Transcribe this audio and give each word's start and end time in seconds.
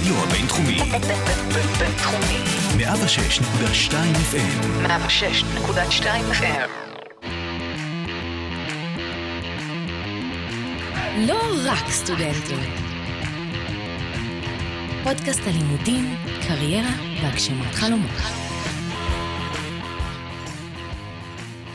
הרדיו 0.00 0.24
הבינתחומי. 0.24 0.78
בינתחומי. 1.78 2.38
106.2 2.78 3.92
FM. 4.32 4.86
106.2 4.86 6.04
FM. 6.32 6.70
לא 11.18 11.40
רק 11.64 11.90
סטודנטים. 11.90 12.58
פודקאסט 15.04 15.40
הלימודים, 15.46 16.14
קריירה 16.48 16.92
והגשמת 17.22 17.74
חלומות. 17.74 18.10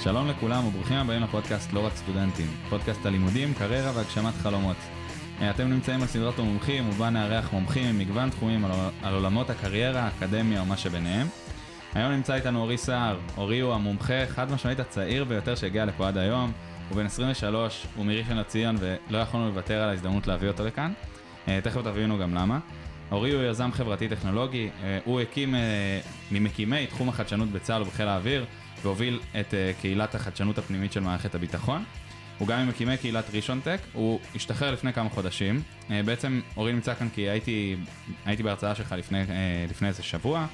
שלום 0.04 0.28
לכולם 0.28 0.68
וברוכים 0.68 0.98
הבאים 0.98 1.22
לפודקאסט 1.22 1.74
לא 1.74 1.86
רק 1.86 1.96
סטודנטים, 1.96 2.48
פודקאסט 2.70 3.06
הלימודים, 3.06 3.54
קריירה 3.54 3.92
והגשמת 3.96 4.34
חלומות. 4.34 4.78
אה, 5.42 5.50
אתם 5.50 5.68
נמצאים 5.68 6.00
בסדרת 6.00 6.40
המומחים 6.40 6.90
ובה 6.90 7.10
נארח 7.10 7.54
מומחים 7.54 7.96
ממגוון 7.96 8.30
תחומים 8.30 8.66
על, 8.66 8.72
על 9.04 9.14
עולמות 9.14 9.50
הקריירה, 9.50 10.02
האקדמיה 10.02 10.60
או 10.60 10.66
מה 10.66 10.78
שביניהם. 10.78 11.28
היום 11.94 12.12
נמצא 12.12 12.36
איתנו 12.36 12.62
אורי 12.62 12.78
סער, 12.78 13.18
אורי 13.38 13.60
הוא 13.60 13.74
המומחה 13.74 14.26
חד 14.28 14.52
משמעית 14.52 14.80
הצעיר 14.80 15.24
ביותר 15.24 15.56
שהגיע 15.56 15.86
לפה 15.86 16.08
עד 16.08 16.18
היום, 16.18 16.52
הוא 16.90 16.98
בן 16.98 17.06
23, 17.06 17.86
הוא 17.96 18.06
מראשון 18.06 18.38
לציון 18.38 18.76
ולא 18.80 19.18
יכולנו 19.18 19.48
לוותר 19.48 19.82
על 19.82 19.90
ההזדמנות 19.90 20.28
להביא 20.28 20.48
אותו 20.48 20.66
לכאן. 20.66 20.94
אה, 21.48 21.60
תכף 21.64 21.82
תבינו 21.82 22.18
גם 22.18 22.36
למה. 22.36 22.60
אורי 23.12 23.32
הוא 23.32 23.44
יזם 23.44 23.72
חברתי 23.72 24.08
טכנולוגי, 24.08 24.70
אה, 24.84 25.00
הוא 25.06 25.22
הקים 25.22 25.56
ממקימי 26.32 26.88
תחום 26.88 27.10
החדשנות 27.10 27.50
בצה"ל 27.50 27.82
ובחיל 27.82 28.08
האוויר, 28.08 28.46
והוביל 28.84 29.20
את 29.40 29.54
קהילת 29.82 30.16
החדשנות 30.16 30.58
הפנימית 30.58 30.94
של 30.94 31.00
מערכת 31.00 31.36
הביטחון. 31.36 31.84
הוא 32.38 32.48
גם 32.48 32.66
ממקימי 32.66 32.98
קהילת 32.98 33.26
ראשון 33.34 33.60
טק, 33.64 33.78
הוא 33.94 34.20
השתחרר 34.36 34.72
לפני 34.72 34.94
כמה 34.94 35.10
חודשים. 35.10 35.62
אה, 35.92 36.04
בעצם 36.04 36.42
אורי 36.58 36.74
נמצא 36.74 36.94
כאן 36.94 37.10
כי 37.10 37.22
הייתי, 37.22 37.76
הייתי 38.26 38.44
בהרצאה 38.44 38.76
שלך 38.76 38.92
לפני, 38.98 39.20
אה, 39.20 39.26
לפני 39.70 39.88
איזה 39.88 40.04
שבוע. 40.04 40.46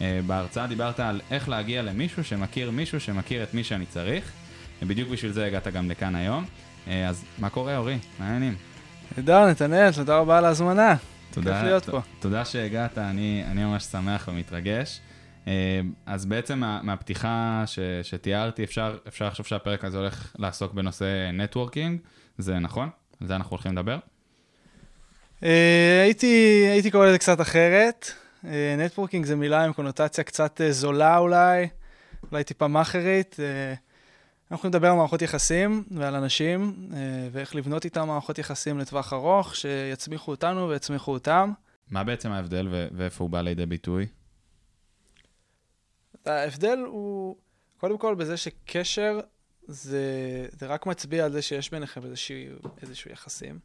אה, 0.00 0.20
בהרצאה 0.26 0.66
דיברת 0.66 1.00
על 1.00 1.20
איך 1.30 1.48
להגיע 1.48 1.82
למישהו 1.82 2.24
שמכיר 2.24 2.70
מישהו 2.70 3.00
שמכיר 3.00 3.42
את 3.42 3.54
מי 3.54 3.64
שאני 3.64 3.86
צריך. 3.86 4.32
בדיוק 4.82 5.08
בשביל 5.08 5.32
זה 5.32 5.46
הגעת 5.46 5.68
גם 5.68 5.90
לכאן 5.90 6.14
היום. 6.14 6.44
אז 7.08 7.24
מה 7.38 7.50
קורה 7.50 7.76
אורי? 7.76 7.98
מה 8.18 8.24
העניינים? 8.24 8.54
נהדר, 9.16 9.46
נתנאל, 9.46 9.92
תודה 9.92 10.18
רבה 10.18 10.38
על 10.38 10.44
ההזמנה. 10.44 10.94
תודה, 11.30 11.54
כיף 11.54 11.62
להיות 11.62 11.84
פה. 11.84 12.00
תודה 12.20 12.44
שהגעת, 12.44 12.98
אני, 12.98 13.44
אני 13.50 13.64
ממש 13.64 13.84
שמח 13.84 14.28
ומתרגש. 14.32 15.00
אה, 15.48 15.80
אז 16.06 16.26
בעצם 16.26 16.58
מה, 16.58 16.80
מהפתיחה 16.82 17.62
ש, 17.66 17.78
שתיארתי, 18.02 18.64
אפשר, 18.64 18.98
אפשר 19.08 19.26
לחשוב 19.26 19.46
שהפרק 19.46 19.84
הזה 19.84 19.98
הולך 19.98 20.36
לעסוק 20.38 20.72
בנושא 20.72 21.30
נטוורקינג, 21.32 22.00
זה 22.38 22.58
נכון? 22.58 22.88
על 23.20 23.26
זה 23.26 23.36
אנחנו 23.36 23.50
הולכים 23.50 23.72
לדבר? 23.72 23.98
אה, 25.42 26.02
הייתי, 26.04 26.64
הייתי 26.70 26.90
קורא 26.90 27.06
לזה 27.06 27.18
קצת 27.18 27.40
אחרת. 27.40 28.10
נטוורקינג 28.78 29.24
זה 29.24 29.36
מילה 29.36 29.64
עם 29.64 29.72
קונוטציה 29.72 30.24
קצת 30.24 30.60
אה, 30.60 30.72
זולה 30.72 31.18
אולי, 31.18 31.68
אולי 32.32 32.44
טיפה 32.44 32.68
מאכרית. 32.68 33.36
אנחנו 34.50 34.56
יכולים 34.56 34.74
לדבר 34.74 34.88
על 34.88 34.96
מערכות 34.96 35.22
יחסים 35.22 35.84
ועל 35.90 36.14
אנשים, 36.14 36.88
ואיך 37.32 37.54
לבנות 37.54 37.84
איתם 37.84 38.06
מערכות 38.06 38.38
יחסים 38.38 38.78
לטווח 38.78 39.12
ארוך, 39.12 39.56
שיצמיחו 39.56 40.30
אותנו 40.30 40.68
ויצמיחו 40.68 41.12
אותם. 41.12 41.52
מה 41.90 42.04
בעצם 42.04 42.30
ההבדל 42.30 42.68
ואיפה 42.92 43.24
הוא 43.24 43.30
בא 43.30 43.40
לידי 43.40 43.66
ביטוי? 43.66 44.06
ההבדל 46.28 46.78
הוא, 46.86 47.36
קודם 47.78 47.98
כל, 47.98 48.14
בזה 48.14 48.36
שקשר 48.36 49.20
זה, 49.66 50.46
זה 50.52 50.66
רק 50.66 50.86
מצביע 50.86 51.24
על 51.24 51.32
זה 51.32 51.42
שיש 51.42 51.70
ביניכם 51.70 52.04
איזשהו, 52.04 52.36
איזשהו 52.82 53.10
יחסים. 53.10 53.58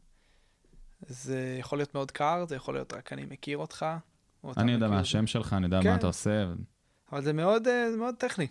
זה 1.07 1.57
יכול 1.59 1.79
להיות 1.79 1.95
מאוד 1.95 2.11
קר, 2.11 2.45
זה 2.47 2.55
יכול 2.55 2.73
להיות 2.73 2.93
רק 2.93 3.13
אני 3.13 3.25
מכיר 3.25 3.57
אותך. 3.57 3.85
אני 4.57 4.71
יודע 4.71 4.87
מה 4.87 4.99
השם 4.99 5.27
שלך, 5.27 5.53
אני 5.53 5.65
יודע 5.65 5.79
כן. 5.83 5.89
מה 5.89 5.95
אתה 5.95 6.07
עושה. 6.07 6.45
אבל 7.11 7.21
זה 7.21 7.33
מאוד, 7.33 7.67
אה, 7.67 7.91
זה 7.91 7.97
מאוד 7.97 8.15
טכני, 8.15 8.47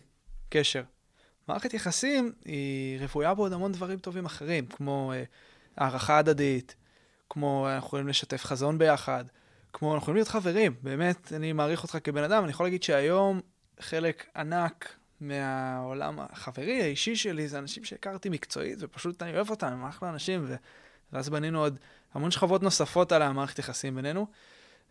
קשר. 0.48 0.82
מערכת 1.48 1.74
יחסים 1.74 2.32
היא 2.44 3.00
רפויה 3.00 3.34
בעוד 3.34 3.52
המון 3.52 3.72
דברים 3.72 3.98
טובים 3.98 4.24
אחרים, 4.26 4.66
כמו 4.66 5.12
אה, 5.12 5.24
הערכה 5.76 6.18
הדדית, 6.18 6.76
כמו 7.30 7.68
אנחנו 7.68 7.86
יכולים 7.86 8.08
לשתף 8.08 8.44
חזון 8.44 8.78
ביחד, 8.78 9.24
כמו 9.72 9.94
אנחנו 9.94 10.02
יכולים 10.02 10.16
להיות 10.16 10.28
חברים. 10.28 10.74
באמת, 10.82 11.32
אני 11.32 11.52
מעריך 11.52 11.82
אותך 11.82 11.98
כבן 12.04 12.22
אדם, 12.22 12.42
אני 12.42 12.50
יכול 12.50 12.66
להגיד 12.66 12.82
שהיום 12.82 13.40
חלק 13.80 14.26
ענק 14.36 14.88
מהעולם 15.20 16.18
החברי, 16.20 16.82
האישי 16.82 17.16
שלי, 17.16 17.48
זה 17.48 17.58
אנשים 17.58 17.84
שהכרתי 17.84 18.28
מקצועית, 18.28 18.78
ופשוט 18.80 19.22
אני 19.22 19.34
אוהב 19.34 19.50
אותם, 19.50 19.66
הם 19.66 19.84
אחלה 19.84 20.08
אנשים, 20.08 20.44
ו... 20.46 20.54
ואז 21.12 21.28
בנינו 21.28 21.60
עוד 21.60 21.78
המון 22.14 22.30
שכבות 22.30 22.62
נוספות 22.62 23.12
על 23.12 23.22
המערכת 23.22 23.58
יחסים 23.58 23.94
בינינו, 23.94 24.26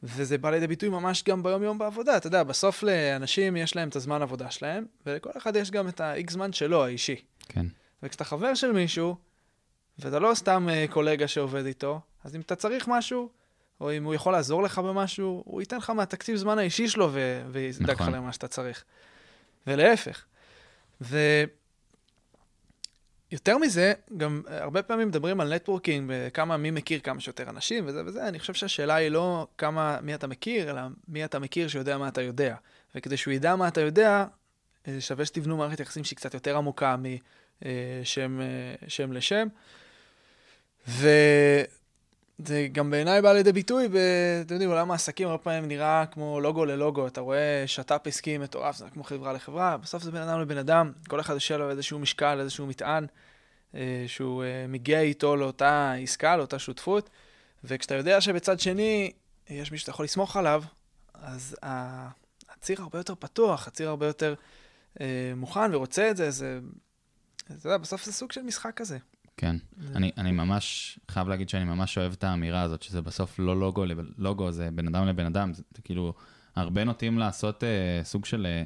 וזה 0.04 0.38
בא 0.38 0.50
לידי 0.50 0.68
ביטוי 0.68 0.90
ממש 0.90 1.24
גם 1.24 1.44
ביום-יום 1.44 1.78
בעבודה. 1.78 2.18
אתה 2.18 2.28
יודע, 2.28 2.44
בסוף 2.44 2.84
לאנשים 2.84 3.58
יש 3.58 3.76
להם 3.76 3.90
את 3.90 3.96
הזמן 3.96 4.22
עבודה 4.22 4.52
שלהם, 4.52 4.86
ולכל 5.06 5.30
אחד 5.38 5.56
יש 5.56 5.72
גם 5.72 5.88
את 5.88 6.02
ה-X 6.02 6.32
זמן 6.32 6.54
שלו, 6.54 6.86
האישי. 6.86 7.16
כן. 7.48 7.66
וכשאתה 8.04 8.24
חבר 8.24 8.54
של 8.56 8.72
מישהו, 8.72 9.16
ואתה 10.00 10.20
לא 10.20 10.34
סתם 10.34 10.68
uh, 10.70 10.92
קולגה 10.92 11.28
שעובד 11.28 11.66
איתו, 11.66 12.02
אז 12.24 12.36
אם 12.36 12.42
אתה 12.42 12.56
צריך 12.56 12.88
משהו, 12.88 13.30
או 13.82 13.92
אם 13.92 14.04
הוא 14.04 14.14
יכול 14.14 14.34
לעזור 14.34 14.64
לך 14.64 14.80
במשהו, 14.80 15.44
הוא 15.46 15.62
ייתן 15.62 15.78
לך 15.78 15.90
מהתקציב 15.90 16.36
זמן 16.36 16.60
האישי 16.60 16.88
שלו 16.88 17.10
ו- 17.12 17.44
ויזדק 17.52 17.90
נכון. 17.90 18.08
לך 18.08 18.14
למה 18.16 18.34
שאתה 18.34 18.48
צריך. 18.48 18.84
ולהפך. 19.68 20.26
ויותר 21.02 21.38
מזה, 23.58 23.94
גם 24.18 24.42
הרבה 24.48 24.84
פעמים 24.84 25.08
מדברים 25.08 25.42
על 25.42 25.56
נטוורקינג, 25.56 26.12
וכמה 26.14 26.58
מי 26.58 26.72
מכיר 26.72 27.00
כמה 27.00 27.20
שיותר 27.20 27.50
אנשים 27.50 27.84
וזה 27.88 28.02
וזה, 28.06 28.28
אני 28.28 28.40
חושב 28.40 28.54
שהשאלה 28.54 28.96
היא 28.96 29.10
לא 29.10 29.48
כמה, 29.58 30.00
מי 30.02 30.16
אתה 30.16 30.28
מכיר, 30.28 30.72
אלא 30.72 30.82
מי 31.08 31.26
אתה 31.26 31.40
מכיר 31.40 31.68
שיודע 31.68 31.98
מה 31.98 32.08
אתה 32.08 32.22
יודע. 32.22 32.56
וכדי 32.96 33.18
שהוא 33.18 33.34
ידע 33.34 33.56
מה 33.56 33.68
אתה 33.68 33.82
יודע, 33.82 34.26
אה, 34.88 35.02
שווה 35.02 35.26
שתבנו 35.26 35.58
מערכת 35.58 35.80
יחסים 35.80 36.04
שהיא 36.04 36.18
קצת 36.18 36.34
יותר 36.34 36.58
עמוקה 36.58 36.96
משם 36.98 38.42
אה, 38.42 38.88
שם 38.88 39.12
לשם. 39.12 39.48
ו... 40.88 41.10
זה 42.48 42.68
גם 42.72 42.92
בעיניי 42.92 43.22
בא 43.22 43.34
לידי 43.34 43.52
ביטוי, 43.52 43.88
ב, 43.88 43.96
אתם 44.42 44.54
יודעים, 44.54 44.70
עולם 44.70 44.92
העסקים 44.92 45.28
הרבה 45.28 45.44
פעמים 45.44 45.68
נראה 45.68 46.06
כמו 46.12 46.40
לוגו 46.40 46.66
ללוגו, 46.66 47.08
אתה 47.08 47.22
רואה 47.22 47.64
שת"פ 47.68 48.08
עסקי 48.08 48.38
מטורף, 48.38 48.78
זה 48.78 48.86
כמו 48.94 49.04
חברה 49.04 49.34
לחברה, 49.34 49.78
בסוף 49.78 50.04
זה 50.04 50.12
בן 50.12 50.22
אדם 50.22 50.42
לבן 50.42 50.58
אדם, 50.58 50.92
כל 51.08 51.20
אחד 51.20 51.36
יש 51.36 51.52
לו 51.52 51.70
איזשהו 51.70 52.00
משקל, 52.00 52.40
איזשהו 52.40 52.68
מטען, 52.68 53.06
אה, 53.76 54.04
שהוא 54.08 54.44
אה, 54.44 54.66
מגיע 54.68 55.00
איתו 55.00 55.36
לאותה 55.36 55.94
עסקה, 55.94 56.38
לאותה 56.38 56.60
שותפות, 56.60 57.10
וכשאתה 57.64 57.96
יודע 57.96 58.22
שבצד 58.22 58.60
שני 58.60 59.12
יש 59.50 59.72
מישהו 59.72 59.82
שאתה 59.82 59.92
יכול 59.92 60.06
לסמוך 60.06 60.38
עליו, 60.38 60.64
אז 61.14 61.56
הציר 62.50 62.82
הרבה 62.82 63.00
יותר 63.00 63.16
פתוח, 63.16 63.68
הציר 63.68 63.90
הרבה 63.90 64.08
יותר 64.08 64.34
אה, 65.02 65.34
מוכן 65.36 65.76
ורוצה 65.76 66.12
את 66.12 66.18
זה, 66.18 66.32
זה, 66.32 66.60
אתה 67.46 67.68
יודע, 67.68 67.78
בסוף 67.78 68.06
זה 68.06 68.14
סוג 68.14 68.32
של 68.32 68.42
משחק 68.42 68.74
כזה. 68.76 68.98
כן. 69.42 69.56
אני, 69.96 70.12
אני 70.18 70.32
ממש 70.32 71.00
חייב 71.08 71.28
להגיד 71.28 71.50
שאני 71.50 71.64
ממש 71.64 71.98
אוהב 71.98 72.14
את 72.14 72.24
האמירה 72.24 72.62
הזאת, 72.62 72.82
שזה 72.82 73.02
בסוף 73.02 73.40
לא 73.40 73.60
לוגו 73.60 73.86
לוגו, 74.18 74.52
זה 74.52 74.70
בן 74.72 74.88
אדם 74.88 75.08
לבן 75.08 75.26
אדם. 75.26 75.54
זה, 75.54 75.64
זה 75.76 75.82
כאילו, 75.82 76.14
הרבה 76.56 76.84
נוטים 76.84 77.18
לעשות 77.20 77.64
אה, 77.64 78.04
סוג 78.04 78.26
של 78.26 78.48
אה, 78.50 78.64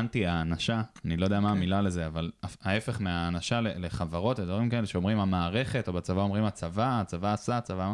אנטי 0.00 0.26
האנשה, 0.26 0.82
אני 1.04 1.16
לא 1.16 1.24
יודע 1.24 1.40
מה. 1.40 1.48
כן. 1.48 1.56
המילה 1.56 1.82
לזה, 1.82 2.06
אבל 2.06 2.30
ההפך 2.62 3.00
מהאנשה 3.00 3.60
לחברות, 3.60 4.40
דברים 4.40 4.70
כאלה 4.70 4.86
שאומרים 4.86 5.18
המערכת, 5.18 5.88
או 5.88 5.92
בצבא 5.92 6.20
אומרים 6.20 6.44
הצבא, 6.44 7.00
הצבא 7.00 7.32
עשה, 7.32 7.58
הצבא... 7.58 7.92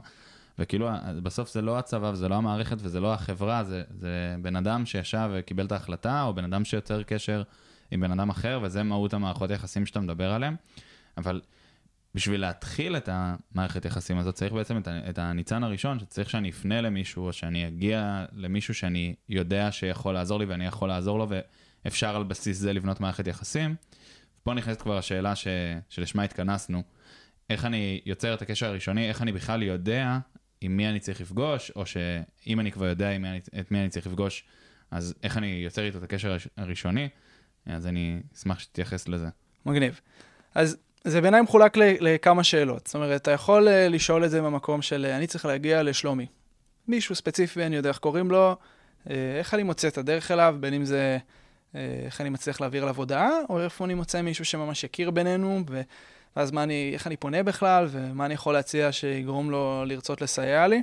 וכאילו, 0.58 0.88
בסוף 1.22 1.52
זה 1.52 1.62
לא 1.62 1.78
הצבא 1.78 2.06
וזה 2.06 2.28
לא 2.28 2.34
המערכת 2.34 2.76
וזה 2.80 3.00
לא 3.00 3.14
החברה, 3.14 3.64
זה, 3.64 3.82
זה 3.90 4.36
בן 4.42 4.56
אדם 4.56 4.86
שישב 4.86 5.30
וקיבל 5.32 5.66
את 5.66 5.72
ההחלטה, 5.72 6.22
או 6.22 6.34
בן 6.34 6.44
אדם 6.44 6.64
שיוצר 6.64 7.02
קשר 7.02 7.42
עם 7.90 8.00
בן 8.00 8.12
אדם 8.12 8.30
אחר, 8.30 8.60
וזה 8.62 8.82
מהות 8.82 9.14
המערכות 9.14 9.50
היחסים 9.50 9.86
שאתה 9.86 10.00
מדבר 10.00 10.32
עליהם. 10.32 10.56
אבל 11.16 11.40
בשביל 12.14 12.40
להתחיל 12.40 12.96
את 12.96 13.08
המערכת 13.12 13.84
יחסים 13.84 14.18
הזאת, 14.18 14.34
צריך 14.34 14.52
בעצם 14.52 14.80
את 14.88 15.18
הניצן 15.18 15.64
הראשון, 15.64 15.98
שצריך 15.98 16.30
שאני 16.30 16.50
אפנה 16.50 16.80
למישהו, 16.80 17.26
או 17.26 17.32
שאני 17.32 17.68
אגיע 17.68 18.24
למישהו 18.32 18.74
שאני 18.74 19.14
יודע 19.28 19.72
שיכול 19.72 20.14
לעזור 20.14 20.38
לי 20.38 20.44
ואני 20.44 20.66
יכול 20.66 20.88
לעזור 20.88 21.18
לו, 21.18 21.26
ואפשר 21.84 22.16
על 22.16 22.24
בסיס 22.24 22.58
זה 22.58 22.72
לבנות 22.72 23.00
מערכת 23.00 23.26
יחסים. 23.26 23.74
פה 24.42 24.54
נכנסת 24.54 24.82
כבר 24.82 24.98
השאלה 24.98 25.36
ש... 25.36 25.46
שלשמה 25.88 26.22
התכנסנו. 26.22 26.82
איך 27.50 27.64
אני 27.64 28.00
יוצר 28.06 28.34
את 28.34 28.42
הקשר 28.42 28.66
הראשוני, 28.66 29.08
איך 29.08 29.22
אני 29.22 29.32
בכלל 29.32 29.62
יודע 29.62 30.18
עם 30.60 30.76
מי 30.76 30.88
אני 30.88 31.00
צריך 31.00 31.20
לפגוש, 31.20 31.70
או 31.76 31.86
שאם 31.86 32.60
אני 32.60 32.72
כבר 32.72 32.86
יודע 32.86 33.18
מי 33.18 33.28
אני, 33.28 33.40
את 33.60 33.70
מי 33.70 33.80
אני 33.80 33.88
צריך 33.88 34.06
לפגוש, 34.06 34.44
אז 34.90 35.14
איך 35.22 35.36
אני 35.36 35.46
יוצר 35.46 35.84
איתו 35.84 35.98
את 35.98 36.02
הקשר 36.02 36.36
הראשוני, 36.56 37.08
אז 37.66 37.86
אני 37.86 38.20
אשמח 38.34 38.58
שתתייחס 38.58 39.08
לזה. 39.08 39.28
מגניב. 39.66 40.00
אז 40.54 40.76
זה 41.04 41.20
בעיניי 41.20 41.40
מחולק 41.40 41.76
לכמה 41.76 42.44
שאלות. 42.44 42.86
זאת 42.86 42.94
אומרת, 42.94 43.22
אתה 43.22 43.30
יכול 43.30 43.68
אה, 43.68 43.88
לשאול 43.88 44.24
את 44.24 44.30
זה 44.30 44.42
במקום 44.42 44.82
של 44.82 45.06
אה, 45.08 45.16
אני 45.16 45.26
צריך 45.26 45.44
להגיע 45.44 45.82
לשלומי. 45.82 46.26
מישהו 46.88 47.14
ספציפי, 47.14 47.66
אני 47.66 47.76
יודע 47.76 47.88
איך 47.88 47.98
קוראים 47.98 48.30
לו, 48.30 48.56
אה, 49.10 49.14
איך 49.38 49.54
אני 49.54 49.62
מוצא 49.62 49.88
את 49.88 49.98
הדרך 49.98 50.30
אליו, 50.30 50.56
בין 50.60 50.74
אם 50.74 50.84
זה 50.84 51.18
איך 52.06 52.20
אני 52.20 52.28
מצליח 52.28 52.60
להעביר 52.60 52.82
עליו 52.82 52.96
הודעה, 52.96 53.30
או 53.48 53.60
איפה 53.60 53.84
אני 53.84 53.94
מוצא 53.94 54.22
מישהו 54.22 54.44
שממש 54.44 54.84
יכיר 54.84 55.10
בינינו. 55.10 55.62
ואז 56.36 56.52
אני, 56.56 56.90
איך 56.94 57.06
אני 57.06 57.16
פונה 57.16 57.42
בכלל, 57.42 57.86
ומה 57.90 58.26
אני 58.26 58.34
יכול 58.34 58.54
להציע 58.54 58.92
שיגרום 58.92 59.50
לו 59.50 59.84
לרצות 59.86 60.22
לסייע 60.22 60.66
לי. 60.66 60.82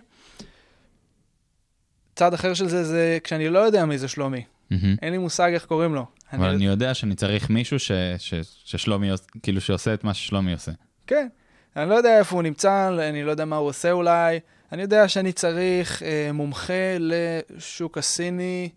צד 2.15 2.33
אחר 2.33 2.53
של 2.53 2.67
זה, 2.67 2.83
זה 2.83 3.17
כשאני 3.23 3.49
לא 3.49 3.59
יודע 3.59 3.85
מי 3.85 3.97
זה 3.97 4.07
שלומי. 4.07 4.43
מהמם. 4.69 4.95
אין 5.01 5.11
לי 5.11 5.17
מושג 5.17 5.51
איך 5.53 5.65
קוראים 5.65 5.95
לו. 5.95 6.05
אבל 6.33 6.49
אני 6.49 6.65
יודע 6.65 6.93
שאני 6.93 7.15
צריך 7.15 7.49
מישהו 7.49 7.79
ש- 7.79 7.91
ש- 8.17 8.33
ששלומי, 8.65 9.09
כאילו 9.43 9.61
שעושה 9.61 9.93
את 9.93 10.03
מה 10.03 10.13
ששלומי 10.13 10.53
עושה. 10.53 10.71
כן. 11.07 11.27
אני 11.75 11.89
לא 11.89 11.95
יודע 11.95 12.17
איפה 12.19 12.35
הוא 12.35 12.43
נמצא, 12.43 12.89
אני 13.09 13.23
לא 13.23 13.31
יודע 13.31 13.45
מה 13.45 13.55
הוא 13.55 13.67
עושה 13.67 13.91
אולי. 13.91 14.39
אני 14.71 14.81
יודע 14.81 15.07
שאני 15.07 15.31
צריך 15.33 16.03
אה, 16.03 16.29
מומחה 16.33 16.97
לשוק 16.99 17.97
הסיני, 17.97 18.69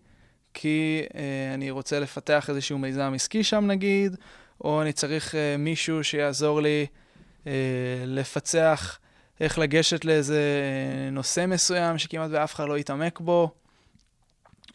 כי 0.53 1.01
אה, 1.15 1.53
אני 1.53 1.71
רוצה 1.71 1.99
לפתח 1.99 2.49
איזשהו 2.49 2.77
מיזם 2.77 3.11
עסקי 3.15 3.43
שם 3.43 3.65
נגיד, 3.67 4.15
או 4.63 4.81
אני 4.81 4.91
צריך 4.93 5.35
אה, 5.35 5.55
מישהו 5.57 6.03
שיעזור 6.03 6.61
לי 6.61 6.85
אה, 7.47 7.51
לפצח 8.05 8.99
איך 9.41 9.59
לגשת 9.59 10.05
לאיזה 10.05 10.39
אה, 11.05 11.09
נושא 11.11 11.45
מסוים 11.47 11.97
שכמעט 11.97 12.29
ואף 12.33 12.55
אחד 12.55 12.67
לא 12.67 12.77
יתעמק 12.77 13.19
בו. 13.19 13.51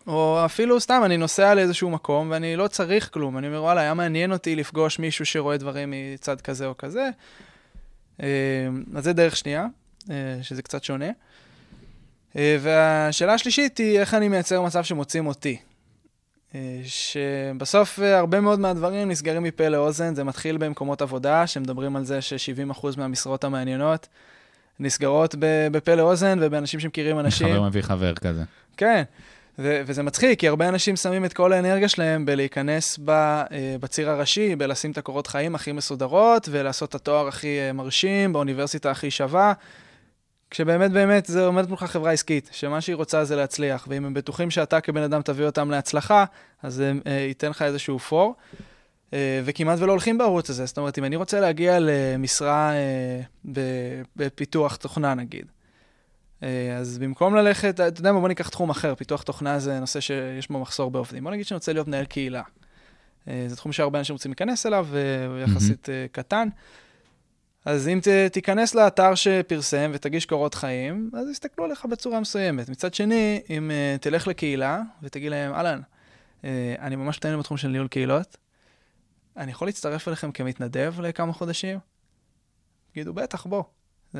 או 0.06 0.44
אפילו 0.44 0.80
סתם, 0.80 1.02
אני 1.04 1.16
נוסע 1.16 1.54
לאיזשהו 1.54 1.90
מקום 1.90 2.30
ואני 2.30 2.56
לא 2.56 2.68
צריך 2.68 3.10
כלום. 3.12 3.38
אני 3.38 3.46
אומר, 3.46 3.62
וואלה, 3.62 3.80
היה 3.80 3.94
מעניין 3.94 4.32
אותי 4.32 4.56
לפגוש 4.56 4.98
מישהו 4.98 5.26
שרואה 5.26 5.56
דברים 5.56 5.94
מצד 6.14 6.40
כזה 6.40 6.66
או 6.66 6.76
כזה. 6.76 7.08
אה, 8.22 8.26
אז 8.96 9.04
זה 9.04 9.12
דרך 9.12 9.36
שנייה, 9.36 9.66
אה, 10.10 10.38
שזה 10.42 10.62
קצת 10.62 10.84
שונה. 10.84 11.10
אה, 12.36 12.56
והשאלה 12.60 13.34
השלישית 13.34 13.78
היא 13.78 13.98
איך 13.98 14.14
אני 14.14 14.28
מייצר 14.28 14.62
מצב 14.62 14.82
שמוצאים 14.84 15.26
אותי. 15.26 15.56
שבסוף 16.84 17.98
הרבה 17.98 18.40
מאוד 18.40 18.60
מהדברים 18.60 19.08
נסגרים 19.08 19.42
מפה 19.42 19.68
לאוזן, 19.68 20.14
זה 20.14 20.24
מתחיל 20.24 20.56
במקומות 20.56 21.02
עבודה, 21.02 21.46
שמדברים 21.46 21.96
על 21.96 22.04
זה 22.04 22.22
ש-70% 22.22 22.86
מהמשרות 22.96 23.44
המעניינות 23.44 24.08
נסגרות 24.80 25.34
בפה 25.40 25.94
לאוזן 25.94 26.38
ובאנשים 26.42 26.80
שמכירים 26.80 27.18
אנשים. 27.18 27.48
חבר 27.48 27.62
מביא 27.62 27.82
חבר 27.82 28.14
כזה. 28.14 28.42
כן, 28.76 29.02
ו- 29.58 29.80
וזה 29.86 30.02
מצחיק, 30.02 30.40
כי 30.40 30.48
הרבה 30.48 30.68
אנשים 30.68 30.96
שמים 30.96 31.24
את 31.24 31.32
כל 31.32 31.52
האנרגיה 31.52 31.88
שלהם 31.88 32.26
בלהיכנס 32.26 32.98
ב- 33.04 33.10
אה, 33.10 33.76
בציר 33.80 34.10
הראשי, 34.10 34.56
בלשים 34.56 34.90
את 34.90 34.98
הקורות 34.98 35.26
חיים 35.26 35.54
הכי 35.54 35.72
מסודרות, 35.72 36.48
ולעשות 36.50 36.88
את 36.88 36.94
התואר 36.94 37.28
הכי 37.28 37.58
אה, 37.60 37.72
מרשים, 37.72 38.32
באוניברסיטה 38.32 38.90
הכי 38.90 39.10
שווה, 39.10 39.52
כשבאמת 40.50 40.90
באמת 40.90 41.26
זה 41.26 41.46
עומדת 41.46 41.68
מולך 41.68 41.84
חברה 41.84 42.12
עסקית, 42.12 42.50
שמה 42.52 42.80
שהיא 42.80 42.96
רוצה 42.96 43.24
זה 43.24 43.36
להצליח, 43.36 43.86
ואם 43.88 44.04
הם 44.04 44.14
בטוחים 44.14 44.50
שאתה 44.50 44.80
כבן 44.80 45.02
אדם 45.02 45.22
תביא 45.22 45.46
אותם 45.46 45.70
להצלחה, 45.70 46.24
אז 46.62 46.74
זה 46.74 46.92
אה, 47.06 47.12
ייתן 47.12 47.50
לך 47.50 47.62
איזשהו 47.62 47.98
פור. 47.98 48.34
וכמעט 49.44 49.78
ולא 49.80 49.92
הולכים 49.92 50.18
בערוץ 50.18 50.50
הזה, 50.50 50.66
זאת 50.66 50.78
אומרת, 50.78 50.98
אם 50.98 51.04
אני 51.04 51.16
רוצה 51.16 51.40
להגיע 51.40 51.78
למשרה 51.80 52.72
בפיתוח 54.16 54.76
תוכנה 54.76 55.14
נגיד, 55.14 55.46
אז 56.79 56.99
במקום 56.99 57.35
ללכת, 57.35 57.81
אתה 57.81 58.00
יודע 58.00 58.12
מה, 58.12 58.20
בוא 58.20 58.29
ניקח 58.29 58.49
תחום 58.49 58.70
אחר, 58.70 58.94
פיתוח 58.94 59.23
תוכנה 59.23 59.58
זה 59.58 59.81
נושא 59.81 60.00
שיש 60.00 60.49
בו 60.49 60.61
מחסור 60.61 60.91
בעובדים. 60.91 61.25
בוא 61.25 61.31
נגיד 61.31 61.46
שאני 61.46 61.56
רוצה 61.56 61.73
להיות 61.73 61.88
מנהל 61.88 62.05
קהילה. 62.05 62.43
אה, 63.29 63.44
זה 63.49 63.56
תחום 63.56 63.73
שהרבה 63.73 63.99
אנשים 63.99 64.14
רוצים 64.14 64.31
להיכנס 64.31 64.67
אליו, 64.67 64.87
והוא 64.91 65.38
יחסית 65.38 65.88
אה, 65.88 66.06
קטן. 66.12 66.49
אז 67.64 67.88
אם 67.88 68.00
ת, 68.02 68.08
תיכנס 68.32 68.75
לאתר 68.75 69.14
שפרסם 69.14 69.91
ותגיש 69.94 70.26
קורות 70.26 70.55
חיים, 70.55 71.11
אז 71.14 71.29
יסתכלו 71.29 71.64
עליך 71.64 71.85
בצורה 71.85 72.20
מסוימת. 72.20 72.69
מצד 72.69 72.94
שני, 72.94 73.41
אם 73.50 73.70
uh, 73.70 73.99
תלך 73.99 74.26
לקהילה 74.26 74.82
ותגיד 75.02 75.31
להם, 75.31 75.52
אהלן, 75.52 75.81
uh, 76.43 76.44
אני 76.79 76.96
ממש 76.96 77.19
מתעניין 77.19 77.41
בתחום 77.41 77.56
של 77.56 77.69
ניהול 77.69 77.88
קהילות, 77.88 78.37
אני 79.37 79.50
יכול 79.50 79.69
להצטרף 79.69 80.08
אליכם 80.08 80.32
כמתנדב 80.32 81.00
לכמה 81.00 81.32
חודשים? 81.32 81.79
תגידו, 82.93 83.14
בטח, 83.14 83.46
בוא. 83.46 83.64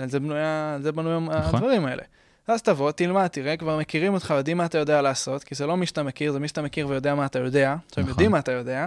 על 0.03 0.09
זה 0.09 0.21
בנויה, 0.21 0.79
זה 0.81 0.93
בנויה 0.93 1.19
נכון. 1.21 1.55
הדברים 1.55 1.87
האלה. 1.87 2.03
אז 2.49 2.63
תבוא, 2.63 2.91
תלמד, 2.91 3.27
תראה, 3.27 3.57
כבר 3.57 3.79
מכירים 3.79 4.15
אותך, 4.15 4.35
יודעים 4.37 4.57
מה 4.57 4.65
אתה 4.65 4.79
יודע 4.79 5.03
לעשות, 5.03 5.45
כי 5.45 5.55
זה 5.55 5.67
לא 5.67 5.77
מי 5.77 5.87
שאתה 5.87 6.03
מכיר, 6.03 6.33
זה 6.33 6.41
מי 6.41 6.49
שאתה 6.49 6.63
מכיר 6.63 6.89
ויודע 6.89 7.15
מה 7.15 7.27
אתה 7.27 7.39
יודע. 7.39 7.77
עכשיו, 7.89 8.03
נכון. 8.03 8.11
יודעים 8.11 8.31
מה 8.31 8.39
אתה 8.39 8.53
יודע, 8.53 8.87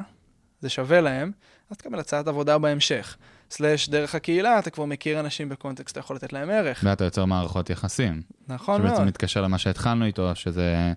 זה 0.62 0.70
שווה 0.70 1.02
להם, 1.02 1.32
אז 1.72 1.78
תקבל 1.78 2.00
הצעת 2.00 2.28
עבודה 2.28 2.58
בהמשך. 2.58 3.18
סלאש 3.52 3.90
דרך 3.90 4.16
הקהילה, 4.16 4.60
אתה 4.60 4.70
כבר 4.70 4.86
מכיר 4.86 5.20
אנשים 5.20 5.50
בקונטקסט, 5.50 5.92
אתה 5.92 6.00
יכול 6.00 6.16
לתת 6.16 6.34
להם 6.34 6.50
ערך. 6.50 6.82
ואתה 6.84 7.04
יוצר 7.04 7.26
מערכות 7.26 7.70
יחסים. 7.70 8.22
נכון 8.48 8.82
מאוד. 8.82 8.92
שבעצם 8.92 9.08
מתקשר 9.08 9.42
למה 9.42 9.58
שהתחלנו 9.58 10.06
איתו, 10.06 10.36
שזה, 10.36 10.94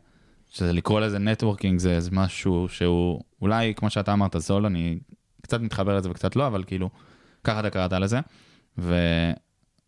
שזה 0.49 0.73
לקרוא 0.73 1.01
לזה 1.01 1.19
נטוורקינג, 1.19 1.79
זה, 1.79 2.01
זה 2.01 2.11
משהו 2.13 2.69
שהוא 2.69 3.21
אולי, 3.43 3.75
כמו 3.75 3.91
שאתה 3.91 4.13
אמרת, 4.13 4.37
זול, 4.39 4.67
אני 4.67 4.99
קצת 5.43 5.61
מתחבר 5.61 5.97
לזה 5.97 6.11
וקצת 6.11 6.37
לא, 6.37 6.47
אבל 6.47 6.65
כאילו, 6.67 6.91
ככה 7.45 7.61
אתה 7.61 7.71
קראת 7.71 7.93
לזה. 7.93 8.21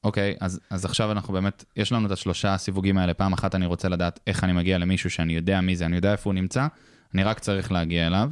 ואוקיי, 0.04 0.34
אז, 0.40 0.60
אז 0.70 0.84
עכשיו 0.84 1.12
אנחנו 1.12 1.32
באמת, 1.34 1.64
יש 1.76 1.92
לנו 1.92 2.06
את 2.06 2.10
השלושה 2.10 2.54
הסיווגים 2.54 2.98
האלה. 2.98 3.14
פעם 3.14 3.32
אחת 3.32 3.54
אני 3.54 3.66
רוצה 3.66 3.88
לדעת 3.88 4.20
איך 4.26 4.44
אני 4.44 4.52
מגיע 4.52 4.78
למישהו 4.78 5.10
שאני 5.10 5.32
יודע 5.32 5.60
מי 5.60 5.76
זה, 5.76 5.86
אני 5.86 5.96
יודע 5.96 6.12
איפה 6.12 6.30
הוא 6.30 6.34
נמצא, 6.34 6.66
אני 7.14 7.24
רק 7.24 7.38
צריך 7.38 7.72
להגיע 7.72 8.06
אליו. 8.06 8.30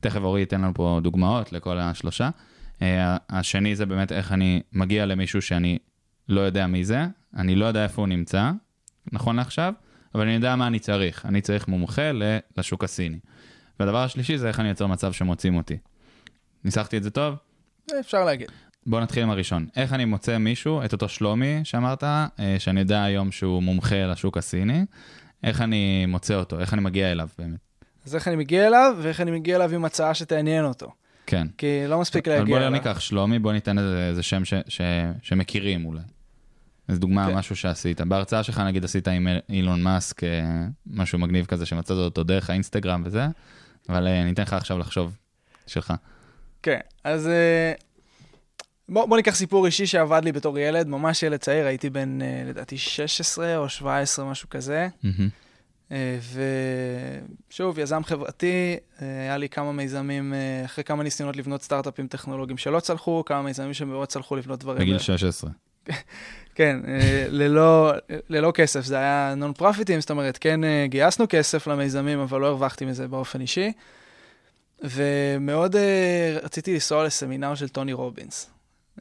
תכף 0.00 0.20
אורי 0.22 0.40
ייתן 0.40 0.60
לנו 0.60 0.74
פה 0.74 1.00
דוגמאות 1.02 1.52
לכל 1.52 1.78
השלושה. 1.78 2.30
אה, 2.82 3.16
השני 3.30 3.76
זה 3.76 3.86
באמת 3.86 4.12
איך 4.12 4.32
אני 4.32 4.62
מגיע 4.72 5.06
למישהו 5.06 5.42
שאני 5.42 5.78
לא 6.28 6.40
יודע 6.40 6.66
מי 6.66 6.84
זה, 6.84 7.06
אני 7.36 7.56
לא 7.56 7.66
יודע 7.66 7.84
איפה 7.84 8.02
הוא 8.02 8.08
נמצא, 8.08 8.50
נכון 9.12 9.36
לעכשיו, 9.36 9.72
אבל 10.14 10.22
אני 10.22 10.34
יודע 10.34 10.56
מה 10.56 10.66
אני 10.66 10.78
צריך. 10.78 11.26
אני 11.26 11.40
צריך 11.40 11.68
מומחה 11.68 12.10
לשוק 12.56 12.84
הסיני. 12.84 13.18
והדבר 13.80 14.04
השלישי 14.04 14.38
זה 14.38 14.48
איך 14.48 14.60
אני 14.60 14.68
יוצר 14.68 14.86
מצב 14.86 15.12
שמוצאים 15.12 15.56
אותי. 15.56 15.76
ניסחתי 16.64 16.96
את 16.96 17.02
זה 17.02 17.10
טוב? 17.10 17.34
אפשר 18.00 18.24
להגיד. 18.24 18.50
בואו 18.86 19.02
נתחיל 19.02 19.22
עם 19.22 19.30
הראשון. 19.30 19.66
איך 19.76 19.92
אני 19.92 20.04
מוצא 20.04 20.38
מישהו, 20.38 20.84
את 20.84 20.92
אותו 20.92 21.08
שלומי 21.08 21.60
שאמרת, 21.64 22.04
אה, 22.04 22.28
שאני 22.58 22.80
יודע 22.80 23.02
היום 23.02 23.32
שהוא 23.32 23.62
מומחה 23.62 24.06
לשוק 24.06 24.38
הסיני, 24.38 24.84
איך 25.44 25.60
אני 25.60 26.06
מוצא 26.06 26.34
אותו, 26.34 26.60
איך 26.60 26.74
אני 26.74 26.80
מגיע 26.80 27.12
אליו 27.12 27.28
באמת. 27.38 27.58
אז 28.06 28.14
איך 28.14 28.28
אני 28.28 28.36
מגיע 28.36 28.66
אליו, 28.66 28.96
ואיך 29.02 29.20
אני 29.20 29.30
מגיע 29.30 29.56
אליו 29.56 29.74
עם 29.74 29.84
הצעה 29.84 30.14
שתעניין 30.14 30.64
אותו. 30.64 30.92
כן. 31.26 31.46
כי 31.58 31.66
לא 31.88 32.00
מספיק 32.00 32.28
להגיע 32.28 32.44
בוא 32.44 32.58
לא 32.58 32.66
אליו. 32.66 32.70
ניקח 32.70 33.00
שלומי, 33.00 33.38
בוא 33.38 33.52
ניתן 33.52 33.78
איזה, 33.78 34.08
איזה 34.08 34.22
שם 34.22 34.44
ש, 34.44 34.54
ש, 34.68 34.80
שמכירים 35.22 35.84
אולי. 35.84 36.00
איזה 36.88 37.00
דוגמה, 37.00 37.26
כן. 37.26 37.34
משהו 37.34 37.56
שעשית. 37.56 38.00
בהרצאה 38.00 38.42
שלך 38.42 38.58
נגיד 38.58 38.84
עשית 38.84 39.08
עם 39.08 39.28
אילון 39.48 39.82
מאסק, 39.82 40.24
אה, 40.24 40.28
משהו 40.86 41.18
מגניב 41.18 41.46
כזה 41.46 41.66
שמצאת 41.66 41.96
אותו 41.96 42.22
דרך 42.22 42.50
האינסטגרם 42.50 43.02
וזה, 43.04 43.26
אבל 43.88 44.06
אה, 44.06 44.22
אני 44.22 44.32
אתן 44.32 44.42
לך 44.42 44.52
עכשיו 44.52 44.78
לחשוב 44.78 45.16
שלך. 45.66 45.94
כן, 46.62 46.80
אז 47.04 47.30
בוא, 48.88 49.06
בוא 49.06 49.16
ניקח 49.16 49.34
סיפור 49.34 49.66
אישי 49.66 49.86
שעבד 49.86 50.20
לי 50.24 50.32
בתור 50.32 50.58
ילד, 50.58 50.88
ממש 50.88 51.22
ילד 51.22 51.40
צעיר, 51.40 51.66
הייתי 51.66 51.90
בן 51.90 52.22
אה, 52.22 52.42
לדעתי 52.46 52.78
16 52.78 53.56
או 53.56 53.68
17, 53.68 54.24
משהו 54.24 54.48
כזה. 54.50 54.88
אה, 55.92 56.18
ושוב, 57.50 57.78
יזם 57.78 58.04
חברתי, 58.04 58.76
אה, 59.02 59.06
היה 59.20 59.36
לי 59.36 59.48
כמה 59.48 59.72
מיזמים, 59.72 60.34
אחרי 60.64 60.84
כמה 60.84 61.02
ניסיונות 61.02 61.36
לבנות 61.36 61.62
סטארט-אפים 61.62 62.06
טכנולוגיים 62.06 62.58
שלא 62.58 62.80
צלחו, 62.80 63.22
כמה 63.26 63.42
מיזמים 63.42 63.74
שמאוד 63.74 64.08
צלחו 64.08 64.36
לבנות 64.36 64.58
דברים. 64.58 64.80
בגיל 64.80 64.96
ב- 64.96 65.00
16. 65.00 65.50
כן, 66.54 66.76
ללא, 67.28 67.92
ללא 68.28 68.50
כסף, 68.50 68.84
זה 68.84 68.98
היה 68.98 69.34
נון 69.36 69.52
פרופיטים, 69.52 70.00
זאת 70.00 70.10
אומרת, 70.10 70.38
כן 70.38 70.60
גייסנו 70.86 71.24
כסף 71.28 71.66
למיזמים, 71.66 72.18
אבל 72.18 72.40
לא 72.40 72.46
הרווחתי 72.46 72.84
מזה 72.84 73.08
באופן 73.08 73.40
אישי. 73.40 73.72
ומאוד 74.82 75.76
אה, 75.76 76.38
רציתי 76.42 76.72
לנסוע 76.72 77.04
לסמינר 77.04 77.54
של 77.54 77.68
טוני 77.68 77.92
רובינס. 77.92 78.50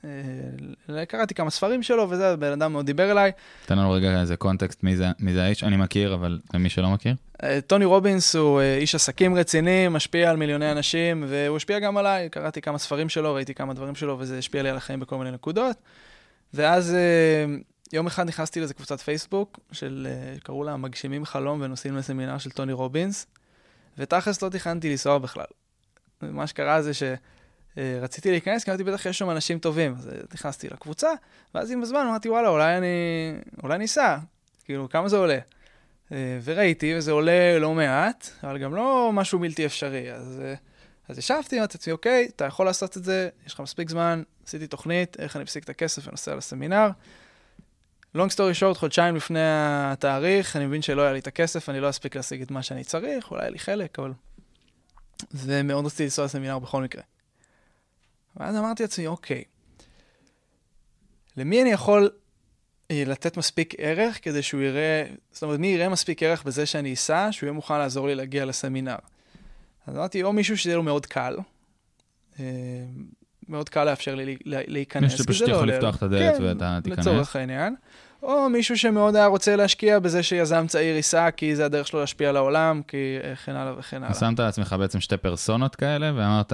אה, 0.03 1.05
קראתי 1.05 1.33
כמה 1.33 1.49
ספרים 1.49 1.83
שלו 1.83 2.09
וזה, 2.09 2.35
בן 2.35 2.51
אדם 2.51 2.71
מאוד 2.71 2.85
דיבר 2.85 3.11
אליי. 3.11 3.31
תן 3.65 3.77
לנו 3.77 3.91
רגע 3.91 4.21
איזה 4.21 4.35
קונטקסט 4.35 4.83
מי 4.83 4.95
זה, 4.95 5.05
מי 5.19 5.33
זה 5.33 5.43
האיש, 5.43 5.63
אני 5.63 5.77
מכיר, 5.77 6.13
אבל 6.13 6.39
למי 6.53 6.69
שלא 6.69 6.89
מכיר. 6.89 7.15
אה, 7.43 7.59
טוני 7.67 7.85
רובינס 7.85 8.35
הוא 8.35 8.61
אה, 8.61 8.77
איש 8.77 8.95
עסקים 8.95 9.35
רציני, 9.35 9.87
משפיע 9.87 10.29
על 10.29 10.37
מיליוני 10.37 10.71
אנשים, 10.71 11.23
והוא 11.27 11.57
השפיע 11.57 11.79
גם 11.79 11.97
עליי, 11.97 12.29
קראתי 12.29 12.61
כמה 12.61 12.77
ספרים 12.77 13.09
שלו, 13.09 13.33
ראיתי 13.33 13.53
כמה 13.53 13.73
דברים 13.73 13.95
שלו, 13.95 14.19
וזה 14.19 14.37
השפיע 14.37 14.63
לי 14.63 14.69
על 14.69 14.77
החיים 14.77 14.99
בכל 14.99 15.17
מיני 15.17 15.31
נקודות. 15.31 15.77
ואז 16.53 16.95
יום 17.93 18.07
אחד 18.07 18.27
נכנסתי 18.27 18.59
לאיזה 18.59 18.73
קבוצת 18.73 19.01
פייסבוק, 19.01 19.59
של, 19.71 20.07
קראו 20.43 20.63
לה 20.63 20.77
מגשימים 20.77 21.25
חלום 21.25 21.61
ונוסעים 21.61 21.97
לסמינר 21.97 22.37
של 22.37 22.49
טוני 22.49 22.73
רובינס, 22.73 23.27
ותכלס 23.97 24.41
לא 24.41 24.49
תכננתי 24.49 24.89
לנסוע 24.89 25.17
בכלל. 25.17 25.45
מה 26.21 26.47
שקרה 26.47 26.81
זה 26.81 26.91
שרציתי 27.75 28.31
להיכנס, 28.31 28.63
כי 28.63 28.71
אמרתי, 28.71 28.83
בטח 28.83 29.05
יש 29.05 29.17
שם 29.17 29.29
אנשים 29.29 29.59
טובים. 29.59 29.95
אז 29.97 30.07
אה, 30.07 30.13
נכנסתי 30.33 30.69
לקבוצה, 30.69 31.09
ואז 31.55 31.71
עם 31.71 31.81
הזמן 31.81 32.05
אמרתי, 32.09 32.29
וואלה, 32.29 32.49
אולי 32.49 32.77
אני, 32.77 32.87
אולי 33.63 33.77
ניסע. 33.77 34.17
כאילו, 34.65 34.89
כמה 34.89 35.09
זה 35.09 35.17
עולה? 35.17 35.39
אה, 36.11 36.39
וראיתי, 36.43 36.95
וזה 36.95 37.11
עולה 37.11 37.59
לא 37.59 37.73
מעט, 37.73 38.29
אבל 38.43 38.57
גם 38.57 38.75
לא 38.75 39.11
משהו 39.13 39.39
בלתי 39.39 39.65
אפשרי. 39.65 40.11
אז, 40.11 40.41
אה, 40.45 40.53
אז 41.09 41.17
ישבתי, 41.17 41.57
אמרתי 41.57 41.77
לעצמי, 41.77 41.93
אוקיי, 41.93 42.29
אתה 42.35 42.45
יכול 42.45 42.65
לעשות 42.65 42.97
את 42.97 43.03
זה, 43.03 43.29
יש 43.47 43.53
לך 43.53 43.59
מספיק 43.59 43.89
זמן, 43.89 44.23
עשיתי 44.47 44.67
תוכנית, 44.67 45.17
איך 45.19 45.35
אני 45.35 45.43
מפסיק 45.43 45.63
את 45.63 45.69
הכסף 45.69 46.07
ונוסע 46.07 46.35
לסמינר. 46.35 46.89
long 48.15 48.29
story 48.35 48.59
short, 48.59 48.73
חודשיים 48.73 49.15
לפני 49.15 49.39
התאריך, 49.43 50.55
אני 50.55 50.65
מבין 50.65 50.81
שלא 50.81 51.01
היה 51.01 51.13
לי 51.13 51.19
את 51.19 51.27
הכסף, 51.27 51.69
אני 51.69 51.79
לא 51.79 51.89
אספיק 51.89 52.15
להשיג 52.15 52.41
את 52.41 52.51
מה 52.51 52.63
שאני 52.63 52.83
צריך, 52.83 53.31
אולי 53.31 53.41
היה 53.41 53.49
לי 53.49 53.59
חלק, 53.59 53.99
אבל... 53.99 54.13
ומאוד 55.33 55.85
רציתי 55.85 56.03
לנסוע 56.03 56.25
לסמינר 56.25 56.59
בכל 56.59 56.83
מקרה. 56.83 57.01
ואז 58.37 58.55
אמרתי 58.55 58.83
לעצמי, 58.83 59.07
אוקיי, 59.07 59.43
למי 61.37 61.61
אני 61.61 61.69
יכול 61.69 62.09
אה, 62.91 63.03
לתת 63.07 63.37
מספיק 63.37 63.73
ערך 63.77 64.19
כדי 64.23 64.41
שהוא 64.41 64.61
יראה, 64.61 65.05
זאת 65.31 65.43
אומרת, 65.43 65.59
מי 65.59 65.67
יראה 65.67 65.89
מספיק 65.89 66.23
ערך 66.23 66.43
בזה 66.43 66.65
שאני 66.65 66.93
אסע, 66.93 67.27
שהוא 67.31 67.47
יהיה 67.47 67.53
מוכן 67.53 67.77
לעזור 67.77 68.07
לי 68.07 68.15
להגיע 68.15 68.45
לסמינר. 68.45 68.95
אז 69.87 69.95
אמרתי, 69.95 70.23
או 70.23 70.33
מישהו 70.33 70.57
שזה 70.57 70.69
יהיה 70.69 70.77
לו 70.77 70.83
מאוד 70.83 71.05
קל, 71.05 71.37
אה, 72.39 72.45
מאוד 73.49 73.69
קל 73.69 73.83
לאפשר 73.83 74.15
לי 74.15 74.37
לה- 74.45 74.59
להיכנס. 74.67 75.03
מישהו 75.03 75.17
כי 75.17 75.23
שפשוט 75.23 75.39
זה 75.45 75.51
לא 75.51 75.55
יכול 75.57 75.67
עולה- 75.69 75.77
לפתוח 75.77 75.95
את 75.97 76.03
הדלת 76.03 76.37
כן, 76.37 76.43
ואתה 76.43 76.79
תיכנס. 76.83 76.99
לצורך 76.99 77.35
העניין. 77.35 77.75
או 78.23 78.49
מישהו 78.49 78.77
שמאוד 78.77 79.15
היה 79.15 79.25
רוצה 79.25 79.55
להשקיע 79.55 79.99
בזה 79.99 80.23
שיזם 80.23 80.65
צעיר 80.67 80.95
ייסע, 80.95 81.31
כי 81.31 81.55
זה 81.55 81.65
הדרך 81.65 81.87
שלו 81.87 81.99
להשפיע 81.99 82.29
על 82.29 82.37
העולם, 82.37 82.81
כי 82.87 83.17
אה, 83.23 83.35
כן 83.35 83.55
הלאה 83.55 83.73
וכן 83.79 84.03
הלאה. 84.03 84.13
שמת 84.13 84.39
לעצמך 84.39 84.75
בעצם 84.79 84.99
שתי 84.99 85.17
פרסונות 85.17 85.75
כאלה, 85.75 86.11
ואמרת, 86.15 86.53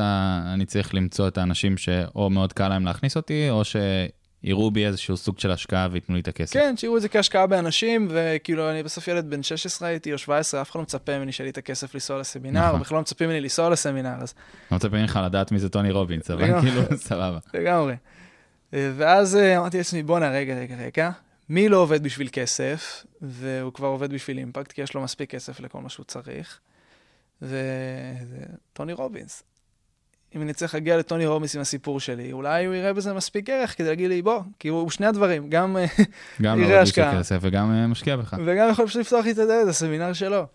אני 0.54 0.66
צריך 0.66 0.96
למצוא 0.96 1.28
את 1.28 1.38
האנשים 1.38 1.78
שאו 1.78 2.30
מאוד 2.30 2.54
קל 2.54 2.68
להם 2.68 2.86
להכניס 2.86 3.18
אותי, 3.18 3.50
או 3.50 3.62
שיראו 3.66 4.72
בי 4.72 4.86
איזשהו 4.86 5.18
סוג 5.18 5.40
של 5.40 5.52
השקעה 5.52 5.88
וייתנו 5.92 6.16
לי 6.16 6.22
את 6.22 6.28
הכסף. 6.28 6.54
כן, 6.54 6.78
שיראו 6.78 6.98
את 6.98 7.02
זה 7.02 7.10
כהשקעה 7.10 7.48
באנשים, 7.48 8.08
וכאילו, 8.10 8.72
אני 8.72 8.84
בסוף 8.84 9.08
ילד 9.08 9.30
בן 9.30 9.44
16 9.44 9.88
הייתי, 9.88 10.14
או 10.14 10.18
17, 10.18 10.62
אף 10.62 10.72
אחד 10.72 10.78
לא 10.78 10.84
מצפה 10.84 11.18
ממני 11.18 11.32
שיהיה 11.32 11.46
לי 11.46 11.52
את 11.52 11.58
הכסף 11.58 11.94
לנסוע 11.94 12.20
לסמינר, 12.20 12.68
נכון. 12.68 12.80
בכלל 12.80 12.96
לא 12.96 13.02
מצפים 13.02 13.28
ממני 13.28 13.42
לנסוע 13.42 13.70
לסמינר, 13.70 14.16
אז 14.22 14.34
לא 14.72 14.78
מצפה 14.78 14.98
ממך 14.98 15.20
לדעת 15.26 15.52
מי 15.52 15.60
זה 15.60 15.70
טוני 15.70 15.92
רובינס, 15.92 16.32
אבל. 16.32 16.62
כאילו, 16.62 16.82
סבבה. 16.98 17.38
לגמרי. 17.54 17.96
אה, 18.74 18.92
ואז 18.98 19.36
אה, 19.36 19.58
אמרתי 19.58 19.78
לעצמי, 19.78 20.04
בואנה, 20.04 20.30
רגע, 20.30 20.54
רגע, 20.54 20.76
רגע, 20.76 21.12
מי 21.52 21.70
לא 21.70 21.78
עובד 21.78 22.04
בשביל 22.04 22.30
כסף, 22.32 23.06
והוא 23.22 23.74
כבר 23.74 23.88
עובד 23.88 24.14
בשביל 24.14 24.38
אימפקט, 24.38 24.72
כי 24.72 24.82
יש 24.82 24.94
לו 24.94 25.02
מספיק 25.02 25.30
כסף 25.30 25.60
לכל 25.60 25.82
מה 25.82 25.90
שהוא 25.90 26.04
צריך, 26.04 26.60
וזה 27.42 28.46
טוני 28.74 28.94
רובינס. 28.94 29.44
אם 30.36 30.42
אני 30.42 30.54
צריך 30.54 30.74
להגיע 30.74 30.98
לטוני 30.98 31.26
רובינס 31.26 31.56
עם 31.56 31.62
הסיפור 31.62 32.00
שלי, 32.00 32.32
אולי 32.32 32.66
הוא 32.66 32.76
יראה 32.76 32.94
בזה 32.94 33.14
מספיק 33.14 33.50
ערך 33.50 33.78
כדי 33.78 33.88
להגיד 33.88 34.10
לי, 34.10 34.22
בוא, 34.22 34.42
כי 34.60 34.68
הוא 34.68 34.90
שני 34.90 35.06
הדברים, 35.06 35.50
גם, 35.50 35.78
אה, 35.78 35.86
גם 36.42 36.60
יראה 36.60 36.70
לא 36.70 36.76
עובד 36.76 36.88
בשביל 36.88 37.06
השקעה. 37.06 37.20
כסף 37.20 37.38
וגם 37.42 37.72
אה, 37.72 37.88
משקיע 37.88 38.16
בך. 38.16 38.36
וגם 38.46 38.70
יכול 38.72 38.88
פשוט 38.88 39.02
לפתוח 39.02 39.26
לי 39.26 39.32
את 39.32 39.38
הדלת, 39.38 39.68
הסמינר 39.68 40.14
שלו. 40.14 40.46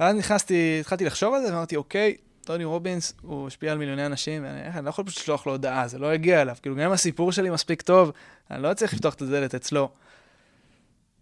ואז 0.00 0.16
נכנסתי, 0.16 0.78
התחלתי 0.80 1.04
לחשוב 1.04 1.34
על 1.34 1.42
זה, 1.42 1.52
ואמרתי, 1.52 1.76
אוקיי, 1.76 2.16
טוני 2.44 2.64
רובינס, 2.64 3.14
הוא 3.22 3.46
השפיע 3.46 3.72
על 3.72 3.78
מיליוני 3.78 4.06
אנשים, 4.06 4.44
ואני 4.44 4.68
אני 4.68 4.84
לא 4.84 4.90
יכול 4.90 5.04
פשוט 5.04 5.18
לשלוח 5.18 5.46
לו 5.46 5.52
הודעה, 5.52 5.88
זה 5.88 5.98
לא 5.98 6.14
יגיע 6.14 6.42
אליו. 6.42 6.56
כאילו, 6.62 6.76
גם 6.76 6.82
אם 6.82 6.92
הסיפור 6.92 7.32
שלי 7.32 7.50
מספיק 7.50 7.82
טוב, 7.82 8.12
אני 8.50 8.62
לא 8.62 8.74
צריך 8.74 8.94
לפתוח 8.94 9.14
את 9.14 9.22
הדלת 9.22 9.54
אצלו. 9.54 9.90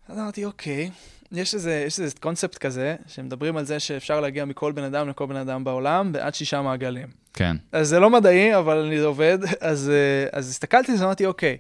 אז 0.09 0.19
אמרתי, 0.19 0.45
אוקיי, 0.45 0.91
יש 1.33 1.55
איזה, 1.55 1.85
יש 1.87 2.01
איזה 2.01 2.15
קונספט 2.21 2.59
כזה, 2.59 2.97
שמדברים 3.07 3.57
על 3.57 3.65
זה 3.65 3.81
שאפשר 3.81 4.21
להגיע 4.21 4.45
מכל 4.45 4.73
בן 4.73 4.83
אדם 4.85 5.09
לכל 5.09 5.27
בן 5.27 5.37
אדם 5.37 5.65
בעולם, 5.65 6.13
בעד 6.13 6.35
שישה 6.35 6.63
מעגלים. 6.63 7.09
כן. 7.33 7.57
אז 7.73 7.89
זה 7.89 8.01
לא 8.01 8.11
מדעי, 8.11 8.57
אבל 8.57 8.93
זה 8.99 9.07
עובד. 9.07 9.39
אז, 9.61 9.91
אה, 9.91 10.39
אז 10.39 10.51
הסתכלתי 10.51 10.93
על 10.93 10.99
זה, 10.99 11.05
אמרתי, 11.05 11.27
אוקיי, 11.27 11.57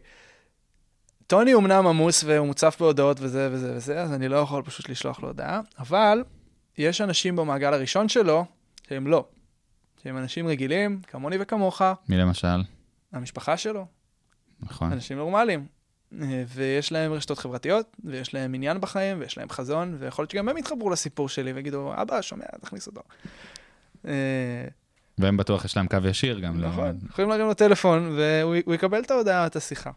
טוני 1.26 1.54
אומנם 1.54 1.86
עמוס 1.86 2.24
והוא 2.24 2.46
מוצף 2.46 2.76
בהודעות 2.80 3.16
וזה 3.20 3.48
וזה 3.52 3.72
וזה, 3.76 4.00
אז 4.00 4.12
אני 4.12 4.28
לא 4.28 4.36
יכול 4.36 4.62
פשוט 4.62 4.88
לשלוח 4.88 5.20
לו 5.20 5.28
הודעה, 5.28 5.60
אבל 5.78 6.24
יש 6.78 7.00
אנשים 7.00 7.36
במעגל 7.36 7.74
הראשון 7.74 8.08
שלו 8.08 8.44
שהם 8.88 9.06
לא. 9.06 9.24
שהם 10.02 10.18
אנשים 10.18 10.46
רגילים, 10.46 11.00
כמוני 11.06 11.36
וכמוך, 11.40 11.82
מי 12.08 12.16
למשל? 12.16 12.62
המשפחה 13.12 13.56
שלו, 13.56 13.86
נכון. 14.60 14.92
אנשים 14.92 15.16
נורמליים. 15.16 15.66
ויש 16.48 16.92
להם 16.92 17.12
רשתות 17.12 17.38
חברתיות, 17.38 17.96
ויש 18.04 18.34
להם 18.34 18.54
עניין 18.54 18.80
בחיים, 18.80 19.20
ויש 19.20 19.38
להם 19.38 19.50
חזון, 19.50 19.96
ויכול 19.98 20.22
להיות 20.22 20.30
שגם 20.30 20.48
הם 20.48 20.58
יתחברו 20.58 20.90
לסיפור 20.90 21.28
שלי 21.28 21.52
ויגידו, 21.52 21.92
אבא, 21.94 22.22
שומע, 22.22 22.44
תכניס 22.60 22.86
אותו. 22.86 23.00
אה, 24.06 24.12
והם 25.18 25.36
בטוח 25.36 25.64
יש 25.64 25.76
להם 25.76 25.86
קו 25.86 25.96
ישיר 26.08 26.38
גם. 26.38 26.60
לא- 26.60 26.68
נכון, 26.68 26.98
יכולים 27.10 27.30
להרים 27.30 27.46
לו 27.46 27.54
טלפון 27.54 28.16
והוא 28.18 28.56
הוא 28.64 28.74
יקבל 28.74 29.00
את 29.00 29.10
ההודעה, 29.10 29.46
את 29.46 29.56
השיחה. 29.56 29.90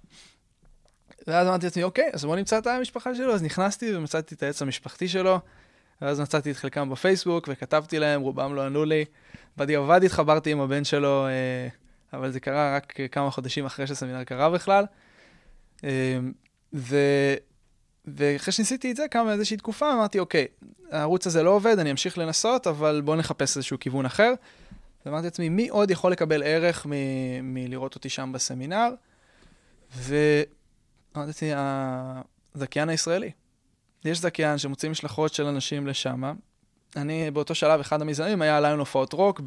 ואז 1.27 1.47
אמרתי 1.47 1.65
לעצמי, 1.65 1.83
אוקיי, 1.83 2.09
אז 2.13 2.25
בוא 2.25 2.35
נמצא 2.35 2.57
את 2.57 2.67
המשפחה 2.67 3.15
שלו, 3.15 3.33
אז 3.33 3.43
נכנסתי 3.43 3.95
ומצאתי 3.95 4.35
את 4.35 4.43
העץ 4.43 4.61
המשפחתי 4.61 5.07
שלו, 5.07 5.39
ואז 6.01 6.19
מצאתי 6.21 6.51
את 6.51 6.55
חלקם 6.55 6.89
בפייסבוק 6.89 7.49
וכתבתי 7.51 7.99
להם, 7.99 8.21
רובם 8.21 8.55
לא 8.55 8.65
ענו 8.65 8.85
לי. 8.85 9.05
בדיעבד 9.57 10.03
התחברתי 10.03 10.51
עם 10.51 10.61
הבן 10.61 10.83
שלו, 10.83 11.27
אה, 11.27 11.67
אבל 12.13 12.31
זה 12.31 12.39
קרה 12.39 12.75
רק 12.75 12.93
כמה 13.11 13.31
חודשים 13.31 13.65
אחרי 13.65 13.87
שהסמינר 13.87 14.23
קרה 14.23 14.49
בכלל. 14.49 14.85
אה, 15.83 16.19
ו... 16.73 16.97
ואחרי 18.05 18.51
שניסיתי 18.51 18.91
את 18.91 18.95
זה, 18.95 19.07
קמה 19.11 19.33
איזושהי 19.33 19.57
תקופה, 19.57 19.93
אמרתי, 19.93 20.19
אוקיי, 20.19 20.45
הערוץ 20.91 21.27
הזה 21.27 21.43
לא 21.43 21.49
עובד, 21.49 21.79
אני 21.79 21.91
אמשיך 21.91 22.17
לנסות, 22.17 22.67
אבל 22.67 23.01
בוא 23.05 23.15
נחפש 23.15 23.57
איזשהו 23.57 23.79
כיוון 23.79 24.05
אחר. 24.05 24.33
ואמרתי 25.05 25.25
לעצמי, 25.25 25.49
מי 25.49 25.69
עוד 25.69 25.91
יכול 25.91 26.11
לקבל 26.11 26.43
ערך 26.43 26.85
מ- 26.89 27.53
מלראות 27.53 27.95
אותי 27.95 28.09
שם 28.09 28.31
בסמינר? 28.33 28.89
ואמרתי, 29.95 31.51
הזכיין 32.55 32.89
הישראלי. 32.89 33.31
יש 34.05 34.19
זכיין 34.19 34.57
שמוציא 34.57 34.89
משלחות 34.89 35.33
של 35.33 35.45
אנשים 35.45 35.87
לשם. 35.87 36.23
אני 36.95 37.31
באותו 37.31 37.55
שלב, 37.55 37.79
אחד 37.79 38.01
המיזמים 38.01 38.41
היה 38.41 38.59
ליון 38.59 38.79
הופעות 38.79 39.13
רוק 39.13 39.41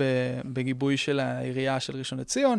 בגיבוי 0.44 0.96
של 0.96 1.20
העירייה 1.20 1.80
של 1.80 1.96
ראשון 1.96 2.20
לציון, 2.20 2.58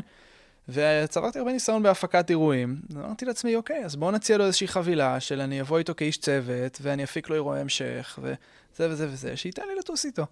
וצברתי 0.70 1.40
הרבה 1.40 1.52
ניסיון 1.52 1.84
בהפקת 1.84 2.30
אירועים. 2.30 2.82
אמרתי 2.96 3.26
לעצמי, 3.26 3.56
אוקיי, 3.56 3.86
אז 3.86 3.96
בואו 3.96 4.12
נציע 4.12 4.38
לו 4.38 4.46
איזושהי 4.46 4.68
חבילה 4.68 5.20
של 5.20 5.42
אני 5.42 5.62
אבוא 5.62 5.78
איתו 5.78 5.94
כאיש 5.96 6.18
צוות, 6.18 6.78
ואני 6.82 7.04
אפיק 7.04 7.30
לו 7.30 7.36
אירועי 7.36 7.62
המשך, 7.62 8.20
וזה 8.22 8.90
וזה 8.90 9.08
וזה, 9.10 9.38
שייתן 9.38 9.64
לי 9.68 9.76
לטוס 9.80 10.06
איתו. 10.06 10.26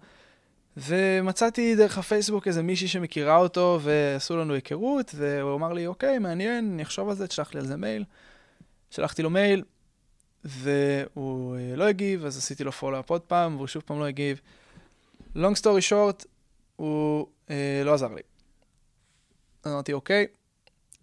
ומצאתי 0.76 1.76
דרך 1.76 1.98
הפייסבוק 1.98 2.48
איזה 2.48 2.62
מישהי 2.62 2.88
שמכירה 2.88 3.36
אותו, 3.36 3.80
ועשו 3.82 4.36
לנו 4.36 4.54
היכרות, 4.54 5.14
והוא 5.14 5.54
אמר 5.54 5.72
לי, 5.72 5.86
אוקיי, 5.86 6.18
מעניין, 6.18 6.70
אני 6.72 6.82
אחשוב 6.82 7.08
על 7.08 7.16
זה, 7.16 7.26
תשלח 7.26 7.54
לי 7.54 7.60
על 7.60 7.66
זה 7.66 7.76
מייל. 7.76 8.04
שלחתי 8.90 9.22
לו 9.22 9.30
מייל, 9.30 9.62
והוא 10.44 11.56
אה, 11.56 11.76
לא 11.76 11.84
הגיב, 11.84 12.24
אז 12.24 12.38
עשיתי 12.38 12.64
לו 12.64 12.72
פולו-אפ 12.72 13.10
עוד 13.10 13.20
פעם, 13.20 13.56
והוא 13.56 13.66
שוב 13.66 13.82
פעם 13.86 13.98
לא 13.98 14.04
הגיב. 14.04 14.40
long 15.36 15.56
story 15.62 15.90
short, 15.90 16.24
הוא 16.76 17.26
אה, 17.50 17.82
לא 17.84 17.94
עזר 17.94 18.08
לי. 18.14 18.29
אז 19.64 19.72
אמרתי, 19.72 19.92
אוקיי. 19.92 20.26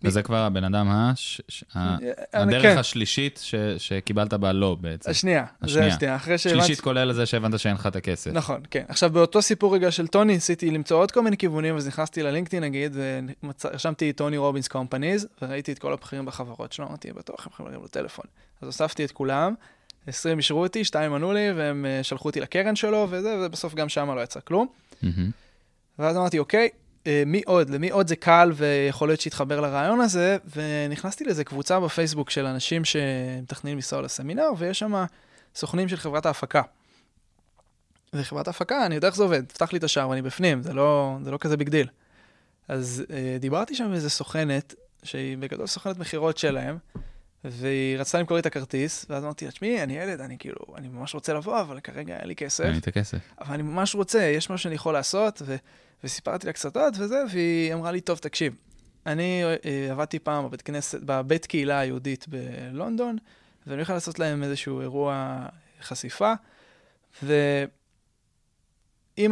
וזה 0.04 0.22
כבר 0.22 0.38
הבן 0.38 0.64
אדם 0.64 0.90
הש... 0.90 1.42
ש- 1.48 1.64
ה- 1.76 1.80
אה, 1.80 2.42
הדרך 2.42 2.62
כן. 2.62 2.78
השלישית 2.78 3.40
ש- 3.44 3.56
שקיבלת 3.78 4.34
בה 4.34 4.54
לא 4.54 4.78
בעצם. 4.82 5.12
השנייה, 5.12 5.46
זה 5.68 5.86
השנייה. 5.86 6.16
אחרי 6.16 6.38
שהבנתי... 6.38 6.66
שלישית 6.66 6.84
כולל 6.84 7.14
זה 7.14 7.26
שהבנת 7.26 7.60
שאין 7.60 7.76
לך 7.76 7.88
את 7.88 7.96
הכסף. 7.96 8.32
נכון, 8.34 8.62
כן. 8.72 8.84
עכשיו, 8.88 9.10
באותו 9.10 9.42
סיפור 9.42 9.76
רגע 9.76 9.92
של 9.92 10.08
טוני, 10.08 10.34
ניסיתי 10.34 10.72
למצוא 10.72 10.98
עוד 10.98 11.12
כל 11.12 11.22
מיני 11.22 11.38
כיוונים, 11.38 11.76
אז 11.76 11.88
נכנסתי 11.88 12.24
ללינקדאין 12.24 12.64
נגיד, 12.64 12.98
ורשמתי 13.64 14.14
טוני 14.14 14.38
רובינס 14.38 14.68
קומפניז, 14.68 15.28
וראיתי 15.42 15.72
את 15.72 15.80
כל 15.80 15.94
הבכירים 15.94 16.26
בחברות 16.26 16.74
שלו, 16.74 16.88
אמרתי, 16.88 17.12
בטוח 17.12 17.46
הם 17.46 17.52
יכולים 17.54 17.72
להרים 17.72 17.82
לו 17.82 17.88
טלפון. 17.88 18.26
אז 18.62 18.66
הוספתי 18.66 19.06
את 19.06 19.12
כולם, 19.12 19.54
20 20.08 20.38
אישרו 20.38 20.64
אותי, 20.64 20.84
שתיים 20.84 21.14
ענו 21.14 21.34
לי, 21.34 21.52
והם 21.52 21.86
אה, 21.86 22.04
שלחו 22.04 22.30
אותי 22.30 22.40
לקרן 22.40 22.76
שלו, 22.76 23.08
וזה, 23.10 23.36
ובסוף 23.46 23.74
גם 23.76 23.90
שם 23.90 24.12
לא 24.16 24.22
יצא 24.22 24.40
כלום. 24.40 24.68
ואז 26.00 26.18
אמרתי, 26.18 26.40
אוקיי, 26.40 26.62
אה, 26.62 26.68
מי 27.26 27.42
עוד? 27.46 27.70
למי 27.70 27.90
עוד 27.90 28.08
זה 28.08 28.16
קל 28.16 28.52
ויכול 28.56 29.10
להיות 29.10 29.22
שיתחבר 29.22 29.62
לרעיון 29.62 30.02
הזה? 30.02 30.38
ונכנסתי 30.56 31.24
לאיזה 31.24 31.44
קבוצה 31.44 31.80
בפייסבוק 31.80 32.30
של 32.30 32.46
אנשים 32.46 32.86
שמתכננים 32.86 33.78
לנסוע 33.78 34.02
לסמינר, 34.02 34.50
ויש 34.58 34.80
שם 34.80 35.06
סוכנים 35.56 35.90
של 35.90 35.98
חברת 35.98 36.26
ההפקה. 36.26 36.62
וחברת 38.14 38.48
ההפקה, 38.48 38.86
אני 38.86 38.96
יודע 38.96 39.08
איך 39.08 39.16
זה 39.16 39.24
עובד, 39.24 39.46
תפתח 39.46 39.74
לי 39.74 39.80
את 39.80 39.84
השער 39.84 40.10
ואני 40.10 40.22
בפנים, 40.22 40.64
זה 40.64 40.74
לא, 40.74 41.18
זה 41.24 41.32
לא 41.32 41.38
כזה 41.38 41.58
big 41.58 41.70
deal. 41.70 41.88
אז 42.68 43.04
אה, 43.12 43.38
דיברתי 43.40 43.76
שם 43.76 43.84
עם 43.84 43.94
איזה 43.94 44.10
סוכנת, 44.10 44.76
שהיא 45.04 45.38
בגדול 45.38 45.68
סוכנת 45.68 45.98
מכירות 45.98 46.38
שלהם, 46.38 46.78
והיא 47.44 47.98
רצתה 47.98 48.20
למכור 48.20 48.38
לי 48.38 48.42
את 48.42 48.46
הכרטיס, 48.46 49.06
ואז 49.10 49.24
אמרתי 49.24 49.46
לה, 49.46 49.52
תשמעי, 49.52 49.84
אני 49.84 49.98
ילד, 49.98 50.22
אני 50.22 50.38
כאילו, 50.38 50.60
אני 50.76 50.88
ממש 50.88 51.14
רוצה 51.14 51.34
לבוא, 51.34 51.62
אבל 51.62 51.80
כרגע 51.80 52.18
אין 52.18 52.28
לי 52.28 52.36
כסף. 52.36 52.64
אין 52.64 52.72
לי 52.72 52.78
את 52.78 52.88
הכסף. 52.88 53.18
אבל 53.40 53.54
אני 53.54 53.64
ממש 53.64 53.96
רוצה, 53.96 54.20
יש 54.20 54.50
משהו 54.50 54.64
שאני 54.64 54.76
יכול 54.76 54.94
לעשות, 54.94 55.42
ו- 55.46 55.56
וסיפרתי 56.04 56.48
לה 56.48 56.54
קצת 56.54 56.78
עוד 56.78 56.94
וזה, 57.00 57.24
והיא 57.32 57.74
אמרה 57.74 57.92
לי, 57.92 58.02
טוב, 58.02 58.18
תקשיב, 58.18 58.54
אני 59.06 59.44
אה, 59.44 59.88
עבדתי 59.92 60.20
פעם 60.20 60.46
בבית 60.46 60.62
כנסת, 60.62 61.00
בבית 61.02 61.46
קהילה 61.46 61.80
היהודית 61.80 62.26
בלונדון, 62.28 63.18
ואני 63.68 63.76
הולך 63.76 63.90
לעשות 63.90 64.20
להם 64.20 64.44
איזשהו 64.44 64.82
אירוע 64.82 65.46
חשיפה, 65.82 66.34
ואם 67.24 67.68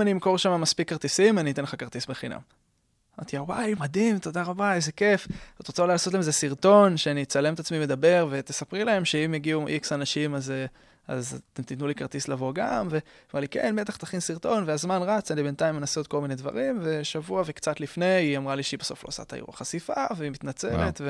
אני 0.02 0.12
אמכור 0.12 0.38
שם 0.38 0.62
מספיק 0.62 0.90
כרטיסים, 0.90 1.40
אני 1.40 1.52
אתן 1.52 1.64
לך 1.64 1.76
כרטיס 1.80 2.06
בחינם. 2.06 2.40
אמרתי 3.20 3.36
לה, 3.36 3.44
וואי, 3.44 3.76
מדהים, 3.80 4.20
תודה 4.20 4.44
רבה, 4.44 4.74
איזה 4.74 4.92
כיף. 4.92 5.28
את 5.62 5.68
רוצה 5.68 5.82
אולי 5.82 5.94
לעשות 5.94 6.14
להם 6.14 6.20
איזה 6.20 6.32
סרטון, 6.32 6.98
שאני 6.98 7.24
אצלם 7.24 7.54
את 7.54 7.60
עצמי 7.60 7.80
מדבר, 7.80 8.28
ותספרי 8.30 8.84
להם 8.84 9.06
שאם 9.06 9.34
יגיעו 9.34 9.68
איקס 9.68 9.92
אנשים, 9.94 10.36
אז, 10.36 10.52
אה, 10.52 10.66
אז 11.08 11.42
אתם 11.54 11.64
תיתנו 11.64 11.88
לי 11.88 11.96
כרטיס 11.96 12.28
לבוא 12.28 12.54
גם, 12.54 12.88
ואמר 12.90 13.42
לי, 13.42 13.48
כן, 13.48 13.76
בטח 13.76 13.96
תכין 13.96 14.20
סרטון, 14.20 14.64
והזמן 14.68 15.02
רץ, 15.02 15.32
אני 15.32 15.44
בינתיים 15.44 15.76
מנסה 15.76 16.00
עוד 16.00 16.08
כל 16.08 16.22
מיני 16.22 16.36
דברים, 16.36 16.80
ושבוע 16.84 17.44
וקצת 17.46 17.80
לפני, 17.80 18.06
היא 18.06 18.38
אמרה 18.38 18.56
לי 18.56 18.64
שהיא 18.64 18.80
בסוף 18.80 19.04
לא 19.04 19.08
עושה 19.08 19.24
את 19.24 19.34
האירוע 19.34 19.56
חשיפה, 19.56 20.06
והיא 20.18 20.32
מתנצלת, 20.32 21.02
ו... 21.02 21.10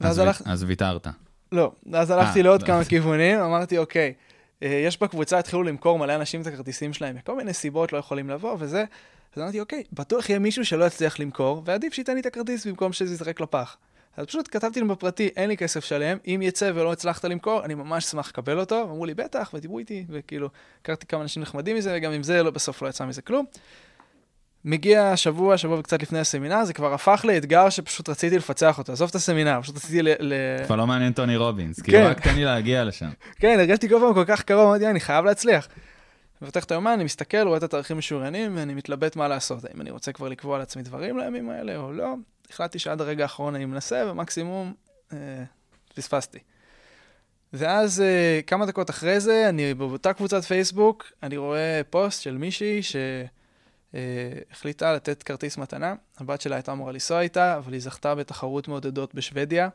ואז 0.00 0.10
אז 0.10 0.18
הלך... 0.18 0.42
ו- 0.46 0.50
אז 0.50 0.62
ויתרת. 0.62 1.06
לא, 1.52 1.72
אז 1.92 2.10
הלכתי 2.10 2.38
אה, 2.38 2.44
לעוד 2.44 2.62
לא. 2.62 2.66
כמה 2.66 2.84
כיוונים, 2.84 3.38
אמרתי, 3.38 3.78
אוקיי, 3.78 4.14
אה, 4.62 4.68
יש 4.68 5.02
בקבוצה, 5.02 5.38
התחילו 5.38 5.62
למכור 5.62 5.98
מלא 5.98 6.14
אנשים 6.14 6.40
את 6.40 6.46
הכרטיסים 6.46 6.92
שלהם, 6.92 7.16
מכל 7.16 7.36
מיני 7.36 7.52
סיבות 7.52 7.92
לא 7.92 7.98
יכולים 7.98 8.30
לבוא 8.30 8.56
וזה, 8.58 8.84
אז 9.36 9.42
אמרתי, 9.42 9.60
אוקיי, 9.60 9.82
בטוח 9.92 10.28
יהיה 10.28 10.38
מישהו 10.38 10.64
שלא 10.64 10.84
יצליח 10.84 11.20
למכור, 11.20 11.62
ועדיף 11.64 11.94
שייתן 11.94 12.14
לי 12.14 12.20
את 12.20 12.26
הכרטיס 12.26 12.66
במקום 12.66 12.92
שזה 12.92 13.14
יזרק 13.14 13.40
לפח. 13.40 13.76
אז 14.16 14.26
פשוט 14.26 14.48
כתבתי 14.50 14.80
להם 14.80 14.88
בפרטי, 14.88 15.28
אין 15.36 15.48
לי 15.48 15.56
כסף 15.56 15.84
שלם, 15.84 16.18
אם 16.26 16.40
יצא 16.42 16.70
ולא 16.74 16.92
הצלחת 16.92 17.24
למכור, 17.24 17.64
אני 17.64 17.74
ממש 17.74 18.04
אשמח 18.04 18.28
לקבל 18.28 18.60
אותו. 18.60 18.82
אמרו 18.82 19.06
לי, 19.06 19.14
בטח, 19.14 19.50
ודיברו 19.54 19.78
איתי, 19.78 20.04
וכאילו, 20.10 20.48
הכרתי 20.82 21.06
כמה 21.06 21.22
אנשים 21.22 21.42
נחמדים 21.42 21.76
מזה, 21.76 21.94
וגם 21.96 22.12
עם 22.12 22.22
זה 22.22 22.42
לא, 22.42 22.50
בסוף 22.50 22.82
לא 22.82 22.88
יצא 22.88 23.06
מזה 23.06 23.22
כלום. 23.22 23.44
מגיע 24.64 25.16
שבוע, 25.16 25.58
שבוע 25.58 25.78
וקצת 25.78 26.02
לפני 26.02 26.18
הסמינר, 26.18 26.64
זה 26.64 26.72
כבר 26.72 26.94
הפך 26.94 27.24
לאתגר 27.28 27.70
שפשוט 27.70 28.08
רציתי 28.08 28.38
לפצח 28.38 28.78
אותו. 28.78 28.92
עזוב 28.92 29.08
את 29.08 29.14
הסמינר, 29.14 29.62
פשוט 29.62 29.76
רציתי 29.76 30.02
ל... 30.02 30.08
ל... 30.20 30.34
כבר 30.66 30.76
לא 30.76 30.86
מעניין 30.86 31.12
טוני 31.12 31.36
רובינס, 31.36 31.80
כאילו 31.80 31.98
כן. 31.98 32.06
רק 32.06 32.20
תן 32.20 32.34
לי 32.34 32.44
להגיע 32.44 32.84
לשם. 32.84 33.08
כן, 33.38 33.56
הרגשתי 33.58 33.88
כל 33.88 33.98
פעם 34.00 34.14
כל 34.14 34.24
כך 34.26 34.42
קרוב, 34.42 34.68
אמרתי, 34.68 34.86
אני 34.86 35.00
חייב 35.00 35.24
להצליח. 35.24 35.68
מפתח 36.42 36.64
את 36.64 36.70
היומן, 36.70 36.90
אני 36.90 37.04
מסתכל, 37.04 37.46
רואה 37.46 37.58
את 37.58 37.62
התאריכים 37.62 37.98
משוריינים, 37.98 38.56
ואני 38.56 38.74
מתלבט 38.74 39.16
מה 39.16 39.28
לעשות. 39.28 39.64
האם 39.64 39.80
אני 39.80 39.90
רוצה 39.90 40.12
כבר 40.12 40.28
לקבוע 40.28 40.58
לעצמי 40.58 40.82
דברים 40.82 41.18
לימים 41.18 41.50
האלה 41.50 41.76
או 41.76 41.92
לא. 41.92 42.14
החלטתי 42.50 42.78
שעד 42.78 43.00
הרגע 43.00 43.22
האחרון 43.22 43.54
אני 43.54 43.64
מנסה, 43.64 44.04
ומקסימום 44.10 44.74
אה, 45.12 45.44
פספסתי. 45.94 46.38
ואז 47.52 48.00
אה, 48.00 48.40
כמה 48.46 48.66
דקות 48.66 48.90
אחרי 48.90 49.20
זה, 49.20 49.48
אני 49.48 49.74
באותה 49.74 50.12
קבוצת 50.12 50.44
פייסבוק, 50.44 51.12
אני 51.22 51.36
רואה 51.36 51.80
פוסט 51.90 52.22
של 52.22 52.38
מישהי 52.38 52.80
שהחליטה 53.92 54.92
לתת 54.92 55.22
כרטיס 55.22 55.58
מתנה. 55.58 55.94
הבת 56.18 56.40
שלה 56.40 56.56
הייתה 56.56 56.72
אמורה 56.72 56.92
לנסוע 56.92 57.20
איתה, 57.20 57.56
אבל 57.56 57.72
היא 57.72 57.82
זכתה 57.82 58.14
בתחרות 58.14 58.68
מעודדות 58.68 59.14
בשוודיה, 59.14 59.68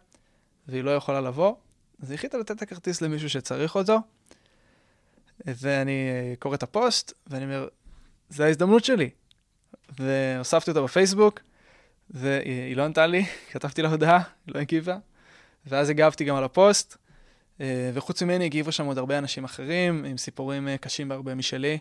והיא 0.67 0.83
לא 0.83 0.91
יכולה 0.91 1.21
לבוא. 1.21 1.55
אז 2.03 2.09
היא 2.09 2.15
החליטה 2.15 2.37
לתת 2.37 2.51
את 2.51 2.61
הכרטיס 2.61 3.01
למישהו 3.01 3.29
שצריך 3.29 3.75
אותו. 3.75 3.99
ואני 5.45 6.09
אה, 6.09 6.33
קורא 6.39 6.55
את 6.55 6.63
הפוסט, 6.63 7.13
ואני 7.27 7.45
אומר, 7.45 7.67
זו 8.29 8.43
ההזדמנות 8.43 8.85
שלי. 8.85 9.09
והוספתי 9.99 10.71
אותה 10.71 10.81
בפייסבוק, 10.81 11.39
והיא 12.09 12.77
לא 12.77 12.83
ענתה 12.83 13.07
לי, 13.07 13.25
כתבתי 13.51 13.81
לה 13.81 13.89
הודעה, 13.89 14.17
היא 14.17 14.55
לא 14.55 14.59
הגיבה. 14.59 14.97
ואז 15.65 15.89
הגבתי 15.89 16.23
גם 16.23 16.35
על 16.35 16.43
הפוסט, 16.43 16.97
אה, 17.61 17.91
וחוץ 17.93 18.23
ממני 18.23 18.45
הגיבו 18.45 18.71
שם 18.71 18.85
עוד 18.85 18.97
הרבה 18.97 19.17
אנשים 19.17 19.43
אחרים, 19.43 20.05
עם 20.05 20.17
סיפורים 20.17 20.67
אה, 20.67 20.77
קשים 20.77 21.09
בהרבה 21.09 21.35
משלי. 21.35 21.77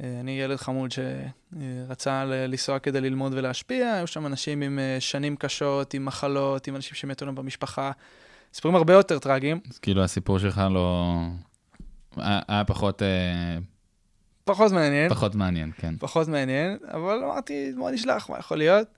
אני 0.00 0.40
ילד 0.40 0.56
חמוד 0.56 0.90
שרצה 0.90 2.24
לנסוע 2.24 2.78
כדי 2.78 3.00
ללמוד 3.00 3.34
ולהשפיע, 3.34 3.92
היו 3.92 4.06
שם 4.06 4.26
אנשים 4.26 4.62
עם 4.62 4.78
שנים 5.00 5.36
קשות, 5.36 5.94
עם 5.94 6.04
מחלות, 6.04 6.66
עם 6.66 6.76
אנשים 6.76 6.94
שמתו 6.94 7.26
להם 7.26 7.34
במשפחה. 7.34 7.92
סיפורים 8.54 8.76
הרבה 8.76 8.92
יותר 8.92 9.18
טרגיים. 9.18 9.60
אז 9.70 9.78
כאילו 9.78 10.04
הסיפור 10.04 10.38
שלך 10.38 10.62
לא... 10.70 11.14
היה 12.16 12.40
היה 12.48 12.64
פחות, 12.64 13.02
אה, 13.02 13.58
פחות 14.44 14.72
מעניין. 14.72 15.08
פחות 15.08 15.34
מעניין, 15.34 15.70
כן. 15.78 15.94
פחות 15.98 16.28
מעניין, 16.28 16.78
אבל 16.92 17.24
אמרתי, 17.24 17.72
בוא 17.76 17.90
נשלח, 17.90 18.30
מה 18.30 18.38
יכול 18.38 18.58
להיות? 18.58 18.88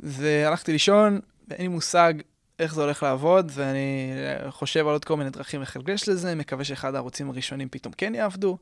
והלכתי 0.00 0.72
לישון, 0.72 1.20
ואין 1.48 1.62
לי 1.62 1.68
מושג 1.68 2.14
איך 2.58 2.74
זה 2.74 2.82
הולך 2.82 3.02
לעבוד, 3.02 3.50
ואני 3.54 4.12
חושב 4.50 4.86
על 4.86 4.92
עוד 4.92 5.04
כל 5.04 5.16
מיני 5.16 5.30
דרכים 5.30 5.60
איך 5.60 5.76
לגשת 5.76 6.08
לזה, 6.08 6.34
מקווה 6.34 6.64
שאחד 6.64 6.94
הערוצים 6.94 7.30
הראשונים 7.30 7.68
פתאום 7.68 7.94
כן 7.96 8.14
יעבדו. 8.14 8.58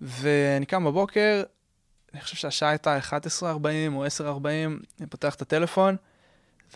ואני 0.00 0.66
קם 0.66 0.84
בבוקר, 0.84 1.42
אני 2.14 2.20
חושב 2.20 2.36
שהשעה 2.36 2.68
הייתה 2.68 2.98
11:40 2.98 3.94
או 3.94 4.06
10:40, 4.06 4.46
אני 5.00 5.06
פותח 5.10 5.34
את 5.34 5.42
הטלפון, 5.42 5.96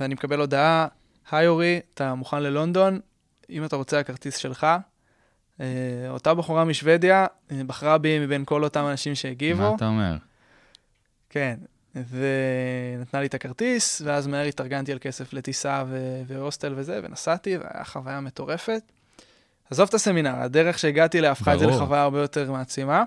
ואני 0.00 0.14
מקבל 0.14 0.40
הודעה, 0.40 0.86
היי 1.30 1.46
אורי, 1.46 1.80
אתה 1.94 2.14
מוכן 2.14 2.42
ללונדון? 2.42 3.00
אם 3.50 3.64
אתה 3.64 3.76
רוצה 3.76 4.00
הכרטיס 4.00 4.36
שלך. 4.36 4.66
אה, 5.60 5.66
אותה 6.08 6.34
בחורה 6.34 6.64
משוודיה 6.64 7.26
אה, 7.50 7.60
בחרה 7.66 7.98
בי 7.98 8.18
מבין 8.18 8.44
כל 8.44 8.64
אותם 8.64 8.84
אנשים 8.90 9.14
שהגיבו. 9.14 9.62
מה 9.62 9.74
אתה 9.76 9.86
אומר? 9.86 10.16
כן, 11.30 11.58
ונתנה 11.94 13.20
לי 13.20 13.26
את 13.26 13.34
הכרטיס, 13.34 14.02
ואז 14.04 14.26
מהר 14.26 14.44
התארגנתי 14.46 14.92
על 14.92 14.98
כסף 15.00 15.32
לטיסה 15.32 15.84
ו- 15.88 16.22
והוסטל 16.26 16.72
וזה, 16.76 17.00
ונסעתי, 17.02 17.56
והיה 17.56 17.84
חוויה 17.84 18.20
מטורפת. 18.20 18.82
עזוב 19.70 19.88
את 19.88 19.94
הסמינר, 19.94 20.34
הדרך 20.36 20.78
שהגעתי 20.78 21.18
אליה 21.18 21.30
הפכה 21.30 21.54
את 21.54 21.58
זה. 21.58 21.66
לחוויה 21.66 22.02
הרבה 22.02 22.20
יותר 22.20 22.52
מעצימה. 22.52 23.04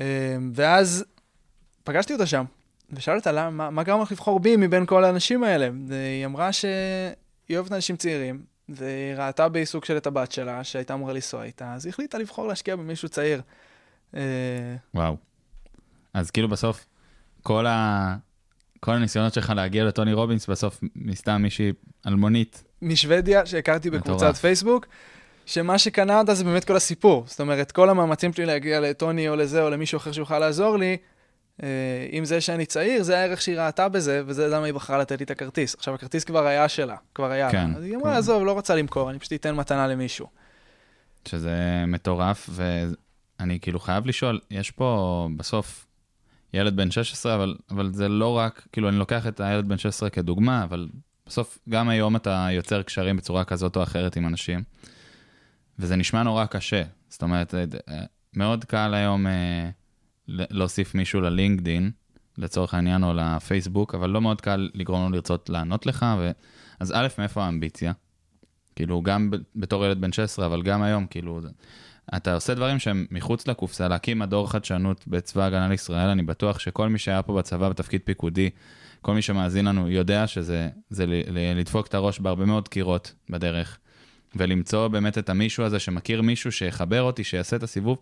אה, 0.00 0.36
ואז 0.54 1.04
פגשתי 1.84 2.12
אותה 2.12 2.26
שם, 2.26 2.44
ושאלתי 2.92 3.18
אותה 3.18 3.32
למה, 3.32 3.50
מה, 3.50 3.70
מה 3.70 3.82
גרם 3.82 4.02
לך 4.02 4.12
לבחור 4.12 4.40
בי 4.40 4.56
מבין 4.56 4.86
כל 4.86 5.04
האנשים 5.04 5.44
האלה? 5.44 5.68
והיא 5.86 6.26
אמרה 6.26 6.52
שהיא 6.52 7.56
אוהבת 7.56 7.72
אנשים 7.72 7.96
צעירים, 7.96 8.42
והיא 8.70 9.14
ראתה 9.16 9.48
בי 9.48 9.66
סוג 9.66 9.84
של 9.84 9.96
את 9.96 10.06
הבת 10.06 10.32
שלה, 10.32 10.64
שהייתה 10.64 10.94
אמורה 10.94 11.12
לנסוע 11.12 11.44
איתה, 11.44 11.74
אז 11.74 11.86
היא 11.86 11.90
החליטה 11.90 12.18
לבחור 12.18 12.48
להשקיע 12.48 12.76
במישהו 12.76 13.08
צעיר. 13.08 13.42
אה, 14.14 14.20
וואו. 14.94 15.16
אז 16.14 16.30
כאילו 16.30 16.48
בסוף, 16.48 16.86
כל, 17.42 17.66
ה... 17.66 18.16
כל 18.80 18.92
הניסיונות 18.92 19.34
שלך 19.34 19.52
להגיע 19.56 19.84
לטוני 19.84 20.12
רובינס, 20.12 20.46
בסוף 20.46 20.80
מסתם 20.96 21.42
מישהי 21.42 21.72
אלמונית. 22.06 22.64
משוודיה 22.82 23.46
שהכרתי 23.46 23.90
בקבוצת 23.90 24.22
מטורף. 24.22 24.38
פייסבוק, 24.38 24.86
שמה 25.46 25.78
שקנה 25.78 26.18
אותה 26.18 26.34
זה 26.34 26.44
באמת 26.44 26.64
כל 26.64 26.76
הסיפור. 26.76 27.24
זאת 27.26 27.40
אומרת, 27.40 27.72
כל 27.72 27.90
המאמצים 27.90 28.32
שלי 28.32 28.46
להגיע 28.46 28.80
לטוני 28.80 29.28
או 29.28 29.36
לזה 29.36 29.62
או 29.62 29.70
למישהו 29.70 29.96
אחר 29.96 30.12
שיוכל 30.12 30.38
לעזור 30.38 30.76
לי, 30.76 30.96
עם 32.10 32.24
זה 32.24 32.40
שאני 32.40 32.66
צעיר, 32.66 33.02
זה 33.02 33.18
הערך 33.18 33.42
שהיא 33.42 33.58
ראתה 33.58 33.88
בזה, 33.88 34.22
וזה 34.26 34.48
למה 34.48 34.66
היא 34.66 34.74
בחרה 34.74 34.98
לתת 34.98 35.18
לי 35.18 35.24
את 35.24 35.30
הכרטיס. 35.30 35.74
עכשיו, 35.74 35.94
הכרטיס 35.94 36.24
כבר 36.24 36.46
היה 36.46 36.68
שלה, 36.68 36.96
כבר 37.14 37.30
היה 37.30 37.50
כן, 37.50 37.70
לה. 37.70 37.76
אז 37.76 37.84
היא 37.84 37.96
אמרה, 37.96 38.10
כן. 38.10 38.16
עזוב, 38.16 38.44
לא 38.44 38.52
רוצה 38.52 38.74
למכור, 38.74 39.10
אני 39.10 39.18
פשוט 39.18 39.32
אתן 39.32 39.54
מתנה 39.54 39.86
למישהו. 39.86 40.26
שזה 41.28 41.84
מטורף, 41.86 42.50
ואני 42.52 43.60
כאילו 43.60 43.80
חייב 43.80 44.06
לשאול, 44.06 44.40
יש 44.50 44.70
פה 44.70 45.28
בסוף 45.36 45.86
ילד 46.54 46.76
בן 46.76 46.90
16, 46.90 47.34
אבל, 47.34 47.56
אבל 47.70 47.92
זה 47.92 48.08
לא 48.08 48.36
רק, 48.36 48.66
כאילו 48.72 48.88
אני 48.88 48.96
לוקח 48.96 49.26
את 49.26 49.40
הילד 49.40 49.68
בן 49.68 49.78
16 49.78 50.10
כדוגמה, 50.10 50.64
אבל 50.64 50.88
בסוף 51.26 51.58
גם 51.68 51.88
היום 51.88 52.16
אתה 52.16 52.48
יוצר 52.50 52.82
קשרים 52.82 53.16
בצורה 53.16 53.44
כזאת 53.44 53.76
או 53.76 53.82
אחרת 53.82 54.16
עם 54.16 54.26
אנשים, 54.26 54.62
וזה 55.78 55.96
נשמע 55.96 56.22
נורא 56.22 56.46
קשה. 56.46 56.82
זאת 57.08 57.22
אומרת, 57.22 57.54
אה, 57.54 57.64
מאוד 58.34 58.64
קל 58.64 58.94
היום 58.94 59.26
אה, 59.26 59.70
להוסיף 60.30 60.94
מישהו 60.94 61.20
ללינקדין, 61.20 61.90
לצורך 62.38 62.74
העניין, 62.74 63.04
או 63.04 63.12
לפייסבוק, 63.14 63.94
אבל 63.94 64.10
לא 64.10 64.20
מאוד 64.20 64.40
קל 64.40 64.70
לגרום 64.74 65.02
לו 65.02 65.10
לרצות 65.10 65.50
לענות 65.50 65.86
לך, 65.86 66.06
ו... 66.18 66.30
אז 66.80 66.92
א', 66.96 67.08
מאיפה 67.18 67.44
האמביציה? 67.44 67.92
כאילו, 68.76 69.02
גם 69.02 69.30
בתור 69.56 69.84
ילד 69.84 70.00
בן 70.00 70.12
16, 70.12 70.46
אבל 70.46 70.62
גם 70.62 70.82
היום, 70.82 71.06
כאילו, 71.06 71.40
אתה 72.16 72.34
עושה 72.34 72.54
דברים 72.54 72.78
שהם 72.78 73.06
מחוץ 73.10 73.48
לקופסה, 73.48 73.88
להקים 73.88 74.18
מדור 74.18 74.50
חדשנות 74.50 75.04
בצבא 75.08 75.42
ההגנה 75.42 75.68
לישראל, 75.68 76.08
אני 76.08 76.22
בטוח 76.22 76.58
שכל 76.58 76.88
מי 76.88 76.98
שהיה 76.98 77.22
פה 77.22 77.38
בצבא 77.38 77.68
בתפקיד 77.68 78.00
פיקודי, 78.04 78.50
כל 79.02 79.14
מי 79.14 79.22
שמאזין 79.22 79.64
לנו 79.64 79.90
יודע 79.90 80.26
שזה 80.26 80.68
לדפוק 81.56 81.86
את 81.86 81.94
הראש 81.94 82.20
בהרבה 82.20 82.44
מאוד 82.44 82.68
קירות 82.68 83.14
בדרך, 83.30 83.78
ולמצוא 84.36 84.88
באמת 84.88 85.18
את 85.18 85.28
המישהו 85.28 85.64
הזה 85.64 85.78
שמכיר 85.78 86.22
מישהו 86.22 86.52
שיחבר 86.52 87.02
אותי, 87.02 87.24
שיעשה 87.24 87.56
את 87.56 87.62
הסיבוב. 87.62 87.98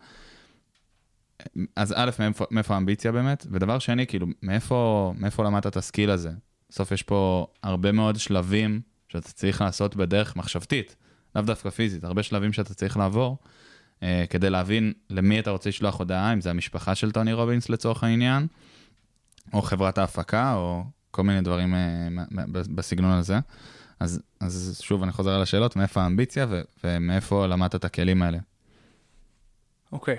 אז 1.77 1.95
א', 1.97 2.11
מאיפה, 2.19 2.45
מאיפה 2.51 2.75
האמביציה 2.75 3.13
באמת? 3.13 3.47
ודבר 3.51 3.79
שני, 3.79 4.07
כאילו, 4.07 4.27
מאיפה, 4.43 5.13
מאיפה 5.19 5.45
למדת 5.45 5.67
את 5.67 5.77
הסקיל 5.77 6.11
הזה? 6.11 6.31
בסוף 6.71 6.93
יש 6.93 7.03
פה 7.03 7.47
הרבה 7.63 7.93
מאוד 7.93 8.17
שלבים 8.17 8.81
שאתה 9.09 9.33
צריך 9.33 9.61
לעשות 9.61 9.97
בדרך 9.97 10.37
מחשבתית, 10.37 10.97
לאו 11.37 11.43
דווקא 11.43 11.71
פיזית, 11.71 12.05
הרבה 12.05 12.23
שלבים 12.23 12.53
שאתה 12.53 12.75
צריך 12.75 12.97
לעבור, 12.97 13.39
אה, 14.03 14.25
כדי 14.31 14.51
להבין 14.51 14.93
למי 15.11 15.41
אתה 15.41 15.51
רוצה 15.51 15.69
לשלוח 15.69 15.99
הודעה, 15.99 16.33
אם 16.33 16.41
זה 16.41 16.51
המשפחה 16.51 16.95
של 16.95 17.13
טוני 17.13 17.33
רובינס 17.33 17.69
לצורך 17.69 18.05
העניין, 18.05 18.47
או 19.53 19.63
חברת 19.63 19.99
ההפקה, 19.99 20.55
או 20.55 20.85
כל 21.11 21.23
מיני 21.23 21.41
דברים 21.41 21.75
אה, 21.75 22.09
בסגנון 22.75 23.13
הזה. 23.13 23.39
אז, 24.01 24.23
אז 24.41 24.81
שוב, 24.83 25.03
אני 25.03 25.13
חוזר 25.13 25.31
על 25.31 25.43
השאלות, 25.43 25.77
מאיפה 25.77 26.03
האמביציה 26.03 26.47
ו- 26.49 26.63
ומאיפה 26.85 27.47
למדת 27.47 27.75
את 27.75 27.85
הכלים 27.85 28.23
האלה? 28.23 28.39
אוקיי. 29.93 30.17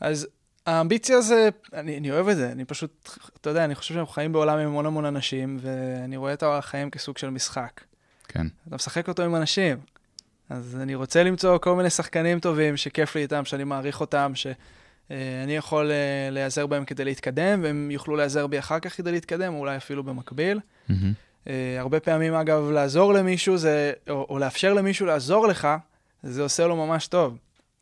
אז 0.00 0.26
האמביציה 0.66 1.20
זה, 1.20 1.48
אני, 1.72 1.98
אני 1.98 2.10
אוהב 2.10 2.28
את 2.28 2.36
זה, 2.36 2.52
אני 2.52 2.64
פשוט, 2.64 3.10
אתה 3.40 3.50
יודע, 3.50 3.64
אני 3.64 3.74
חושב 3.74 3.94
שאנחנו 3.94 4.12
חיים 4.12 4.32
בעולם 4.32 4.58
עם 4.58 4.66
המון 4.66 4.86
המון 4.86 5.04
אנשים, 5.04 5.58
ואני 5.60 6.16
רואה 6.16 6.32
את 6.32 6.42
החיים 6.42 6.90
כסוג 6.90 7.18
של 7.18 7.30
משחק. 7.30 7.80
כן, 8.28 8.46
אתה 8.68 8.74
משחק 8.74 9.08
אותו 9.08 9.22
עם 9.22 9.36
אנשים. 9.36 9.78
אז 10.50 10.78
אני 10.82 10.94
רוצה 10.94 11.22
למצוא 11.22 11.58
כל 11.58 11.76
מיני 11.76 11.90
שחקנים 11.90 12.40
טובים 12.40 12.76
שכיף 12.76 13.14
לי 13.14 13.22
איתם, 13.22 13.44
שאני 13.44 13.64
מעריך 13.64 14.00
אותם, 14.00 14.32
שאני 14.34 15.56
יכול 15.56 15.90
אה, 15.90 16.28
להיעזר 16.30 16.66
בהם 16.66 16.84
כדי 16.84 17.04
להתקדם, 17.04 17.60
והם 17.62 17.90
יוכלו 17.90 18.16
להיעזר 18.16 18.46
בי 18.46 18.58
אחר 18.58 18.78
כך 18.78 18.96
כדי 18.96 19.12
להתקדם, 19.12 19.54
או 19.54 19.58
אולי 19.58 19.76
אפילו 19.76 20.04
במקביל. 20.04 20.60
אה, 21.48 21.76
הרבה 21.78 22.00
פעמים, 22.00 22.34
אגב, 22.34 22.70
לעזור 22.70 23.14
למישהו, 23.14 23.56
זה, 23.56 23.92
או, 24.10 24.26
או 24.30 24.38
לאפשר 24.38 24.74
למישהו 24.74 25.06
לעזור 25.06 25.46
לך, 25.46 25.68
זה 26.22 26.42
עושה 26.42 26.66
לו 26.66 26.76
ממש 26.76 27.06
טוב. 27.06 27.36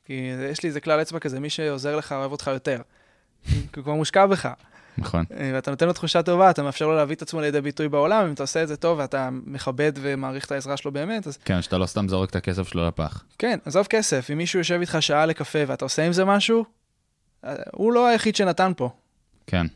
כי 0.04 0.32
יש 0.50 0.62
לי 0.62 0.68
איזה 0.68 0.80
כלל 0.80 1.02
אצבע 1.02 1.18
כזה, 1.18 1.40
מי 1.40 1.50
שעוזר 1.50 1.96
לך 1.96 2.12
אוהב 2.12 2.32
אותך 2.32 2.50
יותר. 2.52 2.80
כי 3.44 3.56
הוא 3.76 3.84
כבר 3.84 3.94
מושקע 3.94 4.26
בך. 4.26 4.48
נכון. 4.98 5.24
אה, 5.32 5.50
ואתה 5.54 5.70
נותן 5.70 5.86
לו 5.86 5.92
תחושה 5.92 6.22
טובה, 6.22 6.50
אתה 6.50 6.62
מאפשר 6.62 6.86
לו 6.86 6.96
להביא 6.96 7.16
את 7.16 7.22
עצמו 7.22 7.40
לידי 7.40 7.60
ביטוי 7.60 7.88
בעולם, 7.88 8.26
אם 8.26 8.32
אתה 8.32 8.42
עושה 8.42 8.62
את 8.62 8.68
זה 8.68 8.76
טוב 8.76 8.98
ואתה 8.98 9.28
מכבד 9.32 9.92
ומעריך 9.94 10.44
את 10.44 10.52
העזרה 10.52 10.76
שלו 10.76 10.92
באמת, 10.92 11.26
אז 11.26 11.36
כן, 11.36 11.62
שאתה 11.62 11.78
לא 11.78 11.86
סתם 11.86 12.08
זורק 12.08 12.30
את 12.30 12.36
הכסף 12.36 12.68
שלו 12.68 12.88
לפח. 12.88 13.24
כן, 13.38 13.58
עזוב 13.64 13.86
כסף, 13.86 14.30
אם 14.32 14.38
מישהו 14.38 14.58
יושב 14.58 14.78
איתך 14.80 14.96
שעה 15.00 15.26
לקפה 15.26 15.58
ואתה 15.66 15.84
עושה 15.84 16.06
עם 16.06 16.12
זה 16.12 16.24
משהו, 16.24 16.64
אה, 17.44 17.54
הוא 17.72 17.92
לא 17.92 18.06
היחיד 18.06 18.36
שנתן 18.36 18.72
פה. 18.76 18.90
כן, 19.46 19.66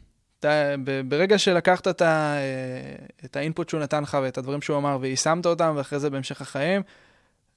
אתה, 0.41 0.75
ברגע 1.09 1.39
שלקחת 1.39 1.89
את, 1.89 2.03
ה, 2.03 2.37
אה, 2.37 3.07
את 3.25 3.37
האינפוט 3.37 3.69
שהוא 3.69 3.81
נתן 3.81 4.03
לך 4.03 4.19
ואת 4.23 4.39
הדברים 4.39 4.62
שהוא 4.62 4.77
אמר 4.77 4.99
ויישמת 5.01 5.47
אותם, 5.47 5.75
ואחרי 5.77 5.99
זה 5.99 6.11
בהמשך 6.11 6.41
החיים, 6.41 6.83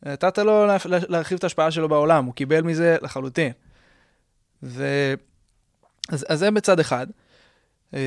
נתת 0.04 0.38
לו 0.38 0.66
לה, 0.66 0.78
לה- 0.86 1.00
להרחיב 1.10 1.38
את 1.38 1.44
ההשפעה 1.44 1.72
שלו 1.72 1.90
בעולם, 1.90 2.26
הוא 2.26 2.34
קיבל 2.34 2.62
מזה 2.62 2.98
לחלוטין. 3.02 3.52
ו... 4.64 4.86
אז, 6.10 6.26
אז 6.30 6.40
זה 6.40 6.52
בצד 6.52 6.80
אחד. 6.80 7.08
אה, 7.94 8.00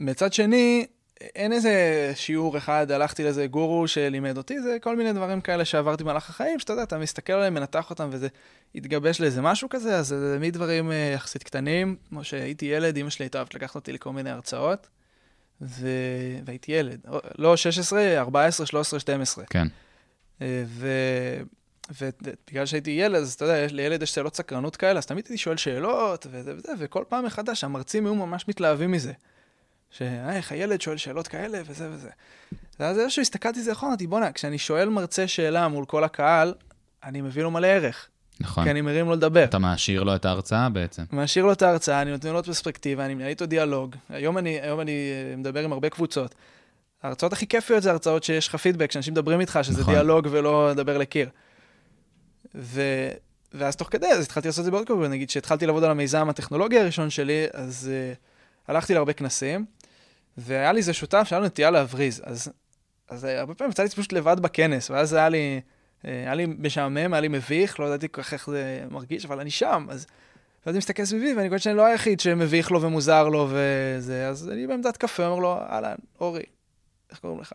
מצד 0.00 0.32
שני, 0.32 0.86
אין 1.20 1.52
איזה 1.52 1.72
שיעור 2.14 2.58
אחד, 2.58 2.90
הלכתי 2.90 3.24
לאיזה 3.24 3.46
גורו 3.46 3.88
שלימד 3.88 4.36
אותי, 4.36 4.60
זה 4.60 4.76
כל 4.80 4.96
מיני 4.96 5.12
דברים 5.12 5.40
כאלה 5.40 5.64
שעברתי 5.64 6.04
במהלך 6.04 6.30
החיים, 6.30 6.58
שאתה 6.58 6.72
יודע, 6.72 6.82
אתה 6.82 6.98
מסתכל 6.98 7.32
עליהם, 7.32 7.54
מנתח 7.54 7.90
אותם, 7.90 8.08
וזה 8.12 8.28
התגבש 8.74 9.20
לאיזה 9.20 9.42
משהו 9.42 9.68
כזה, 9.68 9.96
אז 9.96 10.06
זה 10.06 10.38
מדברים 10.40 10.92
אה, 10.92 11.12
יחסית 11.14 11.42
קטנים, 11.42 11.96
כמו 12.08 12.24
שהייתי 12.24 12.66
ילד, 12.66 12.96
אמא 12.96 13.10
שלי 13.10 13.24
הייתה 13.24 13.38
אוהבת 13.38 13.54
לקחת 13.54 13.74
אותי 13.74 13.92
לכל 13.92 14.12
מיני 14.12 14.30
הרצאות, 14.30 14.88
ו... 15.62 15.88
והייתי 16.44 16.72
ילד, 16.72 17.00
לא 17.38 17.56
16, 17.56 18.18
14, 18.18 18.66
13, 18.66 19.00
12. 19.00 19.44
כן. 19.50 19.68
אה, 20.42 20.64
ו... 20.66 20.88
ובגלל 22.00 22.66
שהייתי 22.66 22.90
ילד, 22.90 23.20
אז 23.20 23.32
אתה 23.32 23.44
יודע, 23.44 23.66
לילד 23.70 24.02
יש 24.02 24.14
שאלות 24.14 24.36
סקרנות 24.36 24.76
כאלה, 24.76 24.98
אז 24.98 25.06
תמיד 25.06 25.24
הייתי 25.24 25.38
שואל 25.38 25.56
שאלות, 25.56 26.26
וזה 26.30 26.54
וזה, 26.56 26.72
וכל 26.78 27.04
פעם 27.08 27.24
מחדש 27.24 27.64
המרצים 27.64 28.06
היו 28.06 28.14
ממש 28.14 28.48
מתלהבים 28.48 28.92
מזה. 28.92 29.12
שאיך 29.90 30.52
הילד 30.52 30.80
שואל 30.80 30.96
שאלות 30.96 31.28
כאלה, 31.28 31.60
וזה 31.66 31.90
וזה. 31.92 32.10
ואז 32.80 32.98
איזשהו 32.98 33.22
הסתכלתי 33.22 33.58
על 33.58 33.64
זה 33.64 33.70
נכון, 33.70 33.88
אמרתי, 33.88 34.06
בואנה, 34.06 34.32
כשאני 34.32 34.58
שואל 34.58 34.88
מרצה 34.88 35.28
שאלה 35.28 35.68
מול 35.68 35.84
כל 35.84 36.04
הקהל, 36.04 36.54
אני 37.04 37.20
מביא 37.20 37.42
לו 37.42 37.50
מלא 37.50 37.66
ערך, 37.66 38.08
נכון. 38.40 38.64
כי 38.64 38.70
אני 38.70 38.80
מרים 38.80 39.06
לו 39.06 39.12
לדבר. 39.12 39.44
אתה 39.44 39.58
מעשיר 39.58 40.02
לו 40.02 40.14
את 40.14 40.24
ההרצאה 40.24 40.68
בעצם. 40.68 41.02
משאיר 41.12 41.44
לו 41.44 41.52
את 41.52 41.62
ההרצאה, 41.62 42.02
אני 42.02 42.10
נותן 42.10 42.32
לו 42.32 42.42
פרספקטיבה, 42.42 43.04
אני 43.04 43.14
מנהל 43.14 43.28
איתו 43.28 43.46
דיאלוג. 43.46 43.96
היום 44.08 44.38
אני, 44.38 44.60
היום 44.60 44.80
אני 44.80 44.92
אה, 44.92 45.36
מדבר 45.36 45.64
עם 45.64 45.72
הרבה 45.72 45.88
קבוצות. 45.88 46.34
ההרצאות 47.02 47.32
הכי 47.32 47.46
כיפיות 47.46 47.82
זה 47.82 47.90
הרצאות 47.90 48.24
שיש 48.24 48.48
לך 48.48 48.56
פידבק, 48.56 48.92
שאנשים 48.92 49.12
מדברים 49.12 49.40
איתך, 49.40 49.58
שזה 49.62 49.80
נכון. 49.80 49.94
דיאלוג 49.94 50.28
ולא 50.30 50.70
לדבר 50.70 50.98
לקיר. 50.98 51.28
ו... 52.54 52.82
ואז 53.54 53.76
תוך 53.76 53.88
כדי, 53.90 54.06
אז 54.06 54.24
התחלתי 54.24 54.48
לעשות 54.48 54.60
את 54.60 54.64
זה 54.64 54.70
בעוד 54.70 54.86
כמה, 54.86 55.08
נגיד 55.08 55.30
שהתחלתי 55.30 55.66
לעבוד 55.66 55.84
על 55.84 55.90
המיזם 55.90 56.28
הטכנולוגי 56.28 56.78
הראשון 56.78 57.10
שלי, 57.10 57.46
אז 57.52 57.90
uh, 57.90 58.68
הלכתי 58.68 58.94
להרבה 58.94 59.12
כנסים, 59.12 59.64
והיה 60.36 60.72
לי 60.72 60.78
איזה 60.78 60.92
שותף 60.92 61.26
שהיה 61.28 61.40
לו 61.40 61.46
נטייה 61.46 61.70
להבריז. 61.70 62.22
אז, 62.24 62.52
אז 63.08 63.24
הרבה 63.24 63.54
פעמים 63.54 63.70
יצא 63.70 63.82
לי 63.82 63.88
פשוט 63.88 64.12
לבד 64.12 64.40
בכנס, 64.40 64.90
ואז 64.90 65.12
היה 65.12 65.28
לי, 65.28 65.60
uh, 66.02 66.06
היה 66.06 66.34
לי 66.34 66.46
משעמם, 66.46 67.14
היה 67.14 67.20
לי 67.20 67.28
מביך, 67.28 67.80
לא 67.80 67.86
ידעתי 67.86 68.08
כל 68.10 68.22
כך 68.22 68.32
איך 68.32 68.50
זה 68.50 68.84
מרגיש, 68.90 69.24
אבל 69.24 69.40
אני 69.40 69.50
שם, 69.50 69.86
אז... 69.90 70.06
ואז 70.66 70.74
אני 70.74 70.78
מסתכל 70.78 71.04
סביבי, 71.04 71.34
ואני 71.34 71.48
חושב 71.48 71.58
שאני 71.58 71.76
לא 71.76 71.86
היחיד 71.86 72.20
שמביך 72.20 72.70
לו 72.70 72.82
ומוזר 72.82 73.28
לו 73.28 73.48
וזה, 73.50 74.28
אז 74.28 74.48
אני 74.48 74.66
בעמדת 74.66 74.96
קפה, 74.96 75.26
אומר 75.26 75.38
לו, 75.38 75.58
אהלן, 75.58 75.94
אורי, 76.20 76.42
איך 77.10 77.18
קוראים 77.18 77.40
לך? 77.40 77.52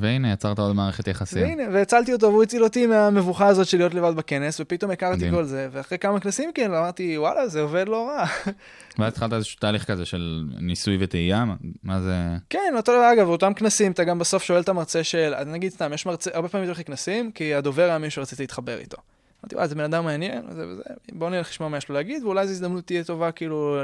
והנה, 0.00 0.32
יצרת 0.32 0.58
עוד 0.58 0.72
מערכת 0.76 1.08
יחסים. 1.08 1.42
והנה, 1.42 1.62
והצלתי 1.72 2.12
אותו, 2.12 2.26
והוא 2.26 2.42
הציל 2.42 2.64
אותי 2.64 2.86
מהמבוכה 2.86 3.46
הזאת 3.46 3.66
של 3.66 3.78
להיות 3.78 3.94
לבד 3.94 4.16
בכנס, 4.16 4.60
ופתאום 4.60 4.90
הכרתי 4.90 5.16
מדהים. 5.16 5.34
כל 5.34 5.44
זה, 5.44 5.68
ואחרי 5.72 5.98
כמה 5.98 6.20
כנסים 6.20 6.50
כן, 6.54 6.74
אמרתי, 6.74 7.18
וואלה, 7.18 7.48
זה 7.48 7.60
עובד 7.60 7.88
לא 7.88 8.08
רע. 8.08 8.24
ואז 8.98 9.12
התחלת 9.12 9.32
איזשהו 9.32 9.58
תהליך 9.60 9.84
כזה 9.84 10.04
של 10.04 10.44
ניסוי 10.58 10.96
וטעייה? 11.00 11.44
מה- 11.82 12.00
זה... 12.00 12.14
כן, 12.50 12.72
אותו 12.76 12.92
דבר, 12.92 13.12
אגב, 13.12 13.26
באותם 13.26 13.54
כנסים, 13.54 13.92
אתה 13.92 14.04
גם 14.04 14.18
בסוף 14.18 14.42
שואל 14.42 14.60
את 14.60 14.68
המרצה 14.68 15.04
של, 15.04 15.32
נגיד 15.46 15.72
סתם, 15.72 15.92
יש 15.92 16.06
מרצה, 16.06 16.30
הרבה 16.34 16.48
פעמים 16.48 16.66
הולך 16.66 16.78
לכנסים, 16.78 17.32
כי 17.32 17.54
הדובר 17.54 17.82
היה 17.82 17.98
מישהו 17.98 18.22
שרציתי 18.22 18.42
להתחבר 18.42 18.78
איתו. 18.78 18.96
אמרתי, 19.44 19.56
וואי, 19.56 19.68
זה 19.68 19.74
בן 19.74 19.84
אדם 19.84 20.04
מעניין, 20.04 20.42
וזה 20.48 20.66
וזה, 20.68 20.82
בוא 21.12 21.30
נלך 21.30 21.48
לשמוע 21.50 21.68
מה 21.68 21.76
יש 21.76 21.88
לו 21.88 21.94
להגיד, 21.94 22.24
ואולי 22.24 22.46
זו 22.46 22.52
הזדמנות 22.52 22.86
תהיה 22.86 23.04
טובה, 23.04 23.32
כאילו, 23.32 23.76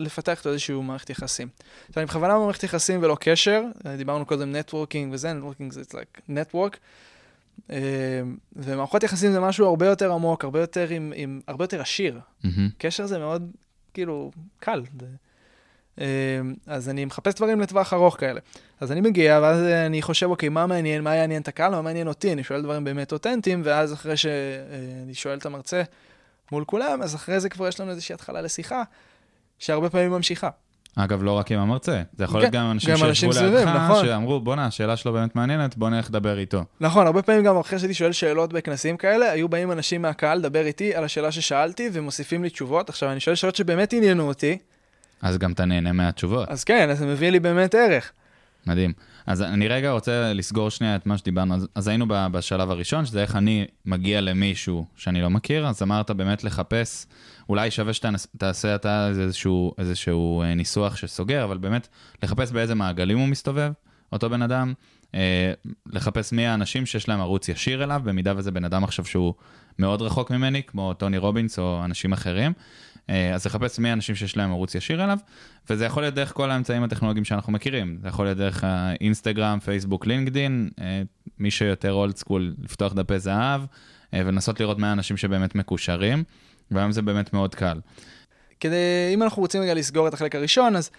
לפתח 0.00 0.38
איתו 0.38 0.48
איזשהו 0.50 0.82
מערכת 0.82 1.10
יחסים. 1.10 1.48
עכשיו, 1.88 2.00
אני 2.02 2.06
בכוונה 2.06 2.34
במערכת 2.34 2.62
יחסים 2.62 3.02
ולא 3.02 3.16
קשר, 3.20 3.62
דיברנו 3.96 4.26
קודם 4.26 4.52
networking 4.56 5.12
וזה, 5.14 5.32
networking 5.32 5.72
זה 5.72 5.80
like 5.92 6.20
network. 6.28 6.78
ומערכות 8.56 9.02
יחסים 9.02 9.32
זה 9.32 9.40
משהו 9.40 9.66
הרבה 9.66 9.86
יותר 9.86 10.12
עמוק, 10.12 10.44
הרבה 10.44 10.60
יותר 10.60 10.88
עם, 10.88 11.12
עם 11.16 11.40
הרבה 11.48 11.64
יותר 11.64 11.80
עשיר. 11.80 12.20
מהמם. 12.44 12.68
קשר 12.78 13.06
זה 13.06 13.18
מאוד, 13.18 13.50
כאילו, 13.94 14.30
קל. 14.60 14.82
זה- 15.00 15.06
אה, 15.06 15.10
אז 16.66 16.88
אני 16.88 17.04
מחפש 17.04 17.34
דברים 17.34 17.60
לטווח 17.60 17.92
ארוך 17.92 18.16
כאלה. 18.20 18.40
אז 18.80 18.92
אני 18.92 19.00
מגיע, 19.00 19.40
ואז 19.42 19.62
אה, 19.62 19.86
אני 19.86 20.02
חושב, 20.02 20.26
אוקיי, 20.26 20.48
מה 20.48 20.66
מעניין, 20.66 21.02
מה 21.02 21.14
יעניין 21.14 21.42
את 21.42 21.48
הקהל, 21.48 21.70
מה 21.70 21.82
מעניין 21.82 22.08
אותי, 22.08 22.32
אני 22.32 22.44
שואל 22.44 22.62
דברים 22.62 22.84
באמת 22.84 23.12
אותנטיים, 23.12 23.62
ואז 23.64 23.92
אחרי 23.92 24.16
שאני 24.16 25.14
שואל 25.14 25.38
את 25.38 25.46
המרצה 25.46 25.82
מול 26.52 26.64
כולם, 26.64 27.02
אז 27.02 27.14
אחרי 27.14 27.40
זה 27.40 27.48
כבר 27.48 27.68
יש 27.68 27.80
לנו 27.80 27.90
איזושהי 27.90 28.14
התחלה 28.14 28.40
לשיחה, 28.40 28.82
שהרבה 29.58 29.90
פעמים 29.90 30.10
ממשיכה. 30.10 30.48
אגב, 30.98 31.22
לא 31.22 31.32
רק 31.32 31.52
עם 31.52 31.58
המרצה, 31.58 32.02
זה 32.18 32.24
יכול 32.24 32.36
כן, 32.36 32.40
להיות 32.40 32.52
גם 32.54 32.70
אנשים 32.70 32.94
גם 32.94 33.04
אנשים 33.04 33.32
שישבו 33.32 33.46
לידך, 33.46 33.68
נכון. 33.68 34.06
שאמרו, 34.06 34.40
בואנה, 34.40 34.66
השאלה 34.66 34.96
שלו 34.96 35.12
באמת 35.12 35.36
מעניינת, 35.36 35.76
בוא 35.76 35.88
נלך 35.88 36.08
לדבר 36.08 36.38
איתו. 36.38 36.64
נכון, 36.80 37.06
הרבה 37.06 37.22
פעמים 37.22 37.44
גם 37.44 37.56
אחרי 37.56 37.78
שהייתי 37.78 37.94
שואל 37.94 38.12
שאלות 38.12 38.52
בכנסים 38.52 38.96
כאלה, 38.96 39.30
היו 39.30 39.48
באים 39.48 39.72
אנשים 39.72 40.02
מהקהל 40.02 40.38
לדבר 40.38 40.66
איתי 40.66 40.94
על 40.94 41.04
השאלה 41.04 41.32
ששאלתי, 41.32 41.90
ומוסיפים 41.92 42.42
לי 42.42 42.50
תשובות. 42.50 42.88
עכשיו, 42.88 43.12
אני 43.12 43.20
שואל 43.20 43.36
שאלות 43.36 43.56
שבאמת 43.56 43.92
עניינו 43.92 44.28
אותי, 44.28 44.58
אז 45.26 45.38
גם 45.38 45.52
אתה 45.52 45.64
נהנה 45.64 45.92
מהתשובות. 45.92 46.48
אז 46.48 46.64
כן, 46.64 46.90
אז 46.90 46.98
זה 46.98 47.06
מביא 47.06 47.30
לי 47.30 47.40
באמת 47.40 47.74
ערך. 47.74 48.12
מדהים. 48.66 48.92
אז 49.26 49.42
אני 49.42 49.68
רגע 49.68 49.90
רוצה 49.90 50.32
לסגור 50.32 50.70
שנייה 50.70 50.96
את 50.96 51.06
מה 51.06 51.18
שדיברנו. 51.18 51.54
אז, 51.54 51.66
אז 51.74 51.88
היינו 51.88 52.06
בשלב 52.08 52.70
הראשון, 52.70 53.06
שזה 53.06 53.22
איך 53.22 53.36
אני 53.36 53.66
מגיע 53.84 54.20
למישהו 54.20 54.86
שאני 54.96 55.22
לא 55.22 55.30
מכיר, 55.30 55.66
אז 55.66 55.82
אמרת 55.82 56.10
באמת 56.10 56.44
לחפש, 56.44 57.06
אולי 57.48 57.70
שווה 57.70 57.92
שתעשה 57.92 58.74
אתה 58.74 59.08
איזשהו, 59.08 59.74
איזשהו 59.78 60.42
אה, 60.42 60.54
ניסוח 60.54 60.96
שסוגר, 60.96 61.44
אבל 61.44 61.58
באמת 61.58 61.88
לחפש 62.22 62.52
באיזה 62.52 62.74
מעגלים 62.74 63.18
הוא 63.18 63.28
מסתובב, 63.28 63.72
אותו 64.12 64.30
בן 64.30 64.42
אדם, 64.42 64.72
אה, 65.14 65.52
לחפש 65.86 66.32
מי 66.32 66.46
האנשים 66.46 66.86
שיש 66.86 67.08
להם 67.08 67.20
ערוץ 67.20 67.48
ישיר 67.48 67.84
אליו, 67.84 68.00
במידה 68.04 68.32
וזה 68.36 68.50
בן 68.50 68.64
אדם 68.64 68.84
עכשיו 68.84 69.04
שהוא 69.04 69.34
מאוד 69.78 70.02
רחוק 70.02 70.30
ממני, 70.30 70.62
כמו 70.62 70.94
טוני 70.94 71.18
רובינס 71.18 71.58
או 71.58 71.84
אנשים 71.84 72.12
אחרים. 72.12 72.52
אה, 73.10 73.34
אז 73.34 73.46
לחפש 73.46 73.78
מי 73.78 73.90
האנשים 73.90 74.14
שיש 74.14 74.36
להם 74.36 74.50
ערוץ 74.50 74.74
ישיר 74.74 75.04
אליו, 75.04 75.18
וזה 75.70 75.84
יכול 75.84 76.02
להיות 76.02 76.14
דרך 76.14 76.32
כל 76.32 76.50
האמצעים 76.50 76.82
הטכנולוגיים 76.82 77.24
שאנחנו 77.24 77.52
מכירים. 77.52 77.98
זה 78.02 78.08
יכול 78.08 78.24
להיות 78.24 78.38
דרך 78.38 78.64
האינסטגרם, 78.64 79.58
פייסבוק, 79.60 80.06
לינקדין, 80.06 80.70
אה, 80.80 81.02
מי 81.38 81.50
שיותר 81.50 81.92
אולד 81.92 82.16
סקול, 82.16 82.54
לפתוח 82.62 82.92
דפי 82.92 83.18
זהב, 83.18 83.60
אה, 84.14 84.22
ולנסות 84.26 84.60
לראות 84.60 84.78
מה 84.78 84.90
האנשים 84.90 85.16
שבאמת 85.16 85.54
מקושרים, 85.54 86.24
והיום 86.70 86.92
זה 86.92 87.02
באמת 87.02 87.32
מאוד 87.32 87.54
קל. 87.54 87.80
כדי, 88.60 89.10
אם 89.14 89.22
אנחנו 89.22 89.42
רוצים 89.42 89.62
רגע 89.62 89.74
לסגור 89.74 90.08
את 90.08 90.14
החלק 90.14 90.34
הראשון, 90.34 90.76
אז 90.76 90.90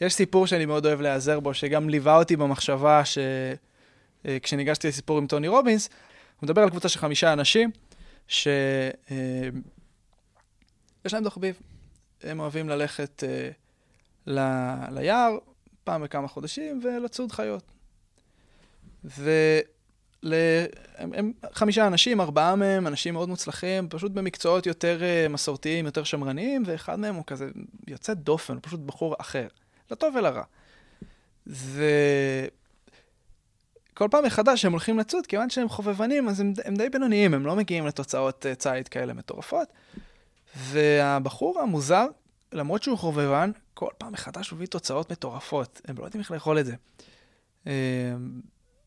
יש 0.00 0.14
סיפור 0.14 0.46
שאני 0.46 0.66
מאוד 0.66 0.86
אוהב 0.86 1.00
להיעזר 1.00 1.40
בו, 1.40 1.54
שגם 1.54 1.88
ליווה 1.88 2.16
אותי 2.16 2.36
במחשבה 2.36 3.02
שכשניגשתי 4.24 4.88
לסיפור 4.88 5.18
עם 5.18 5.26
טוני 5.26 5.48
רובינס, 5.48 5.88
הוא 6.40 6.46
מדבר 6.46 6.62
על 6.62 6.70
קבוצה 6.70 6.88
של 6.88 6.98
חמישה 6.98 7.32
אנשים, 7.32 7.70
שיש 11.04 11.14
להם 11.14 11.24
תחביב. 11.24 11.58
הם 12.22 12.40
אוהבים 12.40 12.68
ללכת 12.68 13.24
אה, 13.24 13.50
ל... 14.26 14.40
ליער 14.90 15.38
פעם 15.84 16.02
בכמה 16.02 16.28
חודשים 16.28 16.80
ולצוד 16.84 17.32
חיות. 17.32 17.64
ול... 19.04 20.34
הם, 20.96 21.32
חמישה 21.52 21.86
אנשים, 21.86 22.20
ארבעה 22.20 22.56
מהם 22.56 22.86
אנשים 22.86 23.14
מאוד 23.14 23.28
מוצלחים, 23.28 23.88
פשוט 23.88 24.12
במקצועות 24.12 24.66
יותר 24.66 25.00
uh, 25.00 25.32
מסורתיים, 25.32 25.84
יותר 25.84 26.04
שמרניים, 26.04 26.62
ואחד 26.66 26.98
מהם 26.98 27.14
הוא 27.14 27.24
כזה 27.26 27.48
יוצא 27.86 28.14
דופן, 28.14 28.58
פשוט 28.62 28.80
בחור 28.80 29.14
אחר, 29.18 29.46
לטוב 29.90 30.16
ולרע. 30.16 30.42
וכל 31.46 31.88
פעם 34.10 34.24
מחדש 34.24 34.64
הם 34.64 34.72
הולכים 34.72 34.98
לצוד, 34.98 35.26
כיוון 35.26 35.50
שהם 35.50 35.68
חובבנים, 35.68 36.28
אז 36.28 36.40
הם, 36.40 36.52
הם 36.64 36.74
די 36.74 36.88
בינוניים, 36.88 37.34
הם 37.34 37.46
לא 37.46 37.56
מגיעים 37.56 37.86
לתוצאות 37.86 38.46
uh, 38.46 38.54
ציד 38.54 38.88
כאלה 38.88 39.14
מטורפות. 39.14 39.68
והבחור 40.56 41.60
המוזר, 41.60 42.06
למרות 42.52 42.82
שהוא 42.82 42.98
חובבן, 42.98 43.50
כל 43.74 43.90
פעם 43.98 44.12
מחדש 44.12 44.50
הוא 44.50 44.56
מביא 44.56 44.66
תוצאות 44.66 45.12
מטורפות, 45.12 45.80
הם 45.88 45.98
לא 45.98 46.04
יודעים 46.04 46.20
איך 46.20 46.30
לאכול 46.30 46.58
את 46.58 46.66
זה. 46.66 46.74
Uh, 47.64 47.68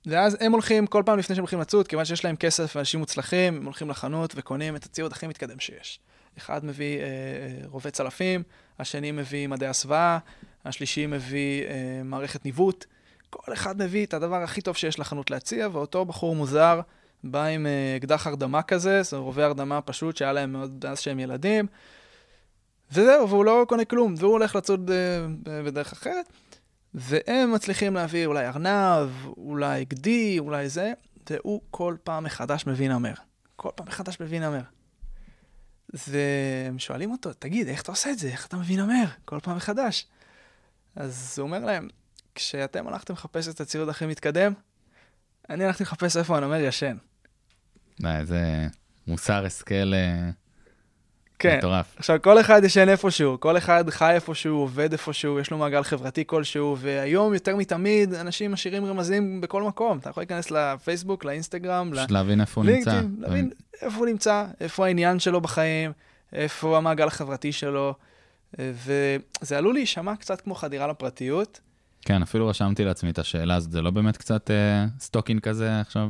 ואז 0.05 0.37
הם 0.39 0.51
הולכים 0.51 0.87
כל 0.87 1.03
פעם 1.05 1.19
לפני 1.19 1.35
שהם 1.35 1.43
הולכים 1.43 1.59
לצוד, 1.59 1.87
כיוון 1.87 2.05
שיש 2.05 2.25
להם 2.25 2.35
כסף 2.35 2.75
ואנשים 2.75 2.99
מוצלחים, 2.99 3.55
הם 3.55 3.65
הולכים 3.65 3.89
לחנות 3.89 4.33
וקונים 4.35 4.75
את 4.75 4.83
הציוד 4.83 5.11
הכי 5.11 5.27
מתקדם 5.27 5.59
שיש. 5.59 5.99
אחד 6.37 6.65
מביא 6.65 6.99
אה, 6.99 7.03
אה, 7.03 7.67
רובה 7.67 7.91
צלפים, 7.91 8.43
השני 8.79 9.11
מביא 9.11 9.47
מדעי 9.47 9.69
הסוואה, 9.69 10.17
השלישי 10.65 11.05
מביא 11.05 11.63
אה, 11.63 12.01
מערכת 12.03 12.45
ניווט. 12.45 12.85
כל 13.29 13.53
אחד 13.53 13.81
מביא 13.81 14.05
את 14.05 14.13
הדבר 14.13 14.43
הכי 14.43 14.61
טוב 14.61 14.75
שיש 14.75 14.99
לחנות 14.99 15.31
להציע, 15.31 15.67
ואותו 15.71 16.05
בחור 16.05 16.35
מוזר 16.35 16.81
בא 17.23 17.45
עם 17.45 17.65
אה, 17.65 17.97
אקדח 17.97 18.27
הרדמה 18.27 18.61
כזה, 18.61 19.03
זה 19.03 19.17
רובה 19.17 19.45
הרדמה 19.45 19.81
פשוט 19.81 20.17
שהיה 20.17 20.33
להם 20.33 20.53
מאוד 20.53 20.85
מאז 20.85 20.99
שהם 20.99 21.19
ילדים. 21.19 21.67
וזהו, 22.91 23.29
והוא 23.29 23.45
לא 23.45 23.65
קונה 23.69 23.85
כלום, 23.85 24.13
והוא 24.17 24.31
הולך 24.31 24.55
לצוד 24.55 24.91
אה, 24.91 25.27
בדרך 25.63 25.91
אחרת. 25.91 26.25
והם 26.93 27.53
מצליחים 27.53 27.93
להביא 27.93 28.25
אולי 28.25 28.47
ארנב, 28.47 29.09
אולי 29.37 29.85
גדי, 29.85 30.39
אולי 30.39 30.69
זה, 30.69 30.93
והוא 31.29 31.61
כל 31.71 31.95
פעם 32.03 32.23
מחדש 32.23 32.67
מביא 32.67 32.89
נמר. 32.89 33.13
כל 33.55 33.69
פעם 33.75 33.87
מחדש 33.87 34.19
מביא 34.19 34.39
נמר. 34.39 34.61
והם 35.93 36.79
שואלים 36.79 37.11
אותו, 37.11 37.33
תגיד, 37.33 37.67
איך 37.67 37.81
אתה 37.81 37.91
עושה 37.91 38.11
את 38.11 38.19
זה? 38.19 38.27
איך 38.27 38.47
אתה 38.47 38.57
מביא 38.57 38.77
נמר? 38.77 39.05
כל 39.25 39.39
פעם 39.43 39.57
מחדש. 39.57 40.07
אז 40.95 41.39
הוא 41.39 41.47
אומר 41.47 41.59
להם, 41.59 41.87
כשאתם 42.35 42.87
הלכתם 42.87 43.13
לחפש 43.13 43.47
את 43.47 43.61
הציוד 43.61 43.89
הכי 43.89 44.05
מתקדם, 44.05 44.53
אני 45.49 45.65
הלכתי 45.65 45.83
לחפש 45.83 46.17
איפה 46.17 46.37
הנמר 46.37 46.59
ישן. 46.61 46.97
די, 48.01 48.07
איזה 48.19 48.67
מוסר 49.07 49.45
השכל 49.45 49.93
אה, 49.93 50.29
כן. 51.39 51.57
מטורף. 51.57 51.95
עכשיו, 51.97 52.21
כל 52.21 52.39
אחד 52.39 52.61
ישן 52.63 52.89
איפשהו, 52.89 53.39
כל 53.39 53.57
אחד 53.57 53.89
חי 53.89 54.13
איפשהו, 54.13 54.57
עובד 54.57 54.91
איפשהו, 54.91 55.39
יש 55.39 55.51
לו 55.51 55.57
מעגל 55.57 55.83
חברתי 55.83 56.23
כלשהו, 56.27 56.77
והיום 56.79 57.33
יותר 57.33 57.55
מתמיד 57.55 58.13
אנשים 58.13 58.51
משאירים 58.51 58.85
רמזים 58.85 59.41
בכל 59.41 59.63
מקום. 59.63 59.97
אתה 59.97 60.09
יכול 60.09 60.21
להיכנס 60.21 60.51
לפייסבוק, 60.51 61.25
לאינסטגרם, 61.25 61.91
פשוט 61.93 62.11
להבין 62.11 62.41
איפה 62.41 62.61
הוא 62.61 62.69
נמצא. 62.69 63.01
להבין 63.19 63.49
איפה 63.81 63.97
הוא 63.97 64.05
נמצא, 64.05 64.45
איפה 64.59 64.85
העניין 64.85 65.19
שלו 65.19 65.41
בחיים, 65.41 65.91
איפה 66.33 66.77
המעגל 66.77 67.07
החברתי 67.07 67.51
שלו, 67.51 67.93
אה, 68.59 68.71
וזה 68.73 69.57
עלול 69.57 69.73
להישמע 69.73 70.15
קצת 70.15 70.41
כמו 70.41 70.55
חדירה 70.55 70.87
לפרטיות. 70.87 71.59
כן, 72.07 72.21
אפילו 72.21 72.47
רשמתי 72.47 72.83
לעצמי 72.83 73.09
את 73.09 73.19
השאלה 73.19 73.55
הזאת, 73.55 73.71
זה 73.71 73.81
לא 73.81 73.91
באמת 73.91 74.17
קצת 74.17 74.51
אה, 74.51 74.85
stalking 74.99 75.41
כזה 75.41 75.79
עכשיו? 75.81 76.09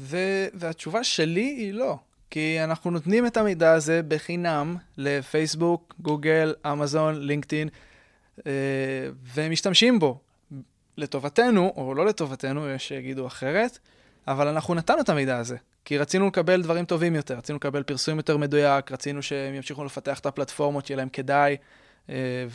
ו- 0.00 0.46
והתשובה 0.54 1.04
שלי 1.04 1.40
היא 1.40 1.74
לא, 1.74 1.98
כי 2.30 2.64
אנחנו 2.64 2.90
נותנים 2.90 3.26
את 3.26 3.36
המידע 3.36 3.72
הזה 3.72 4.00
בחינם 4.08 4.76
לפייסבוק, 4.96 5.94
גוגל, 6.00 6.54
אמזון, 6.66 7.20
לינקדאין, 7.20 7.68
אה, 8.46 8.52
והם 9.22 9.52
משתמשים 9.52 9.98
בו 9.98 10.18
לטובתנו, 10.96 11.72
או 11.76 11.94
לא 11.94 12.06
לטובתנו, 12.06 12.68
יש 12.68 12.88
שיגידו 12.88 13.26
אחרת, 13.26 13.78
אבל 14.28 14.48
אנחנו 14.48 14.74
נתנו 14.74 15.00
את 15.00 15.08
המידע 15.08 15.38
הזה, 15.38 15.56
כי 15.84 15.98
רצינו 15.98 16.26
לקבל 16.26 16.62
דברים 16.62 16.84
טובים 16.84 17.14
יותר, 17.14 17.36
רצינו 17.36 17.56
לקבל 17.56 17.82
פרסום 17.82 18.16
יותר 18.16 18.36
מדויק, 18.36 18.92
רצינו 18.92 19.22
שהם 19.22 19.54
ימשיכו 19.54 19.84
לפתח 19.84 20.18
את 20.18 20.26
הפלטפורמות, 20.26 20.86
שיהיה 20.86 20.96
להם 20.96 21.08
כדאי, 21.08 21.56
אה, 22.10 22.46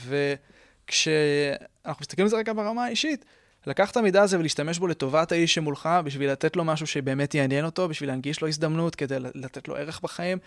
וכשאנחנו 0.86 2.02
מסתכלים 2.02 2.26
על 2.26 2.30
זה 2.30 2.38
רגע 2.38 2.54
ברמה 2.54 2.86
האישית, 2.86 3.26
לקח 3.68 3.92
את 3.92 3.98
המידע 3.98 4.22
הזה 4.22 4.40
ולהשתמש 4.40 4.80
בו 4.80 4.88
לטובת 4.88 5.32
האיש 5.32 5.54
שמולך, 5.54 5.90
בשביל 6.04 6.32
לתת 6.32 6.56
לו 6.56 6.64
משהו 6.64 6.88
שבאמת 6.88 7.36
יעניין 7.36 7.66
אותו, 7.66 7.88
בשביל 7.88 8.10
להנגיש 8.10 8.42
לו 8.42 8.48
הזדמנות, 8.48 8.96
כדי 8.96 9.16
לתת 9.20 9.68
לו 9.68 9.76
ערך 9.76 10.02
בחיים. 10.04 10.38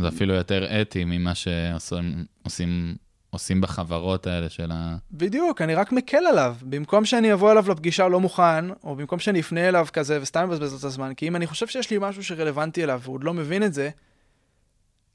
זה 0.00 0.08
אפילו 0.08 0.34
יותר 0.34 0.82
אתי 0.82 1.04
ממה 1.04 1.34
שעושים 1.34 2.24
עושים, 2.42 2.96
עושים 3.30 3.60
בחברות 3.60 4.26
האלה 4.26 4.48
של 4.48 4.70
ה... 4.72 4.96
בדיוק, 5.12 5.62
אני 5.62 5.74
רק 5.74 5.92
מקל 5.92 6.26
עליו. 6.26 6.56
במקום 6.62 7.04
שאני 7.04 7.32
אבוא 7.32 7.52
אליו 7.52 7.70
לפגישה 7.70 8.08
לא 8.08 8.20
מוכן, 8.20 8.70
או 8.84 8.96
במקום 8.96 9.18
שאני 9.18 9.40
אפנה 9.40 9.68
אליו 9.68 9.86
כזה 9.92 10.22
וסתם 10.22 10.42
אבזבז 10.42 10.72
לו 10.72 10.78
את 10.78 10.84
הזמן, 10.84 11.14
כי 11.14 11.28
אם 11.28 11.36
אני 11.36 11.46
חושב 11.46 11.66
שיש 11.66 11.90
לי 11.90 11.96
משהו 12.00 12.24
שרלוונטי 12.24 12.84
אליו 12.84 13.00
והוא 13.02 13.14
עוד 13.14 13.24
לא 13.24 13.34
מבין 13.34 13.62
את 13.62 13.74
זה, 13.74 13.90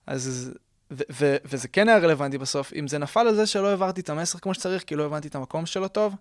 אז... 0.08 0.54
ו- 0.92 1.04
ו- 1.12 1.36
וזה 1.46 1.68
כן 1.68 1.90
היה 1.90 1.98
רלוונטי 1.98 2.38
בסוף, 2.38 2.74
אם 2.74 2.88
זה 2.88 2.98
נפל 2.98 3.20
על 3.20 3.36
זה 3.36 3.46
שלא 3.46 3.70
העברתי 3.70 4.02
את 4.02 4.10
המסר 4.10 4.40
כמו 4.40 4.54
שצריך, 4.54 4.84
כי 4.84 4.96
לא 4.96 5.06
הבנתי 5.06 5.28
את 5.28 5.36
המקום 5.36 5.66
שלו 5.66 5.88
טוב, 5.88 6.16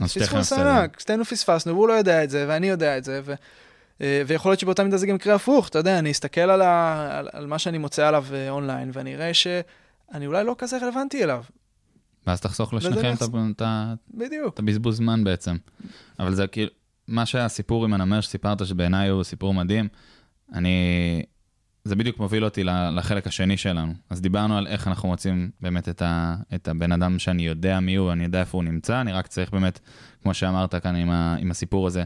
אז 0.00 0.14
פספוס. 0.14 0.52
ענק, 0.52 1.00
שתינו 1.00 1.24
פספסנו, 1.24 1.72
והוא 1.72 1.88
לא 1.88 1.92
יודע 1.92 2.24
את 2.24 2.30
זה, 2.30 2.44
ואני 2.48 2.68
יודע 2.68 2.98
את 2.98 3.04
זה, 3.04 3.20
ו... 3.24 3.34
אה, 4.00 4.22
ויכול 4.26 4.50
להיות 4.50 4.60
שבאותה 4.60 4.84
מידה 4.84 4.96
זה 4.96 5.06
גם 5.06 5.16
יקרה 5.16 5.34
הפוך, 5.34 5.68
אתה 5.68 5.78
יודע, 5.78 5.98
אני 5.98 6.10
אסתכל 6.10 6.40
על, 6.40 6.62
ה... 6.62 7.18
על, 7.18 7.28
על 7.32 7.46
מה 7.46 7.58
שאני 7.58 7.78
מוצא 7.78 8.08
עליו 8.08 8.24
אה, 8.32 8.50
אונליין, 8.50 8.90
ואני 8.92 9.14
אראה 9.14 9.34
שאני 9.34 10.26
אולי 10.26 10.44
לא 10.44 10.54
כזה 10.58 10.78
רלוונטי 10.78 11.24
אליו. 11.24 11.44
ואז 12.26 12.40
תחסוך 12.40 12.72
וזה 12.72 12.88
לשניכם. 12.88 13.14
את 14.48 14.58
הבזבוז 14.58 14.96
זמן 14.96 15.24
בעצם. 15.24 15.56
אבל 16.18 16.34
זה 16.34 16.46
כאילו, 16.46 16.70
מה 17.08 17.26
שהסיפור 17.26 17.84
עם 17.84 17.94
הנמר 17.94 18.20
שסיפרת, 18.20 18.66
שבעיניי 18.66 19.08
הוא 19.08 19.22
סיפור 19.22 19.54
מדהים, 19.54 19.88
אני... 20.52 21.22
זה 21.84 21.96
בדיוק 21.96 22.18
מוביל 22.18 22.44
אותי 22.44 22.64
לחלק 22.64 23.26
השני 23.26 23.56
שלנו. 23.56 23.92
אז 24.10 24.20
דיברנו 24.20 24.58
על 24.58 24.66
איך 24.66 24.88
אנחנו 24.88 25.08
מוצאים 25.08 25.50
באמת 25.60 25.88
את, 25.88 26.02
ה, 26.02 26.36
את 26.54 26.68
הבן 26.68 26.92
אדם 26.92 27.18
שאני 27.18 27.46
יודע 27.46 27.80
מי 27.80 27.94
הוא, 27.94 28.12
אני 28.12 28.24
יודע 28.24 28.40
איפה 28.40 28.58
הוא 28.58 28.64
נמצא, 28.64 29.00
אני 29.00 29.12
רק 29.12 29.26
צריך 29.26 29.50
באמת, 29.50 29.80
כמו 30.22 30.34
שאמרת 30.34 30.74
כאן 30.74 30.96
עם, 30.96 31.10
ה, 31.10 31.36
עם 31.38 31.50
הסיפור 31.50 31.86
הזה, 31.86 32.02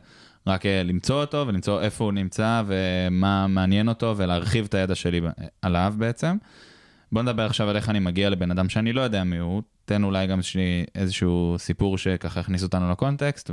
רק 0.47 0.67
אה, 0.67 0.83
למצוא 0.83 1.21
אותו 1.21 1.45
ולמצוא 1.47 1.81
איפה 1.81 2.05
הוא 2.05 2.13
נמצא 2.13 2.63
ומה 2.67 3.47
מעניין 3.47 3.89
אותו 3.89 4.15
ולהרחיב 4.17 4.65
את 4.65 4.75
הידע 4.75 4.95
שלי 4.95 5.21
ב- 5.21 5.31
עליו 5.63 5.95
בעצם. 5.99 6.37
בוא 7.13 7.23
נדבר 7.23 7.47
עכשיו 7.47 7.69
על 7.69 7.77
איך 7.77 7.89
אני 7.89 7.99
מגיע 7.99 8.31
לבן 8.31 8.51
אדם 8.51 8.69
שאני 8.69 8.93
לא 8.93 9.01
יודע 9.01 9.25
מי 9.25 9.39
הוא, 9.39 9.63
תן 9.85 10.05
אולי 10.05 10.27
גם 10.27 10.43
שלי 10.43 10.85
איזשהו 10.95 11.55
סיפור 11.59 11.99
שככה 11.99 12.41
הכניס 12.41 12.63
אותנו 12.63 12.91
לקונטקסט 12.91 13.51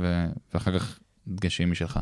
ואחר 0.52 0.78
כך 0.78 0.98
דגשים 1.28 1.70
משלך. 1.70 2.00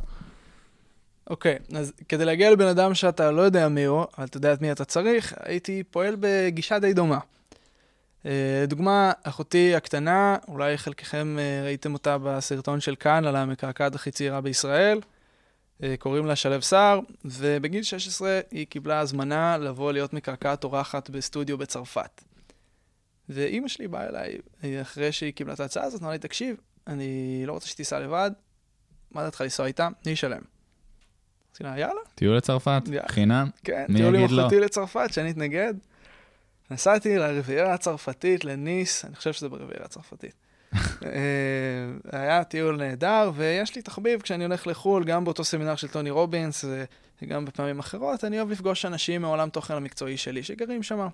אוקיי, 1.31 1.59
אז 1.77 1.93
כדי 2.09 2.25
להגיע 2.25 2.51
לבן 2.51 2.67
אדם 2.67 2.95
שאתה 2.95 3.31
לא 3.31 3.43
יודע 3.43 3.69
מי 3.69 3.85
הוא, 3.85 4.05
אבל 4.19 4.27
אתה 4.27 4.37
יודע 4.37 4.53
את 4.53 4.61
מי 4.61 4.73
אתה 4.73 4.85
צריך, 4.85 5.35
הייתי 5.41 5.83
פועל 5.91 6.17
בגישה 6.21 6.79
די 6.79 6.93
דומה. 6.93 7.19
אה, 8.27 8.65
דוגמה, 8.69 9.13
אחותי 9.23 9.75
הקטנה, 9.75 10.37
אולי 10.49 10.79
חלקכם 10.79 11.37
אה, 11.39 11.63
ראיתם 11.65 11.93
אותה 11.93 12.19
בסרטון 12.19 12.81
של 12.81 12.95
כאן 12.97 13.25
על 13.25 13.37
המקעקעת 13.37 13.95
הכי 13.95 14.11
צעירה 14.11 14.41
בישראל, 14.41 15.01
אה, 15.83 15.95
קוראים 15.99 16.27
לה 16.27 16.37
שלו 16.37 16.63
סער, 16.63 17.01
ובגיל 17.25 17.83
16 17.83 18.41
היא 18.51 18.67
קיבלה 18.67 19.01
הזמנה 19.01 19.59
לבוא 19.59 19.93
להיות 19.93 20.13
מקעקעת 20.13 20.65
אורחת 20.65 21.11
בסטודיו 21.11 21.59
בצרפת. 21.59 22.23
ואימא 23.29 23.69
שלי 23.69 23.89
באה 23.89 24.09
אליי 24.09 24.39
אחרי 24.83 25.13
שהיא 25.13 25.33
קיבלה 25.33 25.55
את 25.55 25.61
ההצעה 25.61 25.85
הזאת, 25.85 26.03
אמרה 26.03 26.13
לי, 26.13 26.19
תקשיב, 26.19 26.57
אני 26.87 27.43
לא 27.47 27.53
רוצה 27.53 27.69
שתיסע 27.69 28.01
לבד, 28.01 28.31
מה 29.11 29.23
דעתך 29.23 29.41
לנסוע 29.41 29.67
איתה? 29.67 29.89
אני 30.05 30.15
אשלם. 30.15 30.54
יאללה, 31.61 32.01
טיול 32.15 32.37
לצרפת, 32.37 32.83
יאללה. 32.87 33.09
חינם, 33.09 33.49
כן, 33.65 33.85
מי 33.89 33.99
טיול 33.99 34.15
יגיד 34.15 34.31
לא? 34.31 34.43
אחותי 34.43 34.61
לצרפת, 34.61 35.09
שאני 35.13 35.31
אתנגד. 35.31 35.75
נסעתי 36.71 37.19
לרביעירה 37.19 37.75
הצרפתית, 37.75 38.45
לניס, 38.45 39.05
אני 39.05 39.17
חושב 39.17 39.33
שזה 39.33 39.49
ברביעירה 39.49 39.85
הצרפתית. 39.85 40.35
אה, 40.75 40.81
היה 42.13 42.45
טיול 42.45 42.77
נהדר, 42.77 43.31
ויש 43.35 43.77
לי 43.77 43.83
תחביב 43.83 44.21
כשאני 44.21 44.45
הולך 44.45 44.67
לחו"ל, 44.67 45.05
גם 45.05 45.25
באותו 45.25 45.45
סמינר 45.45 45.77
של 45.77 45.89
טוני 45.89 46.11
רובינס, 46.11 46.65
וגם 47.23 47.45
בפעמים 47.45 47.79
אחרות, 47.79 48.25
אני 48.25 48.39
אוהב 48.39 48.51
לפגוש 48.51 48.85
אנשים 48.85 49.23
מעולם 49.23 49.49
תוכן 49.49 49.75
המקצועי 49.75 50.17
שלי 50.17 50.43
שגרים 50.43 50.83
שם. 50.83 51.09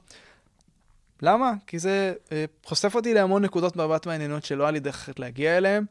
למה? 1.22 1.52
כי 1.66 1.78
זה 1.78 2.12
אה, 2.32 2.44
חושף 2.64 2.94
אותי 2.94 3.14
להמון 3.14 3.44
נקודות 3.44 3.76
מבט 3.76 4.06
מעניינות 4.06 4.44
שלא 4.44 4.62
היה 4.62 4.70
לי 4.70 4.80
דרך 4.80 4.94
אחרת 4.94 5.18
להגיע 5.18 5.56
אליהן, 5.56 5.84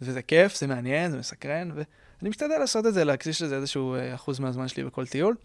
וזה 0.00 0.22
כיף, 0.22 0.56
זה 0.56 0.66
מעניין, 0.66 1.10
זה 1.10 1.18
מסקרן, 1.18 1.70
ואני 2.20 2.30
משתדל 2.30 2.58
לעשות 2.58 2.86
את 2.86 2.94
זה, 2.94 3.04
להקדיש 3.04 3.42
לזה 3.42 3.56
איזשהו 3.56 3.94
אה, 3.94 4.14
אחוז 4.14 4.38
מהזמן 4.38 4.68
שלי 4.68 4.84
בכל 4.84 5.06
טיול. 5.06 5.36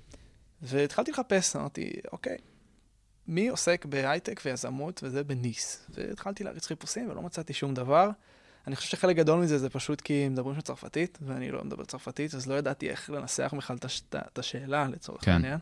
והתחלתי 0.62 1.12
לחפש, 1.12 1.56
אמרתי, 1.56 1.92
אוקיי, 2.12 2.38
מי 3.28 3.48
עוסק 3.48 3.86
בהייטק 3.86 4.42
ויזמות 4.46 5.02
וזה 5.04 5.24
בניס? 5.24 5.86
והתחלתי 5.90 6.44
להריץ 6.44 6.66
חיפושים 6.66 7.10
ולא 7.10 7.22
מצאתי 7.22 7.54
שום 7.54 7.74
דבר. 7.74 8.10
אני 8.68 8.76
חושב 8.76 8.90
שחלק 8.90 9.16
גדול 9.16 9.40
מזה 9.40 9.58
זה 9.58 9.70
פשוט 9.70 10.02
כי 10.02 10.30
מדברים 10.30 10.56
שם 10.56 10.62
צרפתית, 10.62 11.18
ואני 11.22 11.52
לא 11.52 11.64
מדבר 11.64 11.86
צרפתית, 11.86 12.34
אז 12.34 12.48
לא 12.48 12.54
ידעתי 12.56 12.90
איך 12.90 13.10
לנסח 13.10 13.54
בכלל 13.58 13.76
את 13.76 13.86
הש- 13.86 14.02
את 14.16 14.40
השאלה 14.40 14.88
לצורך 14.92 15.26
כן. 15.26 15.32
העניין. 15.32 15.60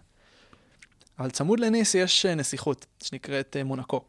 אבל 1.19 1.32
צמוד 1.32 1.60
לניס 1.60 1.95
יש 1.95 2.26
אה, 2.26 2.36
נסיכות, 2.36 2.86
שנקראת 3.04 3.56
אה, 3.60 3.63
מונקו. 3.63 4.04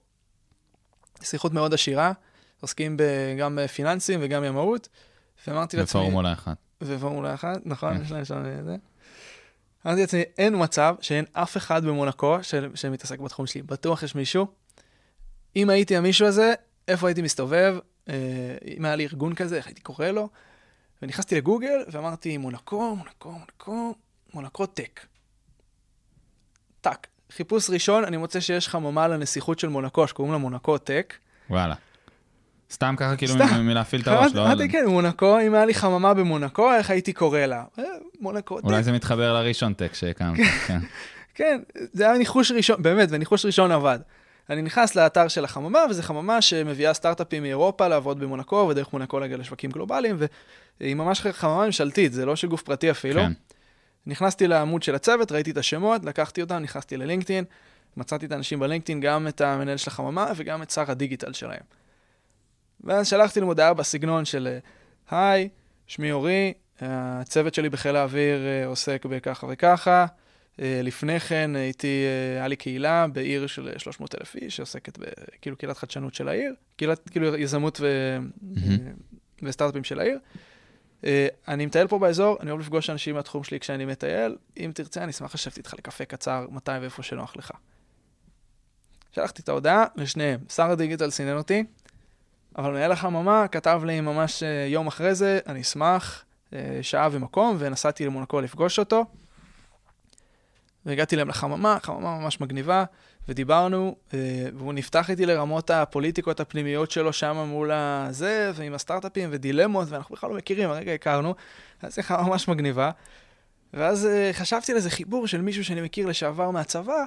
נסיכות 1.20 1.52
מאוד 1.52 1.74
עשירה, 1.74 2.12
עוסקים 2.60 2.96
ב- 2.96 3.36
גם 3.38 3.58
בפיננסים 3.62 4.20
וגם 4.22 4.44
ימאות, 4.44 4.88
ואמרתי 5.46 5.76
לעצמי... 5.76 6.00
בפורמולה 6.00 6.32
אחת. 6.32 6.56
ופורמולה 6.86 7.34
אחת, 7.34 7.60
נכון, 7.64 7.96
כן. 7.96 8.02
יש 8.02 8.12
להם 8.12 8.24
שם 8.24 8.42
זה. 8.64 8.76
אמרתי 9.86 10.00
לעצמי, 10.00 10.22
אין 10.38 10.62
מצב 10.62 10.94
שאין 11.00 11.24
אף 11.32 11.56
אחד 11.56 11.84
במונקו 11.84 12.36
שמתעסק 12.74 13.18
בתחום 13.18 13.46
שלי. 13.46 13.62
בטוח 13.62 14.02
יש 14.02 14.14
מישהו. 14.14 14.46
אם 15.56 15.70
הייתי 15.70 15.96
המישהו 15.96 16.26
הזה, 16.26 16.52
איפה 16.88 17.08
הייתי 17.08 17.22
מסתובב? 17.22 17.76
אה, 18.08 18.14
אם 18.76 18.84
היה 18.84 18.96
לי 18.96 19.04
ארגון 19.04 19.34
כזה, 19.34 19.56
איך 19.56 19.66
הייתי 19.66 19.80
קורא 19.80 20.06
לו? 20.06 20.28
ונכנסתי 21.02 21.36
לגוגל 21.36 21.84
ואמרתי, 21.90 22.36
מונקו, 22.36 22.96
מונקו, 22.96 23.30
מונקו, 23.32 23.94
מונקו 24.34 24.66
טק. 24.66 25.00
טאק. 26.80 27.06
חיפוש 27.32 27.70
ראשון, 27.70 28.04
אני 28.04 28.16
מוצא 28.16 28.40
שיש 28.40 28.68
חממה 28.68 29.08
לנסיכות 29.08 29.58
של 29.58 29.68
מונקו, 29.68 30.08
שקוראים 30.08 30.32
לה 30.32 30.38
מונקו 30.38 30.78
טק. 30.78 31.14
וואלה. 31.50 31.74
סתם 32.70 32.94
ככה 32.98 33.16
כאילו 33.16 33.34
סתם. 33.34 33.60
מלהפעיל 33.60 34.02
את 34.02 34.08
הראש, 34.08 34.32
לא? 34.34 34.46
אמרתי, 34.46 34.68
כן, 34.68 34.86
מונקו, 34.86 35.40
אם 35.40 35.54
היה 35.54 35.64
לי 35.64 35.74
חממה 35.74 36.14
במונקו, 36.14 36.72
איך 36.72 36.90
הייתי 36.90 37.12
קורא 37.12 37.40
לה? 37.40 37.64
אה, 37.78 37.84
מונקו. 38.20 38.58
אולי 38.64 38.82
זה 38.82 38.92
מתחבר 38.92 39.34
לראשון 39.34 39.74
טק 39.74 39.94
שהקמת, 39.94 40.38
כן. 40.66 40.78
כן, 41.34 41.60
זה 41.92 42.04
היה 42.04 42.18
ניחוש 42.18 42.50
ראשון, 42.50 42.82
באמת, 42.82 43.08
וניחוש 43.10 43.46
ראשון 43.46 43.72
עבד. 43.72 43.98
אני 44.50 44.62
נכנס 44.62 44.94
לאתר 44.94 45.28
של 45.28 45.44
החממה, 45.44 45.78
וזו 45.90 46.02
חממה 46.02 46.42
שמביאה 46.42 46.94
סטארט-אפים 46.94 47.42
מאירופה 47.42 47.88
לעבוד 47.88 48.20
במונקו, 48.20 48.66
ודרך 48.70 48.92
מונקו 48.92 49.20
להגיע 49.20 49.36
לשווקים 49.36 49.70
גלובליים, 49.70 50.16
והיא 50.80 50.94
ממש 50.94 51.20
חממה 51.20 51.66
ממשלתית, 51.66 52.12
זה 52.12 52.26
לא 52.26 52.36
של 52.36 52.48
גוף 52.48 52.62
פרטי 52.62 52.90
אפילו. 52.90 53.20
כן. 53.20 53.32
נכנסתי 54.06 54.46
לעמוד 54.46 54.82
של 54.82 54.94
הצוות, 54.94 55.32
ראיתי 55.32 55.50
את 55.50 55.56
השמות, 55.56 56.04
לקחתי 56.04 56.40
אותם, 56.40 56.56
נכנסתי 56.56 56.96
ללינקדאין, 56.96 57.44
מצאתי 57.96 58.26
את 58.26 58.32
האנשים 58.32 58.60
בלינקדאין, 58.60 59.00
גם 59.00 59.28
את 59.28 59.40
המנהל 59.40 59.76
של 59.76 59.90
החממה 59.90 60.26
וגם 60.36 60.62
את 60.62 60.70
שר 60.70 60.84
הדיגיטל 60.88 61.32
שלהם. 61.32 61.62
ואז 62.84 63.08
שלחתי 63.08 63.40
להם 63.40 63.48
הודעה 63.48 63.74
בסגנון 63.74 64.24
של, 64.24 64.58
היי, 65.10 65.48
שמי 65.86 66.12
אורי, 66.12 66.52
הצוות 66.80 67.54
שלי 67.54 67.68
בחיל 67.68 67.96
האוויר 67.96 68.46
אה, 68.46 68.66
עוסק 68.66 69.04
בככה 69.04 69.46
וככה, 69.50 70.06
אה, 70.60 70.80
לפני 70.82 71.20
כן 71.20 71.56
הייתי, 71.56 72.04
אה, 72.04 72.38
היה 72.38 72.48
לי 72.48 72.56
קהילה 72.56 73.06
בעיר 73.12 73.46
של 73.46 73.78
300 73.78 74.14
אלף 74.14 74.36
איש, 74.36 74.56
שעוסקת 74.56 74.98
בכאילו 74.98 75.56
קהילת 75.56 75.76
חדשנות 75.76 76.14
של 76.14 76.28
העיר, 76.28 76.54
קהילת 76.76 77.08
כאילו 77.08 77.36
יזמות 77.36 77.80
ו... 77.80 78.16
וסטארט-אפים 79.42 79.84
של 79.84 80.00
העיר. 80.00 80.18
אה, 81.04 81.26
אני 81.48 81.66
מטייל 81.66 81.86
פה 81.86 81.98
באזור, 81.98 82.36
אני 82.40 82.50
אוהב 82.50 82.60
לפגוש 82.60 82.90
אנשים 82.90 83.14
מהתחום 83.14 83.44
שלי 83.44 83.60
כשאני 83.60 83.84
מטייל. 83.84 84.36
אם 84.56 84.70
תרצה, 84.74 85.02
אני 85.02 85.10
אשמח 85.10 85.34
לשבת 85.34 85.58
איתך 85.58 85.74
לקפה 85.74 86.04
קצר, 86.04 86.46
מתי 86.50 86.72
ואיפה 86.80 87.02
שנוח 87.02 87.36
לך. 87.36 87.50
שלחתי 89.12 89.42
את 89.42 89.48
ההודעה 89.48 89.84
לשניהם. 89.96 90.40
שר 90.48 90.70
הדיגיטל 90.70 91.10
סינן 91.10 91.36
אותי, 91.36 91.64
אבל 92.58 92.70
מנהל 92.70 92.92
החממה 92.92 93.48
כתב 93.48 93.82
לי 93.84 94.00
ממש 94.00 94.42
אה, 94.42 94.66
יום 94.68 94.86
אחרי 94.86 95.14
זה, 95.14 95.38
אני 95.46 95.60
אשמח, 95.60 96.24
אה, 96.52 96.78
שעה 96.82 97.08
ומקום, 97.12 97.56
ונסעתי 97.58 98.06
למונקו 98.06 98.40
לפגוש 98.40 98.78
אותו. 98.78 99.04
והגעתי 100.86 101.16
להם 101.16 101.28
לחממה, 101.28 101.78
חממה 101.82 102.18
ממש 102.18 102.40
מגניבה, 102.40 102.84
ודיברנו, 103.28 103.96
אה, 104.14 104.18
והוא 104.54 104.72
נפתח 104.72 105.10
איתי 105.10 105.26
לרמות 105.26 105.70
הפוליטיקות 105.70 106.40
הפנימיות 106.40 106.90
שלו 106.90 107.12
שם 107.12 107.36
מול 107.36 107.70
הזה, 107.72 108.52
ועם 108.54 108.74
הסטארט-אפים 108.74 109.28
ודילמות, 109.32 109.88
ואנחנו 109.90 110.14
בכלל 110.14 110.30
לא 110.30 110.36
מכירים, 110.36 110.70
הרגע 110.70 110.92
הכרנו, 110.92 111.34
אז 111.82 111.94
שיחה 111.94 112.22
ממש 112.22 112.48
מגניבה. 112.48 112.90
ואז 113.74 114.06
אה, 114.06 114.30
חשבתי 114.32 114.72
על 114.72 114.76
איזה 114.76 114.90
חיבור 114.90 115.26
של 115.26 115.40
מישהו 115.40 115.64
שאני 115.64 115.80
מכיר 115.80 116.06
לשעבר 116.06 116.50
מהצבא, 116.50 117.04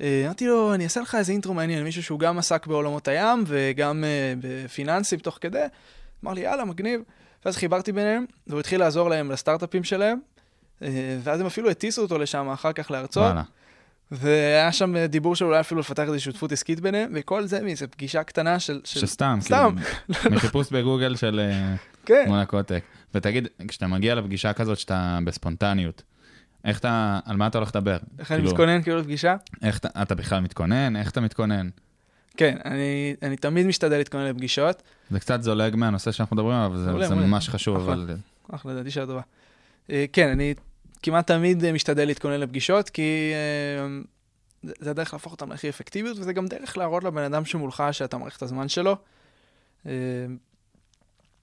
אה, 0.00 0.22
אמרתי 0.24 0.46
לו, 0.46 0.74
אני 0.74 0.84
אעשה 0.84 1.00
לך 1.00 1.14
איזה 1.14 1.32
אינטרו 1.32 1.54
מעניין, 1.54 1.84
מישהו 1.84 2.02
שהוא 2.02 2.18
גם 2.18 2.38
עסק 2.38 2.66
בעולמות 2.66 3.08
הים 3.08 3.44
וגם 3.46 4.04
בפיננסים 4.40 5.18
תוך 5.18 5.38
כדי. 5.40 5.64
אמר 6.24 6.32
לי, 6.32 6.40
יאללה, 6.40 6.64
מגניב. 6.64 7.00
ואז 7.44 7.56
חיברתי 7.56 7.92
ביניהם, 7.92 8.24
והוא 8.46 8.60
התחיל 8.60 8.80
לעזור 8.80 9.10
להם 9.10 9.30
לסטארט-אפים 9.30 9.84
שלהם, 9.84 10.18
ואז 11.22 11.40
הם 11.40 11.46
אפילו 11.46 11.70
הטיסו 11.70 12.02
אותו 12.02 12.18
לשם 12.18 12.48
אחר 12.48 12.72
כך 12.72 12.90
להרצות. 12.90 13.22
וואלה. 13.22 13.42
והיה 14.10 14.72
שם 14.72 15.04
דיבור 15.06 15.36
של 15.36 15.44
אולי 15.44 15.60
אפילו 15.60 15.80
לפתח 15.80 16.02
איזושהי 16.02 16.32
שותפות 16.32 16.52
עסקית 16.52 16.80
ביניהם, 16.80 17.12
וכל 17.14 17.46
זה 17.46 17.60
מאיזו 17.60 17.86
פגישה 17.90 18.22
קטנה 18.22 18.60
של... 18.60 18.80
של... 18.84 19.00
שסתם, 19.00 19.38
סתם. 19.40 19.74
כאילו, 20.12 20.36
מחיפוש 20.36 20.72
בגוגל 20.72 21.16
של 21.16 21.40
אה, 21.40 21.74
כן. 22.06 22.24
מונקוטק. 22.28 22.82
ותגיד, 23.14 23.48
כשאתה 23.68 23.86
מגיע 23.86 24.14
לפגישה 24.14 24.52
כזאת 24.52 24.78
שאתה 24.78 25.18
בספונטניות, 25.24 26.02
איך 26.64 26.78
אתה, 26.78 27.20
על 27.24 27.36
מה 27.36 27.46
אתה 27.46 27.58
הולך 27.58 27.68
לדבר? 27.76 27.96
איך 28.18 28.32
אני 28.32 28.38
כאילו, 28.38 28.50
מתכונן 28.50 28.82
כאילו 28.82 28.98
לפגישה? 28.98 29.36
איך 29.62 29.78
אתה, 29.78 30.02
אתה 30.02 30.14
בכלל 30.14 30.40
מתכונן? 30.40 30.96
איך 30.96 31.10
אתה 31.10 31.20
מתכונן? 31.20 31.68
כן, 32.36 32.56
אני, 32.64 33.14
אני 33.22 33.36
תמיד 33.36 33.66
משתדל 33.66 33.96
להתכונן 33.96 34.24
לפגישות. 34.26 34.82
זה 35.10 35.20
קצת 35.20 35.42
זולג 35.42 35.76
מהנושא 35.76 36.12
שאנחנו 36.12 36.36
מדברים 36.36 36.56
עליו, 36.56 36.76
זה, 36.76 37.08
זה. 37.08 37.14
ממש 37.14 37.48
חשוב, 37.48 37.76
אחלה. 37.76 37.92
אבל... 37.92 38.16
אחלה, 38.52 38.72
לדעתי 38.72 38.90
שאלה 38.90 39.06
טובה. 39.06 39.20
אה, 39.90 40.04
כן, 40.12 40.28
אני 40.28 40.54
כמעט 41.02 41.26
תמיד 41.26 41.64
אה, 41.64 41.72
משתדל 41.72 42.04
להתכונן 42.04 42.40
לפגישות, 42.40 42.90
כי 42.90 43.32
אה, 43.32 43.98
זה- 44.62 44.72
זה 44.80 44.90
הדרך 44.90 45.12
להפוך 45.12 45.32
אותם 45.32 45.50
להכי 45.50 45.68
אפקטיביות, 45.68 46.18
וזה 46.18 46.32
גם 46.32 46.46
דרך 46.46 46.78
להראות 46.78 47.04
לבן 47.04 47.22
אדם 47.22 47.44
שמולך 47.44 47.82
שאתה 47.92 48.18
מעריך 48.18 48.36
את 48.36 48.42
הזמן 48.42 48.68
שלו. 48.68 48.96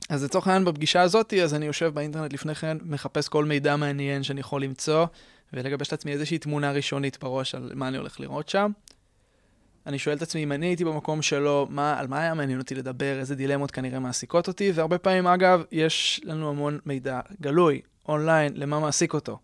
אז 0.10 0.24
לצורך 0.24 0.48
העניין 0.48 0.65
בפגישה 0.65 1.02
הזאת, 1.02 1.34
אז 1.34 1.54
אני 1.54 1.65
יושב 1.65 1.91
באינטרנט 1.93 2.34
לפני 2.34 2.56
כן, 2.56 2.78
מחפש 2.82 3.28
כל 3.30 3.46
מידע 3.46 3.76
מעניין 3.76 4.24
שאני 4.24 4.39
יכול 4.39 4.63
למצוא, 4.63 5.06
ולגבש 5.54 5.91
לעצמי 5.91 6.12
איזושהי 6.12 6.38
תמונה 6.38 6.72
ראשונית 6.72 7.17
בראש 7.24 7.56
על 7.56 7.72
מה 7.76 7.88
אני 7.88 7.98
הולך 7.98 8.20
לראות 8.20 8.50
שם. 8.50 8.72
אני 9.86 10.00
שואל 10.00 10.15
את 10.15 10.22
עצמי 10.22 10.43
אם 10.43 10.52
אני 10.52 10.65
הייתי 10.65 10.86
במקום 10.86 11.22
שלו, 11.22 11.67
מה, 11.70 12.00
על 12.00 12.08
מה 12.08 12.20
היה 12.20 12.34
מעניין 12.34 12.60
אותי 12.60 12.76
לדבר, 12.76 13.20
איזה 13.20 13.36
דילמות 13.36 13.72
כנראה 13.72 14.00
מעסיקות 14.00 14.48
אותי, 14.48 14.72
והרבה 14.72 14.98
פעמים, 14.98 15.28
אגב, 15.28 15.63
יש 15.72 16.22
לנו 16.24 16.50
המון 16.50 16.80
מידע 16.86 17.20
גלוי, 17.41 17.82
אונליין, 18.08 18.54
למה 18.56 18.80
מעסיק 18.80 19.13
אותו. 19.13 19.39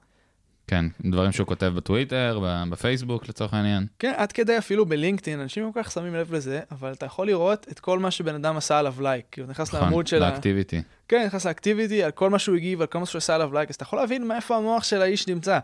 כן, 0.68 0.86
דברים 1.06 1.32
שהוא 1.32 1.48
כותב 1.48 1.72
בטוויטר, 1.76 2.40
בפייסבוק 2.70 3.30
לצורך 3.30 3.54
העניין. 3.54 3.86
כן, 4.00 4.14
עד 4.18 4.32
כדי 4.32 4.58
אפילו 4.58 4.86
בלינקדאין, 4.86 5.40
אנשים 5.40 5.64
לא 5.64 5.70
כל 5.74 5.84
כך 5.84 5.92
שמים 5.92 6.16
לב 6.16 6.34
לזה, 6.34 6.60
אבל 6.72 6.92
אתה 6.94 7.06
יכול 7.06 7.28
לראות 7.28 7.68
את 7.72 7.80
כל 7.80 8.00
מה 8.00 8.12
שבן 8.12 8.36
אדם 8.36 8.58
עשה 8.58 8.80
עליו 8.80 8.94
לייק. 9.02 9.26
כאילו, 9.32 9.48
נכנס 9.48 9.68
נכון, 9.68 9.80
לעמוד 9.82 10.08
של 10.08 10.24
ה... 10.24 10.30
ל 10.30 10.35
activity. 10.35 10.82
כן, 11.08 11.24
נכנס 11.26 11.46
ל 11.46 11.52
activity, 11.52 12.04
על 12.04 12.12
כל 12.12 12.30
מה 12.30 12.40
שהוא 12.40 12.56
הגיב, 12.56 12.82
על 12.82 12.88
כל 12.88 13.00
מה 13.00 13.06
שהוא 13.06 13.18
עשה 13.18 13.36
עליו 13.36 13.54
לייק, 13.54 13.70
אז 13.70 13.76
אתה 13.76 13.84
יכול 13.84 14.00
להבין 14.00 14.28
מאיפה 14.28 14.58
המוח 14.58 14.84
של 14.84 15.02
האיש 15.02 15.28
נמצא. 15.28 15.60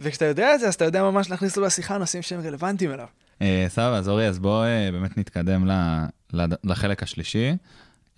וכשאתה 0.00 0.24
יודע 0.24 0.54
את 0.54 0.60
זה, 0.60 0.68
אז 0.68 0.74
אתה 0.74 0.84
יודע 0.84 1.02
ממש 1.02 1.30
להכניס 1.30 1.56
לו 1.56 1.66
לשיחה 1.66 1.98
נושאים 1.98 2.22
שהם 2.22 2.40
רלוונטיים 2.40 2.90
אליו. 2.92 3.06
אה, 3.42 3.66
סבבה, 3.68 3.96
אז 3.98 4.08
אורי, 4.08 4.28
אז 4.28 4.38
בוא 4.38 4.64
אה, 4.64 4.88
באמת 4.92 5.18
נתקדם 5.18 5.66
ל- 5.70 6.44
לחלק 6.64 7.02
השלישי. 7.02 7.56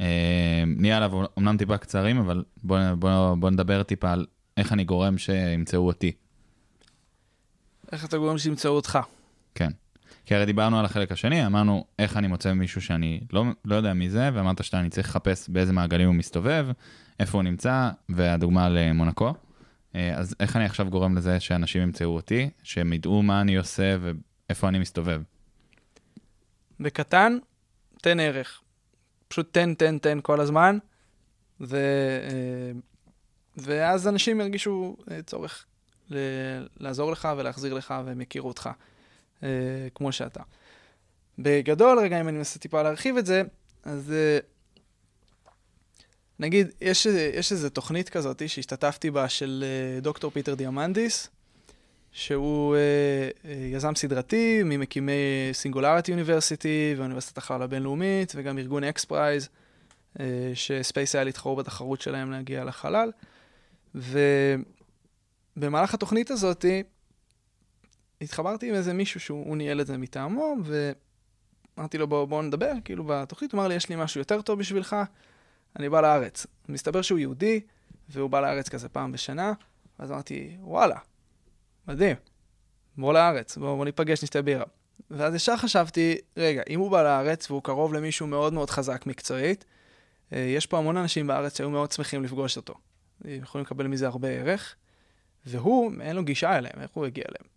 אה, 0.00 0.64
נהיה 0.66 0.96
עליו 0.96 1.12
אמנם 1.38 1.56
טיפה 1.56 1.76
קצרים, 1.76 2.18
אבל 2.18 2.44
בוא, 2.62 2.78
בוא, 2.98 3.34
בוא 3.34 3.50
נדבר 3.50 3.82
טיפה 3.82 4.12
על 4.12 4.26
איך 4.56 4.72
אני 4.72 4.84
גורם 4.84 5.18
שימצאו 5.18 5.86
אותי. 5.86 6.12
איך 7.92 8.04
אתה 8.04 8.18
גורם 8.18 8.38
שימצאו 8.38 8.70
אותך? 8.70 8.98
כן. 9.54 9.70
כי 10.26 10.34
הרי 10.34 10.46
דיברנו 10.46 10.78
על 10.78 10.84
החלק 10.84 11.12
השני, 11.12 11.46
אמרנו 11.46 11.84
איך 11.98 12.16
אני 12.16 12.26
מוצא 12.26 12.52
מישהו 12.52 12.80
שאני 12.80 13.20
לא, 13.32 13.44
לא 13.64 13.74
יודע 13.74 13.92
מי 13.94 14.10
זה, 14.10 14.30
ואמרת 14.34 14.64
שאני 14.64 14.90
צריך 14.90 15.08
לחפש 15.08 15.48
באיזה 15.48 15.72
מעגלים 15.72 16.06
הוא 16.06 16.14
מסתובב, 16.14 16.66
איפה 17.20 17.38
הוא 17.38 17.42
נמצא, 17.42 17.90
והדוגמה 18.08 18.68
למונקו. 18.68 19.34
אה, 19.94 20.14
אז 20.16 20.34
איך 20.40 20.56
אני 20.56 20.64
עכשיו 20.64 20.90
גורם 20.90 21.16
לזה 21.16 21.40
שאנשים 21.40 21.82
ימצאו 21.82 22.14
אותי, 22.14 22.50
שהם 22.62 22.92
ידעו 22.92 23.22
מה 23.22 23.40
אני 23.40 23.56
עושה 23.56 23.96
ואיפה 24.00 24.68
אני 24.68 24.78
מסתובב. 24.78 25.22
בקטן, 26.80 27.38
תן 28.02 28.20
ערך. 28.20 28.60
פשוט 29.28 29.52
תן, 29.52 29.74
תן, 29.74 29.98
תן 29.98 30.18
כל 30.22 30.40
הזמן, 30.40 30.78
ו... 31.60 31.76
אה, 33.58 33.62
ואז 33.66 34.08
אנשים 34.08 34.40
ירגישו 34.40 34.96
אה, 35.10 35.22
צורך 35.22 35.64
ל- 36.10 36.66
לעזור 36.80 37.12
לך 37.12 37.28
ולהחזיר 37.36 37.74
לך 37.74 37.94
והם 38.06 38.20
יכירו 38.20 38.48
אותך 38.48 38.70
אה, 39.42 39.48
כמו 39.94 40.12
שאתה. 40.12 40.42
בגדול, 41.38 41.98
רגע, 41.98 42.20
אם 42.20 42.28
אני 42.28 42.36
מנסה 42.36 42.58
טיפה 42.58 42.82
להרחיב 42.82 43.16
את 43.16 43.26
זה, 43.26 43.42
אז 43.84 44.12
אה, 44.12 44.38
נגיד, 46.38 46.68
יש, 46.80 47.06
יש 47.06 47.52
איזו 47.52 47.68
תוכנית 47.68 48.08
כזאת 48.08 48.48
שהשתתפתי 48.48 49.10
בה 49.10 49.28
של 49.28 49.64
אה, 49.66 50.00
דוקטור 50.00 50.30
פיטר 50.30 50.54
דיאמנדיס, 50.54 51.28
שהוא 52.12 52.76
אה, 52.76 52.80
אה, 53.44 53.68
יזם 53.72 53.94
סדרתי, 53.94 54.62
ממקימי 54.62 55.12
Singularity 55.52 56.12
University 56.12 56.94
ואוניברסיטת 56.98 57.38
החלל 57.38 57.62
הבינלאומית, 57.62 58.32
וגם 58.36 58.58
ארגון 58.58 58.84
XPRIZE, 58.84 59.48
אה, 60.20 60.52
ש 60.54 61.14
SpaceIL 61.14 61.24
התחרו 61.24 61.56
בתחרות 61.56 62.00
שלהם 62.00 62.30
להגיע 62.30 62.64
לחלל. 62.64 63.10
ובמהלך 63.94 65.94
התוכנית 65.94 66.30
הזאת 66.30 66.64
התחברתי 68.20 68.68
עם 68.68 68.74
איזה 68.74 68.92
מישהו 68.92 69.20
שהוא 69.20 69.46
הוא 69.46 69.56
ניהל 69.56 69.80
את 69.80 69.86
זה 69.86 69.98
מטעמו, 69.98 70.54
ואמרתי 70.64 71.98
לו 71.98 72.06
בוא, 72.06 72.24
בוא 72.24 72.42
נדבר, 72.42 72.72
כאילו 72.84 73.04
בתוכנית, 73.06 73.52
הוא 73.52 73.60
אמר 73.60 73.68
לי 73.68 73.74
יש 73.74 73.88
לי 73.88 73.96
משהו 73.96 74.20
יותר 74.20 74.42
טוב 74.42 74.58
בשבילך, 74.58 74.96
אני 75.78 75.88
בא 75.88 76.00
לארץ. 76.00 76.46
מסתבר 76.68 77.02
שהוא 77.02 77.18
יהודי, 77.18 77.60
והוא 78.08 78.30
בא 78.30 78.40
לארץ 78.40 78.68
כזה 78.68 78.88
פעם 78.88 79.12
בשנה, 79.12 79.52
ואז 79.98 80.12
אמרתי, 80.12 80.56
וואלה, 80.60 80.96
מדהים, 81.88 82.16
בוא 82.96 83.12
לארץ, 83.12 83.56
בוא, 83.56 83.76
בוא 83.76 83.84
ניפגש, 83.84 84.22
נשתה 84.22 84.42
בירה. 84.42 84.64
ואז 85.10 85.34
ישר 85.34 85.56
חשבתי, 85.56 86.16
רגע, 86.36 86.62
אם 86.70 86.80
הוא 86.80 86.90
בא 86.90 87.02
לארץ 87.02 87.50
והוא 87.50 87.62
קרוב 87.62 87.94
למישהו 87.94 88.26
מאוד 88.26 88.52
מאוד 88.52 88.70
חזק 88.70 89.06
מקצועית, 89.06 89.64
אה, 90.32 90.38
יש 90.38 90.66
פה 90.66 90.78
המון 90.78 90.96
אנשים 90.96 91.26
בארץ 91.26 91.58
שהיו 91.58 91.70
מאוד 91.70 91.92
שמחים 91.92 92.24
לפגוש 92.24 92.56
אותו. 92.56 92.74
יכולים 93.24 93.64
לקבל 93.64 93.86
מזה 93.86 94.06
הרבה 94.06 94.28
ערך, 94.28 94.74
והוא, 95.46 95.92
אין 96.00 96.16
לו 96.16 96.24
גישה 96.24 96.58
אליהם, 96.58 96.80
איך 96.80 96.90
הוא 96.94 97.06
הגיע 97.06 97.24
אליהם? 97.28 97.54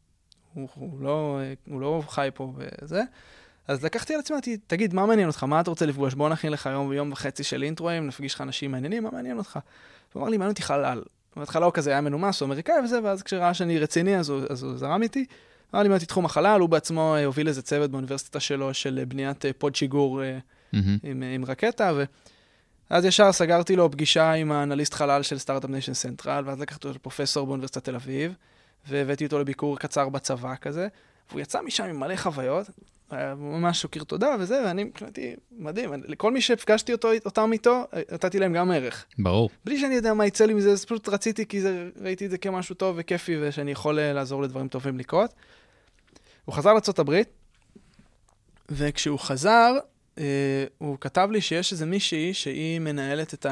הוא, 0.54 0.68
הוא, 0.74 1.02
לא, 1.02 1.40
הוא 1.68 1.82
לא 1.82 2.04
חי 2.08 2.30
פה 2.34 2.54
וזה. 2.56 3.04
אז 3.68 3.84
לקחתי 3.84 4.14
על 4.14 4.20
עצמי, 4.20 4.38
תגיד, 4.68 4.94
מה 4.94 5.06
מעניין 5.06 5.28
אותך? 5.28 5.44
מה 5.44 5.62
אתה 5.62 5.70
רוצה 5.70 5.86
לפגוש? 5.86 6.14
בוא 6.14 6.30
נכין 6.30 6.52
לך 6.52 6.70
יום 6.72 6.88
ויום 6.88 7.12
וחצי 7.12 7.44
של 7.44 7.64
אינטרואים, 7.64 8.08
נפגיש 8.08 8.36
לך 8.36 8.42
אנשים 8.42 8.72
מעניינים, 8.72 9.04
מה 9.04 9.12
מעניין 9.12 9.38
אותך? 9.38 9.60
הוא 10.14 10.22
אמר 10.22 10.30
לי, 10.30 10.38
מעניין 10.38 10.52
אותי 10.52 10.62
חלל. 10.62 11.04
בהתחלה 11.36 11.66
הוא 11.66 11.74
כזה 11.74 11.90
היה 11.90 12.02
מנומס, 12.02 12.42
הוא 12.42 12.48
אמריקאי 12.48 12.76
וזה, 12.84 13.00
ואז 13.04 13.24
כשראה 13.24 13.54
שאני 13.54 13.80
רציני, 13.80 14.18
אז 14.18 14.30
הוא, 14.30 14.42
אז 14.50 14.64
הוא 14.64 14.78
זרם 14.78 15.04
איתי. 15.04 15.26
אמר 15.74 15.84
לי, 15.84 15.90
מעניין 15.90 15.94
אותי 15.94 16.06
תחום 16.06 16.26
החלל, 16.26 16.60
הוא 16.60 16.70
בעצמו 16.70 17.16
אה, 17.16 17.26
הוביל 17.26 17.48
איזה 17.48 17.62
צוות 17.62 17.92
באוניברסיטה 17.92 18.40
שלו 18.40 18.74
של 18.74 19.00
אה, 19.00 19.06
בניית 19.06 19.46
אה, 19.46 19.52
pod 19.58 19.76
שיגור 19.76 20.22
מהמם. 20.74 20.98
עם, 21.04 21.24
עם 21.24 21.46
רקטה, 21.46 21.92
ואז 22.92 23.06
ישר 23.06 23.32
סגרתי 23.32 23.76
לו 23.76 23.92
פגישה 23.92 24.32
עם 24.32 24.52
האנליסט 24.52 24.94
חלל 24.94 25.24
של 25.24 25.38
Start-Up 25.38 25.70
Nation 25.70 25.94
Central, 25.94 26.44
ואז 26.46 26.60
לקחתי 26.60 26.88
אותו 26.88 26.96
לפרופסור 26.96 27.48
באוניברסיטת 27.48 27.84
תל 27.84 27.96
אביב, 27.96 28.34
והבאתי 28.88 29.26
אותו 29.26 29.40
לביקור 29.40 29.80
קצר 29.80 30.10
בצבא 30.10 30.56
כזה, 30.56 30.88
והוא 31.30 31.42
יצא 31.42 31.62
משם 31.62 31.84
עם 31.84 32.00
מלא 32.00 32.16
חוויות, 32.16 32.70
היה 33.12 33.36
ממש 33.36 33.82
שוקיר 33.82 34.04
תודה 34.04 34.36
וזה, 34.40 34.62
ואני 34.66 34.84
מבחינתי, 34.84 35.36
מדהים, 35.52 35.90
לכל 36.08 36.32
מי 36.32 36.42
שהפגשתי 36.42 36.92
אותו, 36.92 37.10
אותם 37.26 37.54
איתו, 37.54 37.84
נתתי 38.12 38.40
להם 38.40 38.54
גם 38.54 38.72
ערך. 38.72 39.06
ברור. 39.20 39.50
בלי 39.66 39.80
שאני 39.80 39.96
יודע 39.96 40.14
מה 40.14 40.26
יצא 40.26 40.46
לי 40.46 40.54
מזה, 40.54 40.72
אז 40.72 40.86
פשוט 40.86 41.10
רציתי, 41.10 41.46
כי 41.46 41.62
זה, 41.62 41.90
ראיתי 42.02 42.26
את 42.26 42.32
זה 42.32 42.38
כמשהו 42.38 42.76
טוב 42.76 42.96
וכיפי, 43.00 43.36
ושאני 43.42 43.72
יכול 43.72 44.00
אה, 44.00 44.14
לעזור 44.14 44.42
לדברים 44.42 44.68
טובים 44.68 44.98
לקרות. 44.98 45.34
הוא 46.46 46.56
חזר 46.56 46.74
לארה"ב, 46.74 47.22
וכשהוא 48.70 49.20
חזר, 49.20 49.74
אה, 49.74 49.80
הוא 50.78 50.98
כתב 51.02 51.30
לי 51.32 51.42
שיש 51.42 51.72
איזה 51.72 51.86
מישהי 51.86 52.34
שהיא 52.34 52.80
מנהלת 52.80 53.34
את 53.34 53.46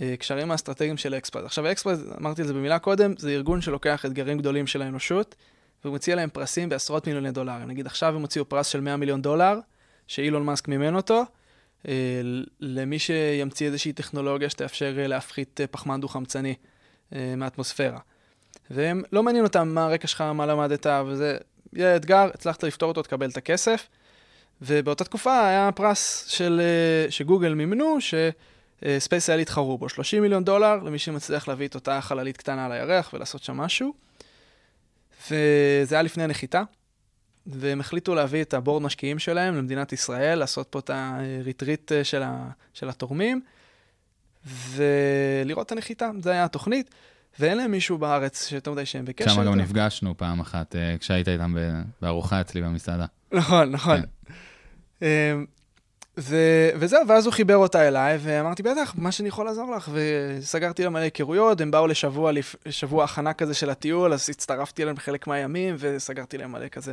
אה, 0.00 0.16
קשרים 0.16 0.50
האסטרטגיים 0.50 0.96
של 0.96 1.14
אקספרט. 1.14 1.44
עכשיו, 1.44 1.72
אקספרט, 1.72 1.98
אמרתי 2.20 2.42
את 2.42 2.46
זה 2.46 2.52
במילה 2.52 2.78
קודם, 2.78 3.14
זה 3.18 3.30
ארגון 3.30 3.60
שלוקח 3.60 4.04
אתגרים 4.04 4.38
גדולים 4.38 4.66
של 4.66 4.82
האנושות, 4.82 5.34
והוא 5.84 5.94
מציע 5.94 6.16
להם 6.16 6.30
פרסים 6.30 6.68
בעשרות 6.68 7.06
מיליוני 7.06 7.30
דולרים. 7.30 7.68
נגיד, 7.68 7.86
עכשיו 7.86 8.14
הם 8.16 8.20
הוציאו 8.20 8.48
פרס 8.48 8.66
של 8.66 8.80
100 8.80 8.96
מיליון 8.96 9.22
דולר, 9.22 9.58
שאילון 10.06 10.44
מאסק 10.44 10.68
מימן 10.68 10.94
אותו, 10.94 11.22
אה, 11.88 12.20
למי 12.60 12.98
שימציא 12.98 13.66
איזושהי 13.66 13.92
טכנולוגיה 13.92 14.50
שתאפשר 14.50 14.98
אה, 14.98 15.06
להפחית 15.06 15.60
אה, 15.60 15.66
פחמן 15.66 16.00
דו-חמצני 16.00 16.54
אה, 17.12 17.34
מהאטמוספירה. 17.36 17.98
והם, 18.70 19.02
לא 19.12 19.22
מעניין 19.22 19.44
אותם 19.44 19.68
מה 19.68 19.84
הרקע 19.84 20.06
שלך, 20.06 20.20
מה 20.20 20.46
למדת, 20.46 20.86
וזה 21.06 21.36
יהיה 21.72 21.96
אתגר, 21.96 22.30
הצלחת 22.34 22.64
לפתור 22.64 22.88
אותו, 22.88 23.02
תקבל 23.02 23.30
את 23.30 23.36
הכסף. 23.36 23.88
ובאותה 24.62 25.04
תקופה 25.04 25.48
היה 25.48 25.70
פרס 25.72 26.26
של, 26.28 26.60
אה, 26.60 27.10
שגוגל 27.10 27.54
מימנו, 27.54 27.98
שספייס 28.00 29.30
היה 29.30 29.36
להתחרו 29.36 29.78
בו, 29.78 29.88
30 29.88 30.22
מיליון 30.22 30.44
דולר 30.44 30.76
למי 30.76 30.98
שמצליח 30.98 31.48
להביא 31.48 31.68
את 31.68 31.74
אותה 31.74 32.00
חללית 32.00 32.36
קטנה 32.36 32.66
על 32.66 32.72
הירח 32.72 33.10
ולעשות 33.14 33.42
שם 33.42 33.56
משהו. 33.56 33.94
וזה 35.30 35.94
היה 35.94 36.02
לפני 36.02 36.24
הנחיתה, 36.24 36.62
והם 37.46 37.80
החליטו 37.80 38.14
להביא 38.14 38.42
את 38.42 38.54
הבורד 38.54 38.82
משקיעים 38.82 39.18
שלהם 39.18 39.56
למדינת 39.56 39.92
ישראל, 39.92 40.38
לעשות 40.38 40.66
פה 40.70 40.78
את 40.78 40.90
הריטריט 40.94 41.92
אה, 41.92 42.04
של, 42.04 42.22
ה, 42.22 42.48
של 42.74 42.88
התורמים, 42.88 43.40
ולראות 44.46 45.66
את 45.66 45.72
הנחיתה, 45.72 46.10
זה 46.22 46.30
היה 46.30 46.44
התוכנית. 46.44 46.90
ואין 47.40 47.58
להם 47.58 47.70
מישהו 47.70 47.98
בארץ 47.98 48.48
שיותר 48.48 48.72
מדי 48.72 48.86
שהם 48.86 49.04
בקשר 49.04 49.30
שם 49.30 49.44
גם. 49.44 49.54
נפגשנו 49.54 50.16
פעם 50.16 50.40
אחת, 50.40 50.76
אה, 50.76 50.96
כשהיית 51.00 51.28
איתם 51.28 51.56
בארוחה 52.02 52.40
אצלי 52.40 52.62
במסעדה. 52.62 53.06
נכון, 53.32 53.70
נכון. 53.70 53.96
אמ, 53.96 54.02
ו- 56.20 56.70
וזהו, 56.76 57.08
ואז 57.08 57.26
הוא 57.26 57.32
חיבר 57.34 57.56
אותה 57.56 57.88
אליי, 57.88 58.18
ואמרתי, 58.20 58.62
בטח, 58.62 58.94
מה 58.98 59.12
שאני 59.12 59.28
יכול 59.28 59.46
לעזור 59.46 59.76
לך. 59.76 59.90
וסגרתי 59.92 60.84
לה 60.84 60.90
מלא 60.90 61.00
היכרויות, 61.02 61.60
הם 61.60 61.70
באו 61.70 61.86
לשבוע, 61.86 62.32
לפ- 62.32 62.56
שבוע 62.70 63.04
הכנה 63.04 63.32
כזה 63.32 63.54
של 63.54 63.70
הטיול, 63.70 64.12
אז 64.12 64.30
הצטרפתי 64.30 64.82
אליהם 64.82 64.96
בחלק 64.96 65.26
מהימים, 65.26 65.74
וסגרתי 65.78 66.38
להם 66.38 66.52
מלא 66.52 66.68
כזה 66.68 66.92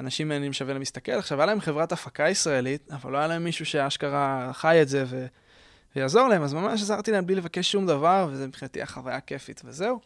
אנשים 0.00 0.28
מעניינים 0.28 0.52
שווה 0.52 0.74
למסתכל. 0.74 1.12
עכשיו, 1.12 1.38
היה 1.40 1.46
להם 1.46 1.60
חברת 1.60 1.92
הפקה 1.92 2.28
ישראלית, 2.28 2.88
אבל 2.92 3.12
לא 3.12 3.18
היה 3.18 3.26
להם 3.26 3.44
מישהו 3.44 3.66
שאשכרה 3.66 4.50
חי 4.52 4.82
את 4.82 4.88
זה 4.88 5.04
ו- 5.06 5.26
ויעזור 5.96 6.28
להם, 6.28 6.42
אז 6.42 6.54
ממש 6.54 6.82
עזרתי 6.82 7.10
להם 7.12 7.26
בלי 7.26 7.34
לבקש 7.34 7.72
שום 7.72 7.86
דבר, 7.86 8.28
וזה 8.30 8.46
מבחינתי 8.46 8.82
החוויה 8.82 9.20
כיפית, 9.20 9.62
וזהו. 9.64 10.00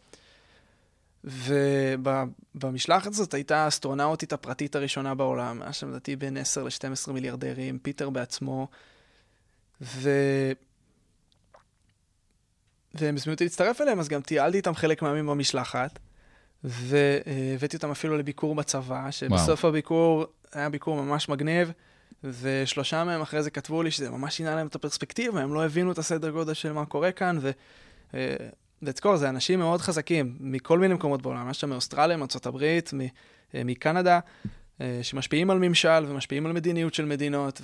ובמשלחת 1.23 3.11
הזאת 3.11 3.33
הייתה 3.33 3.57
האסטרונאוטית 3.57 4.33
הפרטית 4.33 4.75
הראשונה 4.75 5.15
בעולם, 5.15 5.61
היה 5.61 5.73
שם 5.73 5.89
לדעתי 5.89 6.15
בין 6.15 6.37
10 6.37 6.63
ל-12 6.63 7.11
מיליארדרים, 7.11 7.79
פיטר 7.79 8.09
בעצמו, 8.09 8.67
ו... 9.81 10.09
והם 12.93 13.15
הזמינו 13.15 13.33
אותי 13.33 13.43
להצטרף 13.43 13.81
אליהם, 13.81 13.99
אז 13.99 14.07
גם 14.07 14.21
טיילתי 14.21 14.57
איתם 14.57 14.75
חלק 14.75 15.01
מהימים 15.01 15.27
במשלחת, 15.27 15.99
והבאתי 16.63 17.75
אותם 17.75 17.91
אפילו 17.91 18.17
לביקור 18.17 18.55
בצבא, 18.55 19.11
שבסוף 19.11 19.63
וואו. 19.63 19.73
הביקור 19.73 20.25
היה 20.53 20.69
ביקור 20.69 21.01
ממש 21.01 21.29
מגניב, 21.29 21.71
ושלושה 22.23 23.03
מהם 23.03 23.21
אחרי 23.21 23.43
זה 23.43 23.51
כתבו 23.51 23.83
לי 23.83 23.91
שזה 23.91 24.09
ממש 24.09 24.37
שינה 24.37 24.55
להם 24.55 24.67
את 24.67 24.75
הפרספקטיבה, 24.75 25.41
הם 25.41 25.53
לא 25.53 25.65
הבינו 25.65 25.91
את 25.91 25.97
הסדר 25.97 26.29
גודל 26.29 26.53
של 26.53 26.71
מה 26.71 26.85
קורה 26.85 27.11
כאן, 27.11 27.39
ו... 27.41 27.51
ותזכור, 28.83 29.17
זה 29.17 29.29
אנשים 29.29 29.59
מאוד 29.59 29.81
חזקים 29.81 30.37
מכל 30.39 30.79
מיני 30.79 30.93
מקומות 30.93 31.21
בעולם, 31.21 31.49
יש 31.49 31.61
שם 31.61 31.69
מאוסטרליה, 31.69 32.17
מארצות 32.17 32.45
הברית, 32.45 32.91
מקנדה, 33.53 34.19
שמשפיעים 35.01 35.49
על 35.49 35.59
ממשל 35.59 36.05
ומשפיעים 36.07 36.45
על 36.45 36.51
מדיניות 36.51 36.93
של 36.93 37.05
מדינות, 37.05 37.61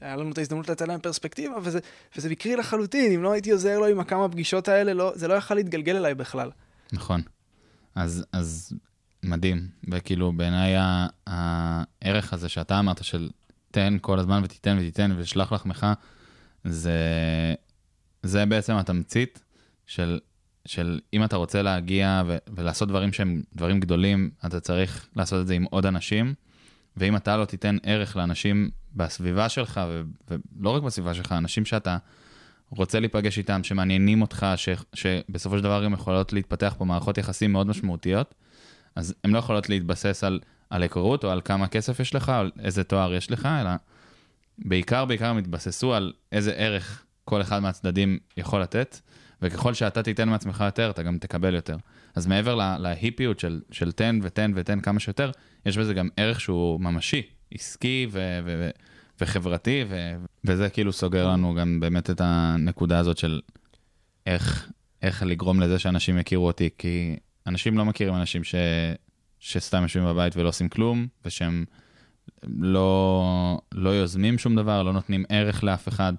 והיה 0.00 0.16
לנו 0.16 0.32
את 0.32 0.38
ההזדמנות 0.38 0.68
לתת 0.68 0.88
להם 0.88 1.00
פרספקטיבה, 1.00 1.54
וזה, 1.62 1.78
וזה 2.16 2.30
מקרי 2.30 2.56
לחלוטין, 2.56 3.12
אם 3.12 3.22
לא 3.22 3.32
הייתי 3.32 3.50
עוזר 3.50 3.78
לו 3.78 3.86
עם 3.86 4.00
הכמה 4.00 4.28
פגישות 4.28 4.68
האלה, 4.68 4.94
לא, 4.94 5.12
זה 5.14 5.28
לא 5.28 5.34
יכול 5.34 5.56
להתגלגל 5.56 5.96
אליי 5.96 6.14
בכלל. 6.14 6.50
נכון. 6.92 7.22
אז, 7.94 8.24
אז 8.32 8.72
מדהים, 9.22 9.68
וכאילו 9.90 10.32
בעיניי 10.32 10.74
הערך 11.26 12.32
הזה 12.32 12.48
שאתה 12.48 12.78
אמרת 12.78 13.04
של 13.04 13.30
תן 13.70 13.96
כל 14.00 14.18
הזמן 14.18 14.42
ותיתן 14.44 14.76
ותיתן 14.78 15.14
ושלח 15.16 15.52
לחמך, 15.52 15.86
זה, 16.64 16.98
זה 18.22 18.46
בעצם 18.46 18.76
התמצית 18.76 19.42
של, 19.86 20.20
של 20.64 21.00
אם 21.12 21.24
אתה 21.24 21.36
רוצה 21.36 21.62
להגיע 21.62 22.22
ו- 22.26 22.36
ולעשות 22.56 22.88
דברים 22.88 23.12
שהם 23.12 23.42
דברים 23.54 23.80
גדולים, 23.80 24.30
אתה 24.46 24.60
צריך 24.60 25.08
לעשות 25.16 25.40
את 25.40 25.46
זה 25.46 25.54
עם 25.54 25.64
עוד 25.64 25.86
אנשים, 25.86 26.34
ואם 26.96 27.16
אתה 27.16 27.36
לא 27.36 27.44
תיתן 27.44 27.76
ערך 27.82 28.16
לאנשים 28.16 28.70
בסביבה 28.94 29.48
שלך, 29.48 29.80
ו- 29.88 30.02
ולא 30.60 30.70
רק 30.70 30.82
בסביבה 30.82 31.14
שלך, 31.14 31.32
אנשים 31.32 31.64
שאתה 31.64 31.96
רוצה 32.70 33.00
להיפגש 33.00 33.38
איתם, 33.38 33.64
שמעניינים 33.64 34.22
אותך, 34.22 34.46
ש- 34.56 34.68
שבסופו 34.94 35.56
של 35.58 35.64
דבר 35.64 35.84
הם 35.84 35.92
יכולות 35.92 36.32
להתפתח 36.32 36.74
פה 36.78 36.84
מערכות 36.84 37.18
יחסים 37.18 37.52
מאוד 37.52 37.66
משמעותיות, 37.66 38.34
אז 38.94 39.14
הן 39.24 39.30
לא 39.30 39.38
יכולות 39.38 39.68
להתבסס 39.68 40.24
על, 40.24 40.40
על 40.70 40.82
היכרות 40.82 41.24
או 41.24 41.30
על 41.30 41.40
כמה 41.44 41.68
כסף 41.68 42.00
יש 42.00 42.14
לך, 42.14 42.28
או 42.28 42.34
על 42.34 42.50
איזה 42.58 42.84
תואר 42.84 43.14
יש 43.14 43.30
לך, 43.30 43.48
אלא 43.60 43.70
בעיקר 44.58 45.04
בעיקר 45.04 45.26
הם 45.26 45.38
התבססו 45.38 45.94
על 45.94 46.12
איזה 46.32 46.52
ערך 46.52 47.04
כל 47.24 47.40
אחד 47.42 47.58
מהצדדים 47.58 48.18
יכול 48.36 48.62
לתת. 48.62 48.98
וככל 49.42 49.74
שאתה 49.74 50.02
תיתן 50.02 50.28
מעצמך 50.28 50.64
יותר, 50.66 50.90
אתה 50.90 51.02
גם 51.02 51.18
תקבל 51.18 51.54
יותר. 51.54 51.76
אז 52.14 52.26
מעבר 52.26 52.54
לה, 52.54 52.78
להיפיות 52.78 53.40
של, 53.40 53.60
של 53.70 53.92
תן 53.92 54.18
ותן 54.22 54.52
ותן 54.54 54.80
כמה 54.80 55.00
שיותר, 55.00 55.30
יש 55.66 55.78
בזה 55.78 55.94
גם 55.94 56.08
ערך 56.16 56.40
שהוא 56.40 56.80
ממשי, 56.80 57.22
עסקי 57.54 58.06
ו- 58.10 58.38
ו- 58.44 58.54
ו- 58.58 58.70
וחברתי, 59.20 59.84
ו- 59.88 60.14
וזה 60.44 60.68
כאילו 60.68 60.92
סוגר 60.92 61.28
לנו 61.28 61.54
גם 61.54 61.80
באמת 61.80 62.10
את 62.10 62.20
הנקודה 62.24 62.98
הזאת 62.98 63.18
של 63.18 63.40
איך, 64.26 64.70
איך 65.02 65.22
לגרום 65.22 65.60
לזה 65.60 65.78
שאנשים 65.78 66.18
יכירו 66.18 66.46
אותי, 66.46 66.68
כי 66.78 67.16
אנשים 67.46 67.78
לא 67.78 67.84
מכירים 67.84 68.14
אנשים 68.14 68.44
ש, 68.44 68.54
שסתם 69.40 69.82
יושבים 69.82 70.04
בבית 70.06 70.36
ולא 70.36 70.48
עושים 70.48 70.68
כלום, 70.68 71.06
ושהם 71.24 71.64
לא, 72.42 73.60
לא 73.72 73.90
יוזמים 73.90 74.38
שום 74.38 74.56
דבר, 74.56 74.82
לא 74.82 74.92
נותנים 74.92 75.24
ערך 75.28 75.64
לאף 75.64 75.88
אחד. 75.88 76.12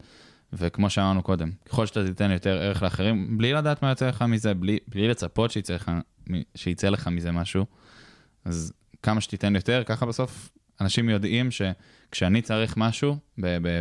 וכמו 0.53 0.89
שאמרנו 0.89 1.23
קודם, 1.23 1.51
ככל 1.69 1.85
שאתה 1.85 2.05
תיתן 2.05 2.31
יותר 2.31 2.57
ערך 2.61 2.83
לאחרים, 2.83 3.37
בלי 3.37 3.53
לדעת 3.53 3.81
מה 3.83 3.89
יוצא 3.89 4.07
לך 4.07 4.21
מזה, 4.21 4.53
בלי, 4.53 4.77
בלי 4.87 5.07
לצפות 5.07 5.51
שיצא 5.51 5.75
לך, 5.75 5.91
שיצא 6.55 6.89
לך 6.89 7.07
מזה 7.07 7.31
משהו, 7.31 7.65
אז 8.45 8.73
כמה 9.03 9.21
שתיתן 9.21 9.55
יותר, 9.55 9.83
ככה 9.85 10.05
בסוף 10.05 10.49
אנשים 10.81 11.09
יודעים 11.09 11.49
שכשאני 11.51 12.41
צריך 12.41 12.77
משהו, 12.77 13.17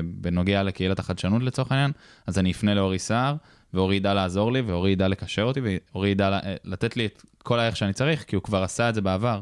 בנוגע 0.04 0.62
לקהילת 0.62 0.98
החדשנות 0.98 1.42
לצורך 1.42 1.72
העניין, 1.72 1.92
אז 2.26 2.38
אני 2.38 2.52
אפנה 2.52 2.74
לאורי 2.74 2.98
סער, 2.98 3.36
ואורי 3.74 3.96
ידע 3.96 4.14
לעזור 4.14 4.52
לי, 4.52 4.60
ואורי 4.60 4.90
ידע 4.90 5.08
לקשר 5.08 5.42
אותי, 5.42 5.60
ואורי 5.62 6.08
ידע 6.08 6.38
לתת 6.64 6.96
לי 6.96 7.06
את 7.06 7.22
כל 7.38 7.58
הערך 7.58 7.76
שאני 7.76 7.92
צריך, 7.92 8.24
כי 8.24 8.36
הוא 8.36 8.42
כבר 8.42 8.62
עשה 8.62 8.88
את 8.88 8.94
זה 8.94 9.00
בעבר. 9.00 9.40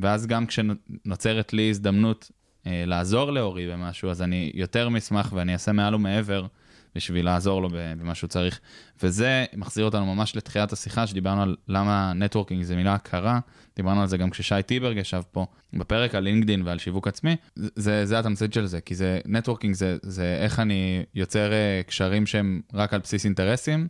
ואז 0.00 0.26
גם 0.26 0.46
כשנוצרת 0.46 1.52
לי 1.52 1.70
הזדמנות 1.70 2.30
לעזור 2.66 3.30
לאורי 3.30 3.68
במשהו, 3.68 4.10
אז 4.10 4.22
אני 4.22 4.52
יותר 4.54 4.88
משמח 4.88 5.32
ואני 5.32 5.52
אעשה 5.52 5.72
מעל 5.72 5.94
ומעבר 5.94 6.46
בשביל 6.94 7.24
לעזור 7.24 7.62
לו 7.62 7.68
במה 7.72 8.14
שהוא 8.14 8.28
צריך. 8.28 8.60
וזה 9.02 9.44
מחזיר 9.56 9.84
אותנו 9.84 10.14
ממש 10.14 10.36
לתחילת 10.36 10.72
השיחה, 10.72 11.06
שדיברנו 11.06 11.42
על 11.42 11.56
למה 11.68 12.12
networking 12.14 12.62
זה 12.62 12.76
מילה 12.76 12.94
הכרה, 12.94 13.40
דיברנו 13.76 14.00
על 14.00 14.06
זה 14.06 14.16
גם 14.16 14.30
כששי 14.30 14.54
טיברג 14.66 14.96
ישב 14.96 15.22
פה 15.32 15.46
בפרק 15.72 16.14
על 16.14 16.22
LinkedIn 16.22 16.62
ועל 16.62 16.78
שיווק 16.78 17.08
עצמי, 17.08 17.36
זה, 17.56 18.06
זה 18.06 18.18
התמצית 18.18 18.52
של 18.52 18.66
זה, 18.66 18.80
כי 18.80 18.94
זה, 18.94 19.20
נטוורקינג 19.26 19.74
זה, 19.74 19.96
זה 20.02 20.38
איך 20.42 20.60
אני 20.60 21.02
יוצר 21.14 21.50
קשרים 21.86 22.26
שהם 22.26 22.60
רק 22.74 22.94
על 22.94 23.00
בסיס 23.00 23.24
אינטרסים, 23.24 23.88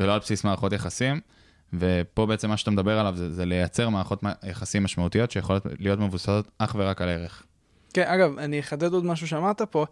ולא 0.00 0.14
על 0.14 0.20
בסיס 0.20 0.44
מערכות 0.44 0.72
יחסים. 0.72 1.20
ופה 1.72 2.26
בעצם 2.26 2.48
מה 2.48 2.56
שאתה 2.56 2.70
מדבר 2.70 2.98
עליו 2.98 3.16
זה, 3.16 3.32
זה 3.32 3.44
לייצר 3.44 3.88
מערכות 3.88 4.22
יחסים 4.46 4.84
משמעותיות 4.84 5.30
שיכולות 5.30 5.66
להיות 5.78 5.98
מבוססות 5.98 6.50
אך 6.58 6.76
ורק 6.78 7.02
על 7.02 7.08
ערך. 7.08 7.42
כן, 7.92 8.02
אגב, 8.06 8.38
אני 8.38 8.60
אחדד 8.60 8.92
עוד 8.92 9.04
משהו 9.04 9.28
שאמרת 9.28 9.62
פה, 9.62 9.86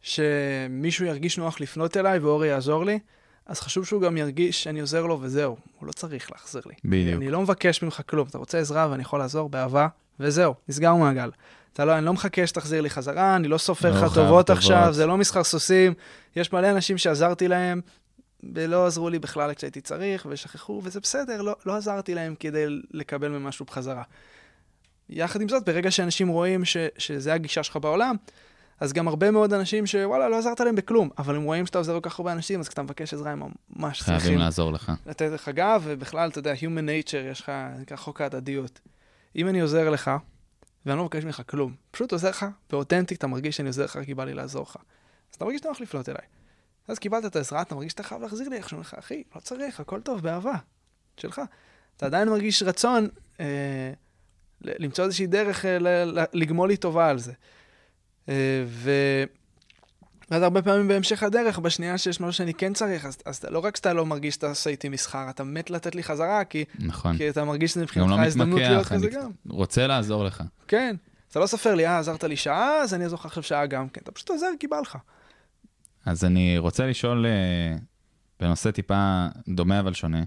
שמישהו 0.00 1.06
ירגיש 1.06 1.38
נוח 1.38 1.60
לפנות 1.60 1.96
אליי 1.96 2.18
ואורי 2.18 2.48
יעזור 2.48 2.84
לי, 2.84 2.98
אז 3.46 3.60
חשוב 3.60 3.86
שהוא 3.86 4.02
גם 4.02 4.16
ירגיש 4.16 4.62
שאני 4.62 4.80
עוזר 4.80 5.06
לו 5.06 5.18
וזהו, 5.20 5.56
הוא 5.78 5.86
לא 5.86 5.92
צריך 5.92 6.32
להחזיר 6.32 6.62
לי. 6.66 6.74
בדיוק. 6.84 7.22
אני 7.22 7.30
לא 7.30 7.40
מבקש 7.40 7.82
ממך 7.82 8.02
כלום, 8.06 8.26
אתה 8.30 8.38
רוצה 8.38 8.58
עזרה 8.58 8.88
ואני 8.90 9.02
יכול 9.02 9.18
לעזור 9.18 9.48
באהבה, 9.48 9.88
וזהו, 10.20 10.54
נסגר 10.68 10.94
מעגל. 10.94 11.30
אתה 11.72 11.84
לא, 11.84 11.98
אני 11.98 12.06
לא 12.06 12.12
מחכה 12.12 12.46
שתחזיר 12.46 12.80
לי 12.80 12.90
חזרה, 12.90 13.36
אני 13.36 13.48
לא 13.48 13.58
סופר 13.58 13.90
לך 13.90 14.02
לא 14.02 14.08
טובות 14.14 14.46
חייב 14.46 14.58
עכשיו, 14.58 14.80
טובות. 14.80 14.94
זה 14.94 15.06
לא 15.06 15.16
מסחר 15.16 15.44
סוסים. 15.44 15.94
יש 16.36 16.52
מלא 16.52 16.70
אנשים 16.70 16.98
שעזרתי 16.98 17.48
להם, 17.48 17.80
ולא 18.54 18.86
עזרו 18.86 19.10
לי 19.10 19.18
בכלל 19.18 19.54
כשהייתי 19.54 19.80
צריך, 19.80 20.26
ושכחו, 20.30 20.80
וזה 20.84 21.00
בסדר, 21.00 21.42
לא, 21.42 21.56
לא 21.66 21.76
עזרתי 21.76 22.14
להם 22.14 22.34
כדי 22.40 22.64
לקבל 22.90 23.28
ממשהו 23.28 23.64
בחזרה. 23.64 24.02
יחד 25.08 25.40
עם 25.40 25.48
זאת, 25.48 25.64
ברגע 25.64 25.90
שאנשים 25.90 26.28
רואים 26.28 26.64
ש, 26.64 26.76
שזה 26.98 27.34
הגישה 27.34 27.62
שלך 27.62 27.76
בעולם, 27.76 28.16
אז 28.80 28.92
גם 28.92 29.08
הרבה 29.08 29.30
מאוד 29.30 29.52
אנשים 29.52 29.86
שוואלה, 29.86 30.28
לא 30.28 30.38
עזרת 30.38 30.60
להם 30.60 30.74
בכלום, 30.74 31.10
אבל 31.18 31.36
הם 31.36 31.42
רואים 31.42 31.66
שאתה 31.66 31.78
עוזר 31.78 32.00
כל 32.00 32.10
כך 32.10 32.18
הרבה 32.18 32.32
אנשים, 32.32 32.60
אז 32.60 32.68
כשאתה 32.68 32.82
מבקש 32.82 33.14
עזרה, 33.14 33.30
הם 33.30 33.42
ממש 33.76 34.02
חייבים 34.02 34.20
צריכים 34.20 34.38
לעזור 34.38 34.72
לך. 34.72 34.92
לתת 35.06 35.30
לך 35.30 35.48
גב, 35.48 35.82
ובכלל, 35.84 36.28
אתה 36.28 36.38
יודע, 36.38 36.54
Human 36.54 37.08
Nature, 37.08 37.30
יש 37.30 37.40
לך, 37.40 37.52
נקרא 37.78 37.96
חוק 37.96 38.20
ההדדיות. 38.20 38.80
אם 39.36 39.48
אני 39.48 39.60
עוזר 39.60 39.90
לך, 39.90 40.10
ואני 40.86 40.98
לא 40.98 41.04
מבקש 41.04 41.24
ממך 41.24 41.42
כלום, 41.46 41.74
פשוט 41.90 42.12
עוזר 42.12 42.30
לך, 42.30 42.46
ואותנטי, 42.70 43.14
אתה 43.14 43.26
מרגיש 43.26 43.56
שאני 43.56 43.68
עוזר 43.68 43.84
לך 43.84 43.98
כי 44.04 44.14
בא 44.14 44.24
לי 44.24 44.34
לעזור 44.34 44.62
לך. 44.62 44.76
אז 45.30 45.36
אתה 45.36 45.44
מרגיש 45.44 45.62
נוח 45.62 45.80
לפנות 45.80 46.08
אליי. 46.08 46.26
אז 46.88 46.98
קיבלת 46.98 47.24
את 47.26 47.36
העזרה, 47.36 47.62
אתה 47.62 47.74
מרגיש 47.74 47.92
שאתה 47.92 48.02
חייב 48.02 48.22
להחזיר 48.22 48.48
לי 48.48 48.56
איכשהו, 48.56 48.80
לך, 48.80 48.94
אחי, 48.94 49.22
לא 49.34 49.40
צריך, 49.40 49.80
הכל 49.80 50.00
טוב, 50.00 50.20
באהבה, 50.20 50.54
שלך. 51.16 51.40
אתה 51.96 52.06
עדיין 52.06 52.28
מרגיש 52.28 52.62
רצון 52.62 53.08
אה, 53.40 53.92
למצוא 54.62 55.04
איזושהי 55.04 55.26
דרך 55.26 55.64
אה, 55.64 55.78
לגמול 56.32 56.68
לי 56.68 56.76
טובה 56.76 57.08
על 57.08 57.18
זה. 57.18 57.32
אה, 58.28 58.64
ו... 58.66 58.90
ואז 60.30 60.42
הרבה 60.42 60.62
פעמים 60.62 60.88
בהמשך 60.88 61.22
הדרך, 61.22 61.58
בשנייה 61.58 61.98
שיש 61.98 62.20
משהו 62.20 62.32
שאני 62.32 62.54
כן 62.54 62.72
צריך, 62.72 63.04
אז, 63.04 63.18
אז 63.24 63.44
לא 63.50 63.58
רק 63.58 63.76
שאתה 63.76 63.92
לא 63.92 64.06
מרגיש 64.06 64.34
שאתה 64.34 64.48
עושה 64.48 64.70
איתי 64.70 64.88
מסחר, 64.88 65.30
אתה 65.30 65.44
מת 65.44 65.70
לתת 65.70 65.94
לי 65.94 66.02
חזרה, 66.02 66.44
כי, 66.44 66.64
נכון. 66.78 67.16
כי 67.16 67.28
אתה 67.28 67.44
מרגיש 67.44 67.70
שזה 67.70 67.82
מבחינתך 67.82 68.10
לא 68.10 68.24
הזדמנות 68.24 68.60
להיות 68.60 68.86
כזה 68.86 69.08
גם. 69.08 69.30
רוצה 69.48 69.86
לעזור 69.86 70.24
לך. 70.24 70.42
כן. 70.68 70.96
אתה 71.30 71.40
לא 71.40 71.46
סופר 71.46 71.74
לי, 71.74 71.86
אה, 71.86 71.98
עזרת 71.98 72.24
לי 72.24 72.36
שעה, 72.36 72.80
אז 72.82 72.94
אני 72.94 73.04
אעזור 73.04 73.18
לך 73.18 73.26
עכשיו 73.26 73.42
שעה 73.42 73.66
גם 73.66 73.88
כן. 73.88 74.00
אתה 74.02 74.12
פשוט 74.12 74.30
עוזר 74.30 74.46
כי 74.60 74.66
בא 74.66 74.80
לך. 74.80 74.98
אז 76.06 76.24
אני 76.24 76.58
רוצה 76.58 76.86
לשאול 76.86 77.26
אה, 77.26 77.76
בנושא 78.40 78.70
טיפה 78.70 79.26
דומה 79.48 79.80
אבל 79.80 79.94
שונה. 79.94 80.22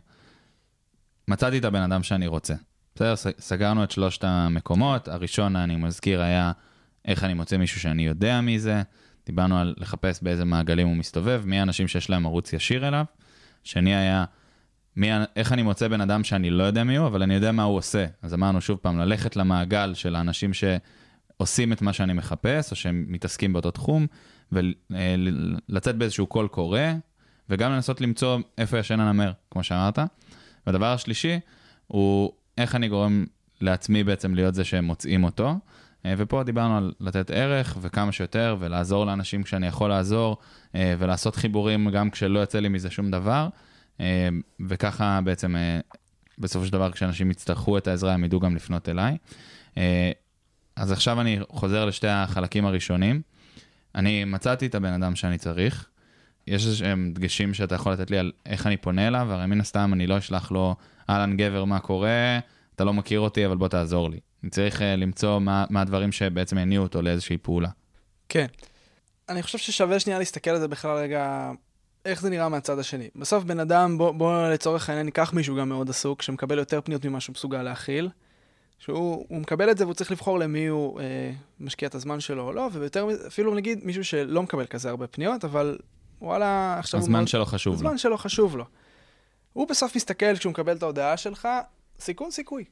מצאתי 1.28 1.57
את 1.57 1.65
הבן 1.65 1.82
אדם 1.82 2.03
שאני 2.03 2.28
רוצה. 2.28 2.53
בסדר, 2.98 3.16
סגרנו 3.39 3.84
את 3.84 3.91
שלושת 3.91 4.24
המקומות. 4.24 5.08
הראשון, 5.08 5.56
אני 5.56 5.76
מזכיר, 5.76 6.22
היה 6.22 6.52
איך 7.06 7.24
אני 7.24 7.34
מוצא 7.34 7.58
מישהו 7.58 7.82
שאני 7.82 8.06
יודע 8.06 8.41
מי 8.41 8.60
זה. 8.60 8.82
דיברנו 9.26 9.58
על 9.58 9.74
לחפש 9.78 10.20
באיזה 10.24 10.45
מעגלים 10.45 10.88
הוא 10.88 10.95
מסתובב, 10.95 11.43
מי 11.45 11.60
האנשים 11.60 11.88
שיש 11.88 12.10
להם 12.10 12.26
ערוץ 12.26 12.54
ישיר 12.54 12.88
אליו. 12.88 13.06
שני 13.64 13.95
היה, 13.95 14.26
מי, 14.95 15.10
איך 15.36 15.52
אני 15.52 15.62
מוצא 15.62 15.88
בן 15.88 16.02
אדם 16.02 16.24
שאני 16.24 16.50
לא 16.50 16.64
יודע 16.64 16.84
מי 16.84 16.98
הוא, 16.98 17.08
אבל 17.08 17.24
אני 17.24 17.34
יודע 17.34 17.52
מה 17.52 17.64
הוא 17.64 17.78
עושה. 17.78 18.06
אז 18.22 18.34
אמרנו 18.34 18.62
שוב 18.62 18.78
פעם, 18.78 19.00
ללכת 19.00 19.36
למעגל 19.36 19.93
של 19.93 20.16
האנשים 20.16 20.52
שעושים 20.54 21.74
את 21.74 21.82
מה 21.82 21.93
שאני 21.93 22.14
מחפש, 22.14 22.72
או 22.72 22.76
שהם 22.76 23.06
מתעסקים 23.08 23.54
באותו 23.54 23.72
תחום, 23.72 24.08
ולצאת 24.52 25.95
באיזשהו 25.95 26.28
קול 26.28 26.48
קורא, 26.48 26.80
וגם 27.50 27.72
לנסות 27.72 28.02
למצוא 28.02 28.39
איפה 28.58 28.80
ישן 28.80 29.00
הנמר, 29.00 29.32
כמו 29.52 29.64
שאמרת. 29.64 30.00
והדבר 30.68 30.93
השלישי 30.93 31.39
הוא 31.88 32.32
איך 32.58 32.76
אני 32.76 32.88
גורם 32.88 33.26
לעצמי 33.62 34.03
בעצם 34.03 34.36
להיות 34.36 34.55
זה 34.55 34.64
שהם 34.64 34.86
מוצאים 34.86 35.24
אותו. 35.24 35.55
אה, 36.05 36.14
ופה 36.18 36.43
דיברנו 36.43 36.78
על 36.78 36.93
לתת 36.99 37.32
ערך 37.32 37.78
וכמה 37.82 38.12
שיותר, 38.12 38.55
ולעזור 38.60 39.05
לאנשים 39.05 39.43
כשאני 39.43 39.68
יכול 39.68 39.89
לעזור, 39.89 40.38
אה, 40.76 40.95
ולעשות 40.99 41.36
חיבורים 41.36 41.89
גם 41.89 42.10
כשלא 42.10 42.39
יוצא 42.39 42.60
לי 42.60 42.70
מזה 42.70 42.89
שום 42.89 43.12
דבר. 43.12 43.49
אה, 43.99 44.30
וככה 44.68 45.20
בעצם, 45.24 45.55
בסופו 46.39 46.66
של 46.66 46.74
דבר, 46.74 46.91
כשאנשים 46.91 47.32
יצטרכו 47.32 47.78
את 47.78 47.88
העזרה, 47.88 48.14
הם 48.14 48.24
ידעו 48.24 48.39
גם 48.39 48.55
לפנות 48.55 48.89
אליי. 48.89 49.18
אז 50.76 50.91
עכשיו 50.91 51.22
אני 51.22 51.39
חוזר 51.49 51.86
לשתי 51.86 52.08
החלקים 52.08 52.66
הראשונים. 52.66 53.22
אני 53.95 54.26
מצאתי 54.26 54.66
את 54.66 54.76
הבן 54.76 54.93
אדם 54.93 55.16
שאני 55.16 55.38
צריך. 55.38 55.89
יש 56.48 56.66
איזה 56.66 56.76
שהם 56.76 57.12
דגשים 57.16 57.54
שאתה 57.54 57.76
יכול 57.76 57.91
לתת 57.91 58.12
לי 58.12 58.18
על 58.18 58.32
איך 58.45 58.68
אני 58.68 58.78
פונה 58.78 59.08
אליו, 59.08 59.28
הרי 59.32 59.45
מן 59.45 59.62
הסתם 59.62 59.93
אני 59.93 60.08
לא 60.08 60.18
אשלח 60.18 60.52
לו, 60.52 60.76
אהלן 61.10 61.38
גבר, 61.38 61.66
מה 61.66 61.80
קורה? 61.80 62.39
אתה 62.76 62.84
לא 62.84 62.93
מכיר 62.93 63.20
אותי, 63.20 63.45
אבל 63.45 63.58
בוא 63.58 63.68
תעזור 63.68 64.10
לי. 64.10 64.20
אני 64.43 64.50
צריך 64.50 64.80
uh, 64.80 64.84
למצוא 64.84 65.39
מה, 65.39 65.66
מה 65.70 65.82
הדברים 65.82 66.12
שבעצם 66.12 66.58
יניעו 66.58 66.84
אותו 66.84 67.02
לאיזושהי 67.02 67.38
פעולה. 67.38 67.70
כן. 68.30 68.45
אני 69.30 69.43
חושב 69.43 69.58
ששווה 69.58 70.00
שנייה 70.00 70.20
להסתכל 70.20 70.50
על 70.50 70.60
זה 70.60 70.68
בכלל 70.68 70.98
רגע, 70.98 71.52
איך 72.06 72.22
זה 72.22 72.30
נראה 72.30 72.50
מהצד 72.50 72.80
השני. 72.80 73.10
בסוף 73.16 73.43
בן 73.43 73.60
אדם, 73.60 73.98
בוא, 73.98 74.12
בוא 74.12 74.48
לצורך 74.48 74.89
העניין 74.89 75.06
ניקח 75.06 75.34
מישהו 75.34 75.56
גם 75.56 75.70
מאוד 75.70 75.89
עסוק, 75.89 76.22
שמקבל 76.22 76.58
יותר 76.58 76.82
פניות 76.82 77.06
ממה 77.06 77.20
שהוא 77.20 77.34
מסוגל 77.34 77.64
להכיל. 77.64 78.10
שהוא 78.80 79.26
הוא 79.30 79.39
מקבל 79.39 79.72
את 79.72 79.78
זה 79.78 79.84
והוא 79.84 79.93
צריך 79.93 80.12
לבחור 80.12 80.39
למי 80.39 80.68
הוא 80.68 81.00
אה, 81.00 81.32
משקיע 81.60 81.88
את 81.88 81.95
הזמן 81.95 82.20
שלו 82.20 82.43
או 82.43 82.54
לא, 82.54 82.70
ויותר 82.74 83.08
אפילו 83.28 83.56
נגיד 83.56 83.80
מישהו 83.84 84.04
שלא 84.04 84.43
מקבל 84.43 84.66
כזה 84.66 84.89
הרבה 84.89 85.08
פניות, 85.08 85.45
אבל 85.45 85.78
וואלה, 86.22 86.76
עכשיו 86.80 86.99
הזמן 86.99 87.13
מאוד... 87.13 87.28
שלו 87.28 87.45
חשוב 87.45 87.74
לו. 87.74 87.80
הזמן 87.80 87.97
שלו 87.97 88.18
חשוב 88.18 88.57
לו. 88.57 88.65
הוא 89.53 89.68
בסוף 89.68 89.95
מסתכל 89.95 90.38
כשהוא 90.38 90.51
מקבל 90.51 90.76
את 90.78 90.84
ההודעה 90.84 91.18
שלך, 91.18 91.47
סיכון 91.99 92.32
סיכוי. 92.32 92.65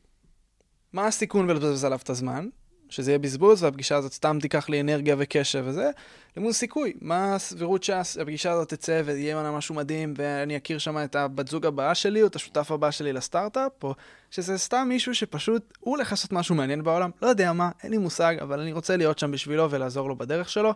מה 0.93 1.07
הסיכון 1.07 1.47
בלבזבז 1.47 1.83
עליו 1.83 1.99
את 2.03 2.09
הזמן? 2.09 2.47
שזה 2.89 3.11
יהיה 3.11 3.19
בזבוז 3.19 3.63
והפגישה 3.63 3.95
הזאת 3.95 4.13
סתם 4.13 4.37
תיקח 4.41 4.69
לי 4.69 4.81
אנרגיה 4.81 5.15
וקשב 5.17 5.63
וזה, 5.67 5.91
למול 6.37 6.51
סיכוי. 6.51 6.93
מה 7.01 7.35
הסבירות 7.35 7.83
שהפגישה 7.83 8.51
הזאת 8.51 8.69
תצא 8.69 9.01
ויהיה 9.05 9.35
ממנה 9.35 9.51
משהו 9.51 9.75
מדהים 9.75 10.13
ואני 10.17 10.57
אכיר 10.57 10.77
שם 10.77 10.97
את 11.03 11.15
הבת 11.15 11.47
זוג 11.47 11.65
הבאה 11.65 11.95
שלי 11.95 12.21
או 12.21 12.27
את 12.27 12.35
השותף 12.35 12.71
הבא 12.71 12.91
שלי 12.91 13.13
לסטארט-אפ, 13.13 13.83
או 13.83 13.95
שזה 14.31 14.57
סתם 14.57 14.85
מישהו 14.89 15.15
שפשוט 15.15 15.73
הוא 15.79 15.95
הולך 15.95 16.11
לעשות 16.11 16.31
משהו 16.31 16.55
מעניין 16.55 16.83
בעולם, 16.83 17.09
לא 17.21 17.27
יודע 17.27 17.53
מה, 17.53 17.71
אין 17.83 17.91
לי 17.91 17.97
מושג, 17.97 18.35
אבל 18.41 18.59
אני 18.59 18.71
רוצה 18.71 18.97
להיות 18.97 19.19
שם 19.19 19.31
בשבילו 19.31 19.71
ולעזור 19.71 20.09
לו 20.09 20.15
בדרך 20.15 20.49
שלו. 20.49 20.73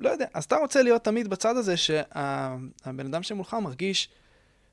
לא 0.00 0.10
יודע, 0.10 0.26
אז 0.34 0.44
אתה 0.44 0.56
רוצה 0.56 0.82
להיות 0.82 1.04
תמיד 1.04 1.28
בצד 1.28 1.56
הזה 1.56 1.76
שהבן 1.76 3.06
אדם 3.06 3.22
שמולך 3.22 3.54
מרגיש 3.54 4.08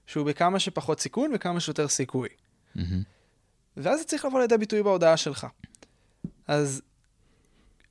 שהוא 0.06 0.26
בכמה 0.26 0.60
שפחות 0.60 1.00
סיכון 1.00 1.32
וכמה 1.36 1.60
שיותר 1.60 1.88
סיכוי. 1.88 2.30
מהמם. 2.76 3.04
ואז 3.78 4.00
זה 4.00 4.06
צריך 4.06 4.26
לבוא 4.26 4.40
לידי 4.40 4.58
ביטוי 4.58 4.84
בהודעה 4.84 5.18
שלך. 5.18 5.48
אז 6.48 6.82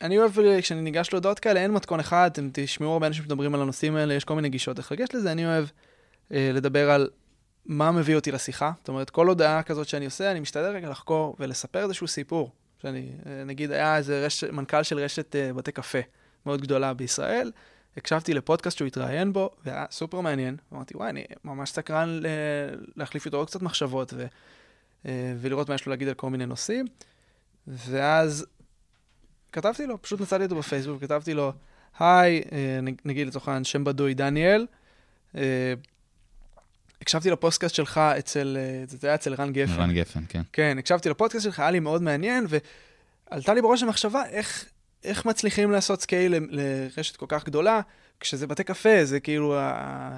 אני 0.01 0.19
אוהב, 0.19 0.33
כשאני 0.61 0.81
ניגש 0.81 1.13
להודעות 1.13 1.39
כאלה, 1.39 1.61
אין 1.61 1.71
מתכון 1.71 2.01
אחד, 2.01 2.31
אתם 2.33 2.49
תשמעו 2.53 2.93
הרבה 2.93 3.07
אנשים 3.07 3.23
שמדברים 3.23 3.55
על 3.55 3.63
הנושאים 3.63 3.97
האלה, 3.97 4.15
יש 4.15 4.25
כל 4.25 4.35
מיני 4.35 4.49
גישות 4.49 4.79
איך 4.79 4.93
לגשת 4.93 5.15
לזה, 5.15 5.33
אני 5.33 5.47
אוהב 5.47 5.65
אה, 6.33 6.51
לדבר 6.55 6.91
על 6.91 7.09
מה 7.67 7.93
מביא 7.93 8.17
אותי 8.17 8.33
לשיחה. 8.33 8.73
זאת 8.79 8.89
אומרת, 8.89 9.11
כל 9.11 9.29
הודעה 9.29 9.63
כזאת 9.63 9.89
שאני 9.89 10.05
עושה, 10.05 10.31
אני 10.31 10.41
משתדל 10.41 10.71
רגע 10.71 10.91
לחקור 10.91 11.37
ולספר 11.41 11.83
איזשהו 11.83 12.09
סיפור. 12.09 12.51
שאני, 12.83 13.11
אה, 13.27 13.45
נגיד, 13.45 13.71
היה 13.73 13.97
איזה 13.97 14.27
רש, 14.27 14.45
מנכ"ל 14.45 14.83
של 14.83 14.99
רשת 14.99 15.37
אה, 15.37 15.53
בתי 15.53 15.73
קפה 15.73 15.99
מאוד 16.47 16.61
גדולה 16.61 16.95
בישראל, 16.95 17.53
הקשבתי 17.97 18.35
לפודקאסט 18.35 18.79
שהוא 18.79 18.87
התראיין 18.87 19.33
בו, 19.33 19.51
והיה 19.65 19.85
סופר 19.91 20.21
מעניין. 20.21 20.57
אמרתי, 20.73 20.97
וואי, 20.97 21.11
אני 21.11 21.25
ממש 21.45 21.71
סקרן 21.71 22.21
להחליף 22.97 23.27
איתו 23.27 23.37
עוד 23.37 23.49
קצת 23.49 23.63
מחשבות, 23.63 24.15
ו... 24.17 24.27
אה, 25.07 25.35
ולראות 25.41 25.69
מה 25.69 25.75
יש 25.75 25.87
לו 25.87 25.91
להגיד 25.91 26.09
על 26.09 26.15
כל 26.15 26.31
מיני 26.31 26.47
נושאים. 26.47 26.87
ואז 27.67 28.47
כתבתי 29.53 29.87
לו, 29.87 30.03
פשוט 30.03 30.21
מצאתי 30.21 30.45
אותו 30.45 30.57
בפייסבוק, 30.57 31.03
כתבתי 31.03 31.35
לו, 31.35 31.53
היי, 31.99 32.43
אה, 32.53 32.79
נגיד 33.05 33.27
לצורך 33.27 33.49
העניין 33.49 33.65
שם 33.65 33.85
בדוי 33.85 34.15
דניאל, 34.15 34.67
אה, 35.37 35.75
הקשבתי 37.03 37.31
לפודקאסט 37.31 37.75
שלך 37.75 37.99
אצל, 37.99 38.57
זה 38.87 39.07
היה 39.07 39.15
אצל 39.15 39.35
רן 39.35 39.53
גפן. 39.53 39.73
רן 39.73 39.93
גפן, 39.93 40.21
כן. 40.29 40.43
כן, 40.53 40.77
הקשבתי 40.79 41.09
לפודקאסט 41.09 41.45
שלך, 41.45 41.61
היה 41.61 41.71
לי 41.71 41.81
מאוד 41.81 42.03
מעניין, 42.03 42.47
ועלתה 43.31 43.55
לי 43.55 43.63
בראש 43.63 43.83
המחשבה 43.83 44.27
איך, 44.27 44.65
איך 45.05 45.25
מצליחים 45.25 45.71
לעשות 45.71 46.01
scale 46.01 46.35
לרשת 46.51 47.17
כל 47.17 47.27
כך 47.29 47.45
גדולה, 47.45 47.81
כשזה 48.21 48.47
בתי 48.47 48.65
קפה, 48.65 49.05
זה 49.05 49.21
כאילו, 49.21 49.55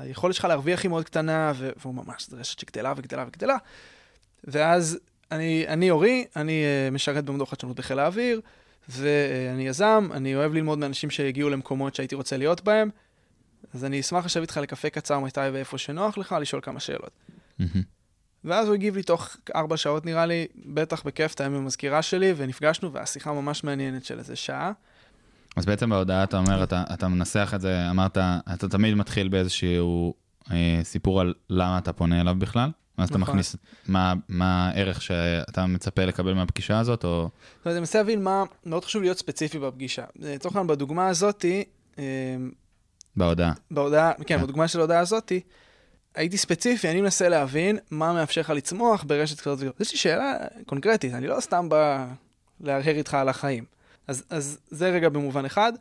היכולת 0.00 0.34
שלך 0.34 0.44
להרוויח 0.44 0.82
היא 0.82 0.88
מאוד 0.88 1.04
קטנה, 1.04 1.52
והוא 1.56 1.94
ממש, 1.94 2.28
זו 2.28 2.36
רשת 2.36 2.58
שגדלה 2.58 2.94
וגדלה 2.96 3.24
וגדלה. 3.28 3.56
ואז 4.44 4.98
אני, 5.32 5.64
אני 5.68 5.90
אורי, 5.90 6.24
אני 6.36 6.64
אה, 6.88 6.94
משרת 6.94 7.24
במדור 7.24 7.50
חדשנות 7.50 7.76
בחיל 7.76 7.98
האוויר, 7.98 8.40
ואני 8.88 9.66
יזם, 9.68 10.08
אני 10.12 10.34
אוהב 10.34 10.54
ללמוד 10.54 10.78
מאנשים 10.78 11.10
שהגיעו 11.10 11.50
למקומות 11.50 11.94
שהייתי 11.94 12.14
רוצה 12.14 12.36
להיות 12.36 12.60
בהם, 12.60 12.90
אז 13.74 13.84
אני 13.84 14.00
אשמח 14.00 14.24
לשבת 14.24 14.42
איתך 14.42 14.56
לקפה 14.56 14.90
קצר 14.90 15.20
מתי 15.20 15.40
ואיפה 15.52 15.78
שנוח 15.78 16.18
לך, 16.18 16.36
לשאול 16.40 16.62
כמה 16.62 16.80
שאלות. 16.80 17.10
מהמם. 17.58 17.97
ואז 18.44 18.66
הוא 18.66 18.74
הגיב 18.74 18.96
לי 18.96 19.02
תוך 19.02 19.36
ארבע 19.54 19.76
שעות 19.76 20.06
נראה 20.06 20.26
לי, 20.26 20.46
בטח 20.66 21.02
בכיף, 21.02 21.34
תאם 21.34 21.46
עם 21.46 21.54
המזכירה 21.54 22.02
שלי, 22.02 22.34
ונפגשנו, 22.36 22.92
והשיחה 22.92 23.32
ממש 23.32 23.64
מעניינת 23.64 24.04
של 24.04 24.18
איזה 24.18 24.36
שעה. 24.36 24.72
אז 25.56 25.66
בעצם 25.66 25.90
בהודעה 25.90 26.24
אתה 26.24 26.38
אומר, 26.38 26.64
אתה, 26.64 26.84
אתה 26.94 27.08
מנסח 27.08 27.52
את 27.54 27.60
זה, 27.60 27.90
אמרת, 27.90 28.18
אתה 28.54 28.68
תמיד 28.68 28.94
מתחיל 28.94 29.28
באיזשהו 29.28 30.14
אה, 30.50 30.80
סיפור 30.82 31.20
על 31.20 31.34
למה 31.50 31.78
אתה 31.78 31.92
פונה 31.92 32.20
אליו 32.20 32.34
בכלל, 32.38 32.70
ואז 32.98 33.08
אתה 33.08 33.18
נכון. 33.18 33.32
מכניס 33.32 33.56
מה, 33.88 34.14
מה 34.28 34.68
הערך 34.68 35.02
שאתה 35.02 35.66
מצפה 35.66 36.04
לקבל 36.04 36.34
מהפגישה 36.34 36.78
הזאת, 36.78 37.04
או... 37.04 37.28
זאת 37.56 37.66
אומרת, 37.66 37.74
אני 37.74 37.80
מנסה 37.80 37.98
להבין 37.98 38.22
מה, 38.22 38.44
מאוד 38.66 38.84
חשוב 38.84 39.02
להיות 39.02 39.18
ספציפי 39.18 39.58
בפגישה. 39.58 40.02
אה, 40.02 40.34
לצורך 40.34 40.56
העניין, 40.56 40.66
בדוגמה 40.66 41.08
הזאתי, 41.08 41.64
אה, 41.98 42.04
בהודעה. 43.16 43.52
בהודעה, 43.70 44.12
כן, 44.14 44.22
כן. 44.26 44.42
בדוגמה 44.42 44.68
של 44.68 44.78
ההודעה 44.78 45.00
הזאתי, 45.00 45.40
הייתי 46.14 46.38
ספציפי, 46.38 46.88
אני 46.88 47.00
מנסה 47.00 47.28
להבין 47.28 47.78
מה 47.90 48.12
מאפשר 48.12 48.40
לך 48.40 48.50
לצמוח 48.50 49.04
ברשת 49.06 49.40
כזאת 49.40 49.58
וכזאת. 49.58 49.80
יש 49.80 49.92
לי 49.92 49.98
שאלה 49.98 50.36
קונקרטית, 50.66 51.14
אני 51.14 51.26
לא 51.26 51.40
סתם 51.40 51.68
בא 51.68 52.06
להרהר 52.60 52.96
איתך 52.96 53.14
על 53.14 53.28
החיים. 53.28 53.64
אז, 54.06 54.24
אז 54.30 54.58
זה 54.68 54.90
רגע 54.90 55.08
במובן 55.08 55.44
אחד. 55.44 55.72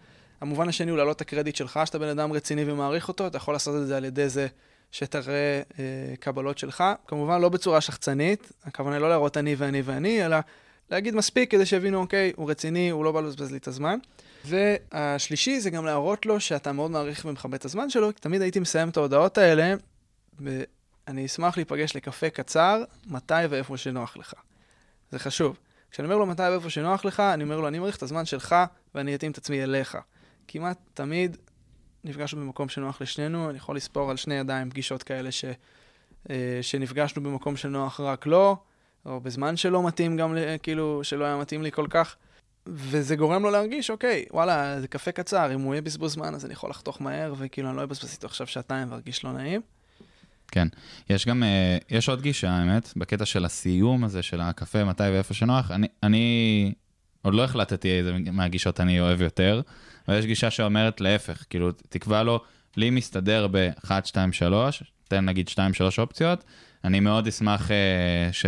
המובן 0.41 0.69
השני 0.69 0.91
הוא 0.91 0.97
להעלות 0.97 1.15
את 1.15 1.21
הקרדיט 1.21 1.55
שלך, 1.55 1.79
שאתה 1.85 1.99
בן 1.99 2.07
אדם 2.07 2.33
רציני 2.33 2.71
ומעריך 2.71 3.07
אותו, 3.07 3.27
אתה 3.27 3.37
יכול 3.37 3.53
לעשות 3.53 3.81
את 3.81 3.87
זה 3.87 3.97
על 3.97 4.05
ידי 4.05 4.29
זה 4.29 4.47
שתראה 4.91 5.61
אה, 5.79 5.83
קבלות 6.19 6.57
שלך. 6.57 6.83
כמובן 7.07 7.41
לא 7.41 7.49
בצורה 7.49 7.81
שחצנית, 7.81 8.51
הכוונה 8.65 8.99
לא 8.99 9.09
להראות 9.09 9.37
אני 9.37 9.55
ואני 9.57 9.81
ואני, 9.81 10.25
אלא 10.25 10.37
להגיד 10.91 11.15
מספיק 11.15 11.51
כדי 11.51 11.65
שיבינו, 11.65 11.99
אוקיי, 11.99 12.33
הוא 12.35 12.49
רציני, 12.49 12.89
הוא 12.89 13.05
לא 13.05 13.11
בא 13.11 13.21
לבזבז 13.21 13.51
לי 13.51 13.57
את 13.57 13.67
הזמן. 13.67 13.97
והשלישי 14.45 15.59
זה 15.59 15.69
גם 15.69 15.85
להראות 15.85 16.25
לו 16.25 16.39
שאתה 16.39 16.71
מאוד 16.71 16.91
מעריך 16.91 17.25
ומכבד 17.25 17.53
את 17.53 17.65
הזמן 17.65 17.89
שלו, 17.89 18.15
כי 18.15 18.21
תמיד 18.21 18.41
הייתי 18.41 18.59
מסיים 18.59 18.89
את 18.89 18.97
ההודעות 18.97 19.37
האלה, 19.37 19.73
ואני 20.39 21.25
אשמח 21.25 21.57
להיפגש 21.57 21.95
לקפה 21.95 22.29
קצר, 22.29 22.83
מתי 23.07 23.45
ואיפה 23.49 23.77
שנוח 23.77 24.17
לך. 24.17 24.33
זה 25.11 25.19
חשוב. 25.19 25.59
כשאני 25.91 26.05
אומר 26.05 26.17
לו 26.17 26.25
מתי 26.25 26.43
ואיפה 26.43 26.69
שנוח 26.69 27.05
לך, 27.05 27.19
אני 27.19 27.43
אומר 27.43 27.59
לו, 27.59 27.67
אני 27.67 27.79
מעריך 27.79 27.97
את 27.97 28.03
הזמן 28.03 28.25
שלך 28.25 28.55
ואני 28.95 29.15
אתאים 29.15 29.31
את 29.31 29.37
עצמי 29.37 29.63
אליך. 29.63 29.97
כמעט 30.47 30.77
תמיד 30.93 31.37
נפגשנו 32.03 32.41
במקום 32.41 32.69
שנוח 32.69 33.01
לשנינו, 33.01 33.49
אני 33.49 33.57
יכול 33.57 33.75
לספור 33.75 34.11
על 34.11 34.17
שני 34.17 34.35
ידיים 34.35 34.69
פגישות 34.69 35.03
כאלה 35.03 35.31
ש, 35.31 35.45
אה, 36.29 36.59
שנפגשנו 36.61 37.23
במקום 37.23 37.57
שנוח 37.57 37.99
רק 37.99 38.25
לו, 38.25 38.57
או 39.05 39.19
בזמן 39.19 39.57
שלא 39.57 39.87
מתאים 39.87 40.17
גם, 40.17 40.37
כאילו, 40.63 41.03
שלא 41.03 41.25
היה 41.25 41.37
מתאים 41.37 41.63
לי 41.63 41.71
כל 41.71 41.87
כך. 41.89 42.15
וזה 42.65 43.15
גורם 43.15 43.43
לו 43.43 43.49
להרגיש, 43.49 43.89
אוקיי, 43.89 44.25
וואלה, 44.31 44.81
זה 44.81 44.87
קפה 44.87 45.11
קצר, 45.11 45.53
אם 45.53 45.61
הוא 45.61 45.73
יהיה 45.73 45.81
בזבוז 45.81 46.13
זמן, 46.13 46.35
אז 46.35 46.45
אני 46.45 46.53
יכול 46.53 46.69
לחתוך 46.69 47.01
מהר, 47.01 47.33
וכאילו, 47.37 47.69
אני 47.69 47.77
לא 47.77 47.83
אבזבז 47.83 48.13
איתו 48.13 48.27
עכשיו 48.27 48.47
שעתיים 48.47 48.91
וארגיש 48.91 49.23
לא 49.23 49.31
נעים. 49.31 49.61
כן. 50.51 50.67
יש 51.09 51.27
גם, 51.27 51.43
אה, 51.43 51.77
יש 51.89 52.09
עוד 52.09 52.21
גישה, 52.21 52.49
האמת, 52.49 52.93
בקטע 52.95 53.25
של 53.25 53.45
הסיום 53.45 54.03
הזה, 54.03 54.21
של 54.21 54.41
הקפה, 54.41 54.83
מתי 54.83 55.03
ואיפה 55.03 55.33
שנוח. 55.33 55.71
אני, 55.71 55.87
אני 56.03 56.73
עוד 57.21 57.33
לא 57.33 57.43
החלטתי 57.43 57.91
איזה 57.91 58.13
מהגישות 58.31 58.79
אני 58.79 58.99
אוהב 58.99 59.21
יותר, 59.21 59.61
אבל 60.07 60.17
יש 60.17 60.25
גישה 60.25 60.51
שאומרת 60.51 61.01
להפך, 61.01 61.43
כאילו, 61.49 61.71
תקבע 61.71 62.23
לו, 62.23 62.39
לי 62.77 62.89
מסתדר 62.89 63.47
ב-1, 63.51 63.91
2, 64.05 64.33
3, 64.33 64.83
תן 65.07 65.25
נגיד 65.25 65.47
2, 65.47 65.73
3 65.73 65.99
אופציות. 65.99 66.43
אני 66.87 66.99
מאוד 66.99 67.27
אשמח 67.27 67.71
אה, 67.71 67.75
ש, 68.31 68.45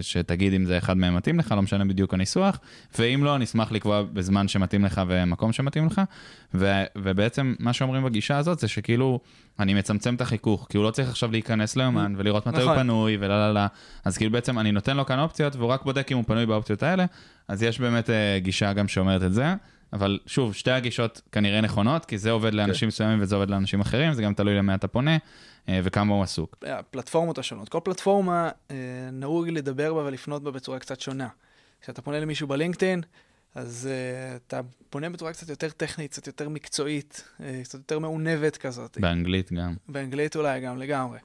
שתגיד 0.00 0.52
אם 0.52 0.64
זה 0.64 0.78
אחד 0.78 0.96
מהם 0.96 1.16
מתאים 1.16 1.38
לך, 1.38 1.52
לא 1.52 1.62
משנה 1.62 1.84
בדיוק 1.84 2.14
הניסוח, 2.14 2.58
ואם 2.98 3.24
לא, 3.24 3.36
אני 3.36 3.44
אשמח 3.44 3.72
לקבוע 3.72 4.02
בזמן 4.02 4.48
שמתאים 4.48 4.84
לך 4.84 5.00
ומקום 5.08 5.52
שמתאים 5.52 5.86
לך. 5.86 6.00
ו, 6.54 6.82
ובעצם 6.96 7.54
מה 7.58 7.72
שאומרים 7.72 8.04
בגישה 8.04 8.36
הזאת 8.36 8.58
זה 8.58 8.68
שכאילו, 8.68 9.20
אני 9.58 9.74
מצמצם 9.74 10.14
את 10.14 10.20
החיכוך, 10.20 10.66
כי 10.70 10.76
הוא 10.76 10.84
לא 10.84 10.90
צריך 10.90 11.08
עכשיו 11.08 11.30
להיכנס 11.30 11.76
ליומן 11.76 12.14
ולראות 12.16 12.46
מתי 12.46 12.56
הוא 12.56 12.64
נכון. 12.64 12.82
פנוי 12.82 13.16
ולא 13.20 13.48
לא 13.48 13.54
לא. 13.54 13.60
אז 14.04 14.16
כאילו 14.16 14.32
בעצם 14.32 14.58
אני 14.58 14.72
נותן 14.72 14.96
לו 14.96 15.06
כאן 15.06 15.18
אופציות, 15.18 15.56
והוא 15.56 15.68
רק 15.68 15.82
בודק 15.82 16.12
אם 16.12 16.16
הוא 16.16 16.24
פנוי 16.24 16.46
באופציות 16.46 16.82
האלה, 16.82 17.04
אז 17.48 17.62
יש 17.62 17.80
באמת 17.80 18.10
אה, 18.10 18.38
גישה 18.38 18.72
גם 18.72 18.88
שאומרת 18.88 19.22
את 19.22 19.32
זה. 19.32 19.54
אבל 19.92 20.18
שוב, 20.26 20.54
שתי 20.54 20.70
הגישות 20.70 21.20
כנראה 21.32 21.60
נכונות, 21.60 22.04
כי 22.04 22.18
זה 22.18 22.30
עובד 22.30 22.54
לאנשים 22.54 22.88
מסוימים 22.88 23.18
וזה 23.22 23.34
עובד 23.34 23.50
לאנשים 23.50 23.80
אחרים, 23.80 24.12
זה 24.12 24.22
גם 24.22 24.34
תלוי 24.34 24.54
למי 24.54 24.74
אתה 24.74 24.88
פונה 24.88 25.16
וכמה 25.68 26.14
הוא 26.14 26.22
עסוק. 26.22 26.56
הפלטפורמות 26.66 27.38
השונות. 27.38 27.68
כל 27.68 27.80
פלטפורמה 27.84 28.50
אה, 28.70 28.76
נהוג 29.12 29.48
לדבר 29.48 29.94
בה 29.94 30.00
ולפנות 30.00 30.42
בה 30.42 30.50
בצורה 30.50 30.78
קצת 30.78 31.00
שונה. 31.00 31.28
כשאתה 31.80 32.02
פונה 32.02 32.20
למישהו 32.20 32.46
בלינקדאין, 32.48 33.02
אז 33.54 33.88
אה, 33.90 34.36
אתה 34.36 34.60
פונה 34.90 35.10
בצורה 35.10 35.32
קצת 35.32 35.48
יותר 35.48 35.70
טכנית, 35.70 36.10
קצת 36.10 36.26
יותר 36.26 36.48
מקצועית, 36.48 37.24
אה, 37.40 37.60
קצת 37.64 37.78
יותר 37.78 37.98
מעונבת 37.98 38.56
כזאת. 38.56 38.98
באנגלית 38.98 39.52
גם. 39.52 39.74
באנגלית 39.88 40.36
אולי 40.36 40.60
גם 40.60 40.78
לגמרי. 40.78 41.18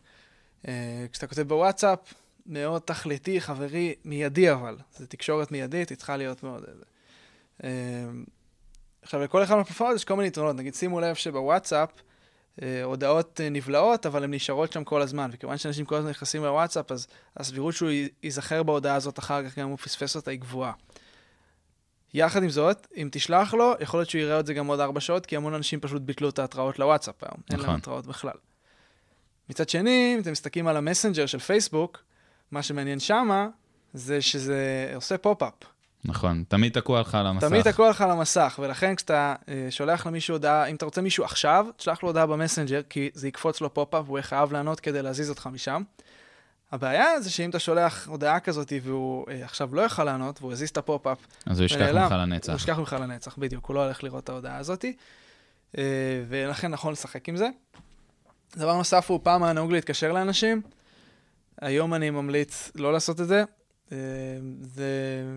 אה, 0.68 1.06
כשאתה 1.12 1.28
כותב 1.28 1.42
בוואטסאפ, 1.42 2.14
מאוד 2.46 2.82
תכליתי, 2.82 3.42
חברי, 3.42 3.96
מיידי 4.06 4.52
אבל. 4.52 4.78
זה 4.96 5.08
תקשורת 5.08 5.52
מיידית, 5.52 5.90
היא 5.90 5.98
צריכה 5.98 6.18
להיות 6.18 6.44
מאוד... 6.44 6.64
אה, 7.64 7.70
עכשיו, 9.02 9.22
לכל 9.22 9.44
אחד 9.44 9.56
מהפלטפורמות 9.56 9.96
יש 9.96 10.06
כל 10.06 10.16
מיני 10.16 10.28
יתרונות. 10.28 10.56
נגיד, 10.56 10.76
שימו 10.76 11.00
לב 11.00 11.16
שבוואטסאפ, 11.16 11.90
אה, 11.98 12.04
הודעות 12.84 13.42
אה, 13.42 13.50
נבלעות, 13.50 14.06
אבל 14.06 14.24
הן 14.24 14.34
נשארות 14.34 14.74
שם 14.74 14.84
כל 14.84 15.02
הזמן. 15.02 15.30
וכיוון 15.34 15.58
שאנשים 15.58 15.86
כל 15.86 15.96
הזמן 15.96 16.10
נכנסים 16.10 16.44
לוואטסאפ, 16.44 16.92
אז 16.92 17.08
הסבירות 17.38 17.74
שהוא 17.74 17.90
ייזכר 18.24 18.64
בהודעה 18.64 18.96
הזאת 18.96 19.20
אחר 19.20 19.50
כך, 19.50 19.58
גם 19.58 19.66
אם 19.66 19.70
הוא 19.70 19.78
פספס 19.78 20.16
אותה, 20.16 20.32
היא 20.32 20.40
גבוהה. 20.40 20.72
יחד 22.14 22.44
עם 22.44 22.50
זאת, 22.50 22.88
אם 22.98 23.10
תשלח 23.12 23.54
לו, 23.54 23.74
יכול 23.80 24.00
להיות 24.00 24.10
שהוא 24.10 24.22
יראה 24.22 24.40
את 24.40 24.46
זה 24.46 24.54
גם 24.54 24.68
עוד 24.68 24.80
ארבע 24.80 25.00
שעות, 25.00 25.26
כי 25.26 25.36
המון 25.36 25.54
אנשים 25.54 25.80
פשוט 25.80 26.02
ביטלו 26.02 26.30
את 26.30 26.40
ההתראות 26.40 26.80
לוואטסאפ 26.80 27.24
היום. 27.24 27.42
אין 27.52 27.60
להם 27.60 27.66
נכון. 27.66 27.80
התראות 27.80 28.08
בכלל. 28.08 28.38
מצד 29.50 29.70
שני, 29.70 30.14
אם 30.16 30.22
אתם 30.22 30.32
מסתכלים 30.32 30.68
על 30.68 30.78
המסנג'ר 30.78 31.26
של 31.26 31.40
פייסבוק, 31.40 32.04
מה 32.52 32.64
שמעניין 32.64 33.00
שמה, 33.00 33.48
זה 33.94 34.22
שזה 34.22 34.92
עושה 34.96 35.18
pop-up. 35.18 35.54
נכון, 36.08 36.44
תמיד 36.48 36.74
תקוע 36.74 37.02
לך 37.02 37.16
על 37.16 37.28
המסך. 37.28 37.48
תמיד 37.48 37.72
תקוע 37.72 37.90
לך 37.90 38.02
על 38.02 38.12
המסך, 38.12 38.60
ולכן 38.64 38.96
כשאתה 38.96 39.36
אה, 39.50 39.68
שולח 39.70 40.08
למישהו 40.08 40.36
הודעה, 40.36 40.66
אם 40.66 40.76
אתה 40.76 40.86
רוצה 40.86 41.02
מישהו 41.02 41.24
עכשיו, 41.24 41.66
תשלח 41.78 42.04
לו 42.04 42.10
הודעה 42.10 42.26
ב 42.26 42.31
Messenger, 42.31 42.82
כי 42.90 43.10
זה 43.14 43.28
יקפוץ 43.28 43.62
לו 43.62 43.74
pop-up 43.74 44.06
והוא 44.06 44.18
יהיה 44.18 44.24
חייב 44.24 44.54
לענות 44.54 44.80
כדי 44.80 45.02
להזיז 45.02 45.30
אותך 45.30 45.48
משם. 45.52 45.82
הבעיה 46.72 47.22
זה 47.22 47.30
שאם 47.30 47.50
אתה 47.50 47.60
שולח 47.60 48.08
הודעה 48.08 48.40
כזאת 48.40 48.74
והוא 48.84 49.26
אה, 49.30 49.46
עכשיו 49.46 49.76
לא 49.76 49.82
יכל 49.82 50.04
לענות, 50.04 50.42
והוא 50.42 50.54
יזיז 50.54 50.70
את 50.70 50.78
ה 50.78 50.83
pop-up, 50.83 51.18
אז 51.46 51.60
הוא 51.60 51.66
ישכח. 51.66 51.82
ממך 51.82 52.12
הוא 52.12 52.18
לנצח. 52.18 52.54
ישכח 52.56 52.80
ממך 52.80 52.96
לנצח, 53.00 53.38
בדיוק, 53.38 53.66
הוא 53.66 53.76
לא 53.76 53.84
הולך 53.84 54.04
לראות 54.04 54.24
את 54.24 54.30
ההודעה 54.30 54.58
הזאת, 54.58 54.86
אה, 55.78 55.84
ולכן 56.28 56.72
נכון 56.72 56.94
לשחק 56.94 57.30
עם 57.30 57.38
זה. 57.38 57.50
דבר 58.58 58.74
נוסף 58.78 59.12
הוא, 59.12 59.20
פעם 59.24 59.44
היה 59.44 59.54
נהוג 59.54 59.72
להתקשר 59.72 60.12
לאנשים, 60.12 60.62
היום 61.62 61.94
אני 61.94 62.10
ממליץ 62.10 62.72
לא 62.76 62.94
לעשות 62.94 63.22
את 63.22 63.28
זה. 63.28 63.44
אה, 63.92 63.98
זה 64.62 64.86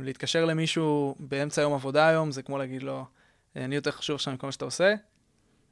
להתקשר 0.02 0.44
למישהו 0.44 1.14
באמצע 1.18 1.62
יום 1.62 1.74
עבודה 1.74 2.08
היום, 2.08 2.32
זה 2.32 2.42
כמו 2.42 2.58
להגיד 2.58 2.82
לו, 2.82 3.04
"אה, 3.56 3.64
אני 3.64 3.74
יותר 3.74 3.90
חשוב 3.90 4.14
עכשיו 4.14 4.34
מכל 4.34 4.46
מה 4.46 4.52
שאתה 4.52 4.64
עושה, 4.64 4.94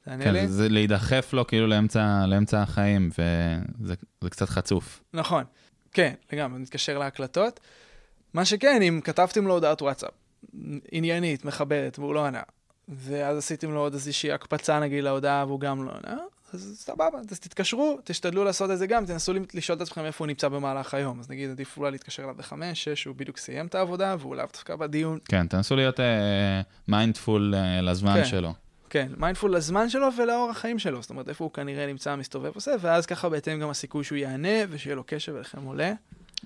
תענה 0.04 0.32
לי. 0.32 0.40
כן, 0.40 0.46
זה 0.46 0.68
להידחף 0.68 1.32
לו 1.32 1.46
כאילו 1.46 1.66
לאמצע, 1.66 2.24
לאמצע 2.26 2.62
החיים, 2.62 3.10
וזה 3.18 3.94
זה 4.20 4.30
קצת 4.30 4.48
חצוף. 4.48 5.02
נכון, 5.14 5.44
כן, 5.92 6.14
לגמרי, 6.32 6.58
נתקשר 6.58 6.98
להקלטות. 6.98 7.60
מה 8.34 8.44
שכן, 8.44 8.82
אם 8.82 9.00
כתבתם 9.04 9.46
לו 9.46 9.54
הודעת 9.54 9.82
וואטסאפ, 9.82 10.10
עניינית, 10.92 11.44
מכבדת, 11.44 11.98
והוא 11.98 12.14
לא 12.14 12.24
ענה, 12.26 12.42
ואז 12.88 13.38
עשיתם 13.38 13.70
לו 13.70 13.80
עוד 13.80 13.92
איזושהי 13.92 14.32
הקפצה 14.32 14.80
נגיד 14.80 15.04
להודעה 15.04 15.44
והוא 15.46 15.60
גם 15.60 15.84
לא 15.84 15.92
ענה, 16.04 16.16
אז 16.52 16.76
סבבה, 16.78 17.18
אז 17.30 17.40
תתקשרו, 17.40 17.98
תשתדלו 18.04 18.44
לעשות 18.44 18.70
את 18.70 18.78
זה 18.78 18.86
גם, 18.86 19.06
תנסו 19.06 19.32
לשאול 19.54 19.76
את 19.76 19.82
עצמכם 19.82 20.04
איפה 20.04 20.24
הוא 20.24 20.26
נמצא 20.26 20.48
במהלך 20.48 20.94
היום. 20.94 21.20
אז 21.20 21.30
נגיד, 21.30 21.50
עדיף 21.50 21.76
אולי 21.76 21.90
להתקשר 21.90 22.22
אליו 22.22 22.34
בחמש, 22.34 22.84
שש, 22.84 23.04
הוא 23.04 23.14
בדיוק 23.16 23.36
סיים 23.36 23.66
את 23.66 23.74
העבודה, 23.74 24.16
והוא 24.18 24.36
לאו 24.36 24.46
דווקא 24.52 24.76
בדיון. 24.76 25.18
כן, 25.24 25.46
תנסו 25.46 25.76
להיות 25.76 26.00
mindful 26.88 27.54
לזמן 27.82 28.14
כן. 28.14 28.24
שלו. 28.24 28.54
כן, 28.90 29.08
mindful 29.16 29.56
לזמן 29.56 29.90
שלו 29.90 30.08
ולאורח 30.18 30.56
החיים 30.56 30.78
שלו, 30.78 31.02
זאת 31.02 31.10
אומרת, 31.10 31.28
איפה 31.28 31.44
הוא 31.44 31.52
כנראה 31.52 31.86
נמצא, 31.86 32.16
מסתובב, 32.16 32.50
עושה, 32.54 32.70
ואז 32.80 33.06
ככה 33.06 33.28
בהתאם 33.28 33.60
גם 33.60 33.70
הסיכוי 33.70 34.04
שהוא 34.04 34.18
יענה 34.18 34.58
ושיהיה 34.68 34.96
לו 34.96 35.02
קשב 35.06 35.32
ולכם 35.34 35.64
עולה. 35.64 35.92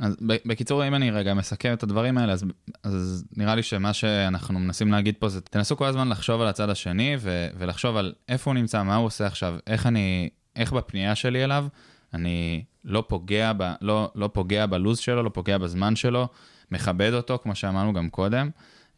אז 0.01 0.17
בקיצור, 0.21 0.89
אם 0.89 0.95
אני 0.95 1.11
רגע 1.11 1.35
מסכם 1.35 1.73
את 1.73 1.83
הדברים 1.83 2.19
האלה, 2.19 2.33
אז, 2.33 2.45
אז 2.83 3.25
נראה 3.37 3.55
לי 3.55 3.63
שמה 3.63 3.93
שאנחנו 3.93 4.59
מנסים 4.59 4.93
להגיד 4.93 5.15
פה 5.19 5.29
זה, 5.29 5.41
תנסו 5.41 5.77
כל 5.77 5.87
הזמן 5.87 6.09
לחשוב 6.09 6.41
על 6.41 6.49
הצד 6.49 6.71
השני, 6.71 7.17
ו- 7.19 7.49
ולחשוב 7.59 7.97
על 7.97 8.13
איפה 8.29 8.51
הוא 8.51 8.55
נמצא, 8.59 8.83
מה 8.83 8.97
הוא 8.97 9.07
עושה 9.07 9.27
עכשיו, 9.27 9.55
איך 9.67 9.87
אני, 9.87 10.29
איך 10.57 10.73
בפנייה 10.73 11.15
שלי 11.15 11.45
אליו, 11.45 11.67
אני 12.15 12.65
לא 12.85 13.05
פוגע, 13.09 13.53
ב, 13.57 13.73
לא, 13.81 14.11
לא 14.15 14.31
פוגע 14.33 14.67
בלוז 14.67 14.99
שלו, 14.99 15.23
לא 15.23 15.29
פוגע 15.29 15.59
בזמן 15.59 15.97
שלו, 15.97 16.29
מכבד 16.71 17.13
אותו, 17.15 17.39
כמו 17.43 17.55
שאמרנו 17.55 17.93
גם 17.93 18.11
קודם. 18.11 18.51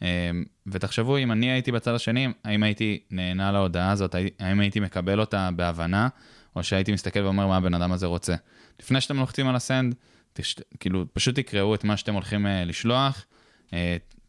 אמ, 0.02 0.44
ותחשבו, 0.66 1.16
אם 1.16 1.32
אני 1.32 1.50
הייתי 1.50 1.72
בצד 1.72 1.94
השני, 1.94 2.28
האם 2.44 2.62
הייתי 2.62 2.98
נהנה 3.10 3.52
להודעה 3.52 3.90
הזאת, 3.90 4.14
האם 4.40 4.60
הייתי 4.60 4.80
מקבל 4.80 5.20
אותה 5.20 5.48
בהבנה, 5.56 6.08
או 6.56 6.62
שהייתי 6.62 6.92
מסתכל 6.92 7.20
ואומר 7.20 7.46
מה 7.46 7.56
הבן 7.56 7.74
אדם 7.74 7.92
הזה 7.92 8.06
רוצה. 8.06 8.34
לפני 8.80 9.00
שאתם 9.00 9.16
לוחצים 9.16 9.48
על 9.48 9.56
הסנד, 9.56 9.94
תש... 10.34 10.56
כאילו, 10.80 11.04
פשוט 11.12 11.34
תקראו 11.34 11.74
את 11.74 11.84
מה 11.84 11.96
שאתם 11.96 12.14
הולכים 12.14 12.46
uh, 12.46 12.48
לשלוח, 12.66 13.24
uh, 13.68 13.72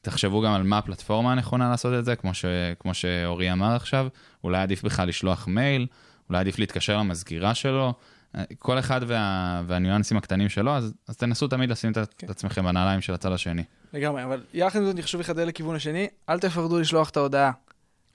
תחשבו 0.02 0.42
גם 0.42 0.54
על 0.54 0.64
מה 0.64 0.78
הפלטפורמה 0.78 1.32
הנכונה 1.32 1.70
לעשות 1.70 1.94
את 2.00 2.06
זה, 2.06 2.16
כמו, 2.16 2.34
ש... 2.34 2.46
כמו 2.80 2.94
שאורי 2.94 3.52
אמר 3.52 3.76
עכשיו, 3.76 4.08
אולי 4.44 4.58
עדיף 4.58 4.84
בכלל 4.84 5.08
לשלוח 5.08 5.48
מייל, 5.48 5.88
אולי 6.30 6.40
עדיף 6.40 6.60
להתקשר 6.60 6.98
למזכירה 6.98 7.56
שלו, 7.56 7.94
uh, 8.36 8.40
כל 8.60 8.80
אחד 8.80 9.02
וה... 9.08 9.62
והניואנסים 9.68 10.18
הקטנים 10.18 10.50
שלו, 10.50 10.76
אז, 10.76 10.94
אז 11.08 11.18
תנסו 11.18 11.48
תמיד 11.48 11.70
לשים 11.70 11.92
את 11.92 11.98
כן. 12.18 12.28
עצמכם 12.30 12.66
בנעליים 12.66 13.02
של 13.02 13.14
הצד 13.14 13.32
השני, 13.32 13.64
לגמרי, 13.94 14.24
אבל 14.24 14.44
יחד 14.54 14.80
עם 14.80 14.86
זאת, 14.86 14.96
אני 14.96 15.04
חשוב 15.04 15.22
לחדד 15.22 15.48
לכיוון 15.48 15.76
השני, 15.76 16.08
אל 16.30 16.40
תפחדו 16.40 16.80
לשלוח 16.80 17.10
את 17.10 17.18
ההודעה. 17.18 17.52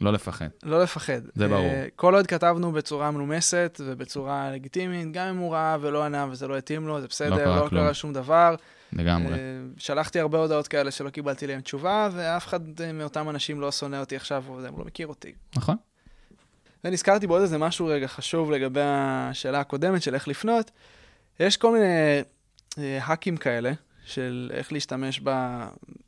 לא 0.00 0.12
לפחד. 0.12 0.48
לא 0.62 0.82
לפחד. 0.82 1.20
זה 1.34 1.48
ברור. 1.48 1.60
אה, 1.60 1.86
כל 1.96 2.14
עוד 2.14 2.26
כתבנו 2.26 2.72
בצורה 2.72 3.10
מנומסת 3.10 3.80
ובצורה 3.84 4.50
לגיטימית, 4.50 5.12
גם 5.12 5.26
אם 5.26 5.36
הוא 5.36 5.54
ראה 5.54 5.76
ולא 5.80 6.04
ענה 6.04 6.26
וזה 6.30 6.48
לא 6.48 6.58
התאים 6.58 6.86
לו, 6.86 7.00
זה 7.00 7.06
בסדר, 7.06 7.36
קרה 7.44 7.60
לא. 7.64 7.68
קרה 7.68 7.94
שום 7.94 8.12
דבר. 8.12 8.54
לגמרי. 8.92 9.32
אה, 9.32 9.38
שלחתי 9.76 10.20
הרבה 10.20 10.38
הודעות 10.38 10.68
כאלה 10.68 10.90
שלא 10.90 11.10
קיבלתי 11.10 11.46
להם 11.46 11.60
תשובה, 11.60 12.08
ואף 12.12 12.46
אחד 12.46 12.80
אה, 12.80 12.92
מאותם 12.92 13.28
אנשים 13.28 13.60
לא 13.60 13.72
שונא 13.72 13.96
אותי 13.96 14.16
עכשיו, 14.16 14.44
הוא 14.46 14.60
לא 14.60 14.84
מכיר 14.84 15.06
אותי. 15.06 15.32
נכון? 15.56 15.76
ונזכרתי 16.84 17.26
בעוד 17.26 17.42
איזה 17.42 17.58
משהו 17.58 17.86
רגע 17.86 18.06
חשוב 18.06 18.50
לגבי 18.50 18.80
השאלה 18.84 19.60
הקודמת 19.60 20.02
של 20.02 20.14
איך 20.14 20.28
לפנות. 20.28 20.70
יש 21.40 21.56
כל 21.56 21.72
מיני 21.72 22.22
האקים 22.78 23.36
כאלה 23.36 23.72
של 24.10 24.50
איך 24.54 24.72
להשתמש 24.72 25.20
ב, 25.24 25.30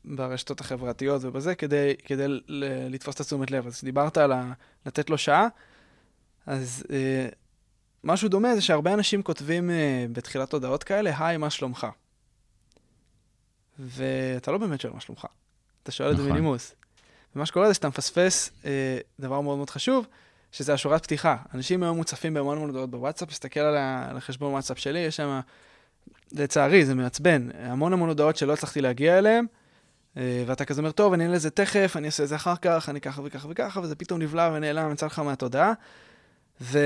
ברשתות 0.05 0.61
החברתיות 0.61 1.21
ובזה 1.23 1.55
כדי, 1.55 1.93
כדי 2.05 2.27
ל- 2.27 2.41
לתפוס 2.89 3.15
את 3.15 3.19
התשומת 3.19 3.51
לב. 3.51 3.67
אז 3.67 3.81
דיברת 3.83 4.17
על 4.17 4.31
ה, 4.31 4.53
לתת 4.85 5.09
לו 5.09 5.17
שעה, 5.17 5.47
אז 6.45 6.83
אה, 6.91 7.27
משהו 8.03 8.29
דומה 8.29 8.55
זה 8.55 8.61
שהרבה 8.61 8.93
אנשים 8.93 9.23
כותבים 9.23 9.69
אה, 9.69 10.05
בתחילת 10.11 10.53
הודעות 10.53 10.83
כאלה, 10.83 11.11
היי, 11.19 11.37
מה 11.37 11.49
שלומך? 11.49 11.87
ואתה 13.79 14.51
לא 14.51 14.57
באמת 14.57 14.81
שואל 14.81 14.93
מה 14.93 14.99
שלומך, 14.99 15.25
אתה 15.83 15.91
שואל 15.91 16.11
את 16.11 16.17
זה 16.17 16.23
נכון. 16.23 16.33
בנימוס. 16.33 16.75
ומה 17.35 17.45
שקורה 17.45 17.67
זה 17.67 17.73
שאתה 17.73 17.87
מפספס 17.87 18.51
אה, 18.65 18.97
דבר 19.19 19.41
מאוד 19.41 19.57
מאוד 19.57 19.69
חשוב, 19.69 20.07
שזה 20.51 20.73
השורת 20.73 21.03
פתיחה. 21.03 21.37
אנשים 21.53 21.83
היום 21.83 21.97
מוצפים 21.97 22.33
בהמון 22.33 22.57
המון 22.57 22.69
הודעות 22.69 22.89
בוואטסאפ, 22.91 23.29
תסתכל 23.29 23.59
על, 23.59 23.77
ה- 23.77 24.07
על 24.09 24.17
החשבון 24.17 24.51
וואטסאפ 24.51 24.79
שלי, 24.79 24.99
יש 24.99 25.15
שם, 25.15 25.39
לצערי, 26.31 26.85
זה 26.85 26.95
מעצבן, 26.95 27.49
המון 27.59 27.93
המון 27.93 28.09
הודעות 28.09 28.37
שלא 28.37 28.53
הצלחתי 28.53 28.81
להגיע 28.81 29.17
אליהן, 29.17 29.45
אה, 30.17 30.43
ואתה 30.47 30.65
כזה 30.65 30.81
אומר, 30.81 30.91
טוב, 30.91 31.13
אני 31.13 31.23
אענה 31.23 31.35
לזה 31.35 31.49
תכף, 31.49 31.93
אני 31.97 32.05
אעשה 32.07 32.23
את 32.23 32.27
זה 32.27 32.35
אחר 32.35 32.55
כך, 32.55 32.89
אני 32.89 33.01
ככה 33.01 33.21
וככה 33.25 33.47
וככה, 33.51 33.79
וזה 33.79 33.95
פתאום 33.95 34.21
נבלע 34.21 34.51
ונעלם, 34.53 34.91
יצא 34.91 35.05
לך 35.05 35.19
מהתודעה. 35.19 35.73
ו... 36.61 36.79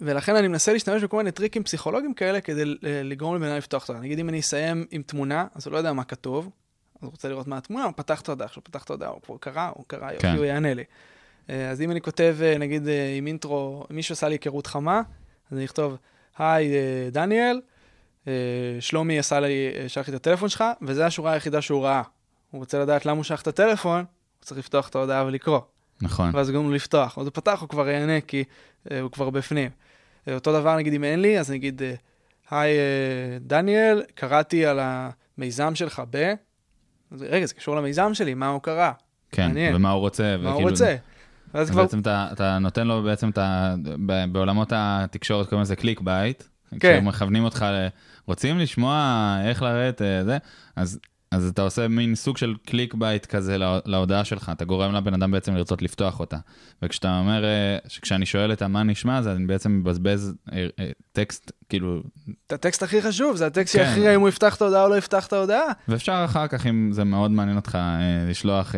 ולכן 0.00 0.36
אני 0.36 0.48
מנסה 0.48 0.72
להשתמש 0.72 1.02
בכל 1.02 1.16
מיני 1.16 1.30
טריקים 1.30 1.64
פסיכולוגיים 1.64 2.14
כאלה 2.14 2.40
כדי 2.40 2.64
ל- 2.64 2.78
לגרום 2.82 3.34
לבן 3.36 3.46
אדם 3.46 3.56
לפתוח 3.56 3.84
את 3.84 3.90
ההודעה. 3.90 4.04
נגיד 4.04 4.18
אם 4.18 4.28
אני 4.28 4.40
אסיים 4.40 4.86
עם 4.90 5.02
תמונה, 5.02 5.46
אז 5.54 5.66
הוא 5.66 5.72
לא 5.72 5.78
יודע 5.78 5.92
מה 5.92 6.04
כתוב, 6.04 6.50
אז 6.96 7.02
הוא 7.02 7.10
רוצה 7.10 7.28
לראות 7.28 7.46
מה 7.46 7.56
התמונה, 7.56 7.84
הוא 7.84 7.92
פתח 7.96 8.20
את 8.20 8.28
ההודעה, 8.28 8.46
עכשיו 8.46 8.64
פתח 8.64 8.84
את 8.84 8.90
ההודעה, 8.90 9.08
הוא 9.08 9.20
כבר 9.22 9.36
קרא, 9.40 9.70
הוא 9.74 9.84
קרא, 9.86 10.12
יופי, 10.12 10.22
כן. 10.22 10.36
הוא 10.36 10.44
יענה 10.44 10.74
לי. 10.74 10.84
אה, 11.50 11.70
אז 11.70 11.80
אם 11.80 11.90
אני 11.90 12.00
כותב, 12.00 12.36
אה, 12.42 12.58
נגיד, 12.58 12.88
אה, 12.88 13.14
עם 13.16 13.26
אינטרו, 13.26 13.86
מישהו 13.90 14.12
עשה 14.12 14.28
לי 14.28 14.34
היכרות 14.34 14.66
חמה, 14.66 15.02
אז 15.50 15.56
אני 15.56 15.64
אכתוב, 15.64 15.96
היי, 16.38 16.72
אה, 16.74 17.08
דניאל, 17.12 17.60
אה, 18.28 18.32
שלומי 18.80 19.18
עשה 19.18 19.40
לי, 19.40 19.48
אה, 19.76 19.88
שלח 19.88 20.08
לי 20.08 20.14
את 20.16 20.20
הטלפון 20.20 20.48
שלך, 20.48 20.64
וזו 20.82 21.02
השורה 21.02 21.32
היחידה 21.32 21.60
שהוא 21.60 21.84
ראה. 21.84 22.02
הוא 22.50 22.58
רוצה 22.58 22.78
לדעת 22.78 23.06
למה 23.06 23.16
הוא 23.16 23.24
שלח 23.24 23.42
את 23.42 23.46
הטלפון, 23.46 23.98
הוא 23.98 24.44
צריך 24.44 24.58
לפתוח 24.58 24.88
את 24.88 24.94
ההודעה 24.94 25.24
ולקרוא. 25.26 25.60
נכון. 26.02 26.30
ואז 26.34 26.50
לו 26.50 26.70
לפתוח. 26.70 27.18
אז 27.18 27.26
הוא 27.26 27.32
פתח, 27.34 27.58
הוא 27.60 27.68
כבר 27.68 27.88
יענה, 27.88 28.20
כי 28.20 28.44
הוא 29.00 29.10
כבר 29.10 29.30
בפנים. 29.30 29.70
אותו 30.30 30.52
דבר, 30.52 30.76
נגיד, 30.76 30.94
אם 30.94 31.04
אין 31.04 31.20
לי, 31.20 31.38
אז 31.38 31.50
נגיד, 31.50 31.82
היי, 32.50 32.76
דניאל, 33.40 34.02
קראתי 34.14 34.66
על 34.66 34.80
המיזם 34.82 35.74
שלך 35.74 36.02
ב... 36.10 36.34
רגע, 37.20 37.46
זה 37.46 37.54
קשור 37.54 37.76
למיזם 37.76 38.14
שלי, 38.14 38.34
מה 38.34 38.48
הוא 38.48 38.62
קרא? 38.62 38.92
כן, 39.32 39.46
מעניין. 39.46 39.74
ומה 39.74 39.90
הוא 39.90 40.00
רוצה. 40.00 40.36
מה 40.36 40.50
הוא 40.50 40.54
וכאילו- 40.54 40.70
רוצה? 40.70 40.96
ואז 41.54 41.70
כבר... 41.70 41.82
בעצם 41.82 42.00
אתה, 42.00 42.28
אתה 42.32 42.58
נותן 42.58 42.86
לו 42.86 43.02
בעצם 43.02 43.30
את 43.30 43.38
ה... 43.38 43.74
בעולמות 44.32 44.72
התקשורת 44.76 45.48
קוראים 45.48 45.62
לזה 45.62 45.76
clickbait. 45.76 46.42
כן. 46.80 47.00
כשמכוונים 47.00 47.44
אותך 47.44 47.62
ל... 47.62 47.86
רוצים 48.26 48.58
לשמוע 48.58 49.36
איך 49.44 49.62
לרדת 49.62 50.02
אה, 50.02 50.24
זה, 50.24 50.38
אז, 50.76 50.98
אז 51.30 51.48
אתה 51.48 51.62
עושה 51.62 51.88
מין 51.88 52.14
סוג 52.14 52.36
של 52.36 52.54
clickbait 52.66 53.26
כזה 53.26 53.58
לה- 53.58 53.78
להודעה 53.86 54.24
שלך, 54.24 54.50
אתה 54.54 54.64
גורם 54.64 54.94
לבן 54.94 55.14
אדם 55.14 55.30
בעצם 55.30 55.54
לרצות 55.54 55.82
לפתוח 55.82 56.20
אותה. 56.20 56.36
וכשאתה 56.82 57.18
אומר, 57.18 57.44
אה, 57.44 57.78
כשאני 58.02 58.26
שואל 58.26 58.52
את 58.52 58.62
מה 58.62 58.82
נשמע, 58.82 59.18
אז 59.18 59.28
אני 59.28 59.46
בעצם 59.46 59.78
מבזבז 59.78 60.34
אה, 60.52 60.66
טקסט, 61.12 61.52
כאילו, 61.68 62.02
את 62.46 62.52
הטקסט 62.52 62.82
הכי 62.82 63.02
חשוב, 63.02 63.36
זה 63.36 63.46
הטקסט 63.46 63.76
כן. 63.76 63.84
שיכריע 63.84 64.14
אם 64.14 64.20
הוא 64.20 64.28
יפתח 64.28 64.56
את 64.56 64.62
ההודעה 64.62 64.82
או 64.84 64.88
לא 64.88 64.98
יפתח 64.98 65.26
את 65.26 65.32
ההודעה. 65.32 65.66
ואפשר 65.88 66.22
אחר 66.24 66.46
כך, 66.46 66.66
אם 66.66 66.92
זה 66.92 67.04
מאוד 67.04 67.30
מעניין 67.30 67.56
אותך, 67.56 67.78
לשלוח, 68.28 68.74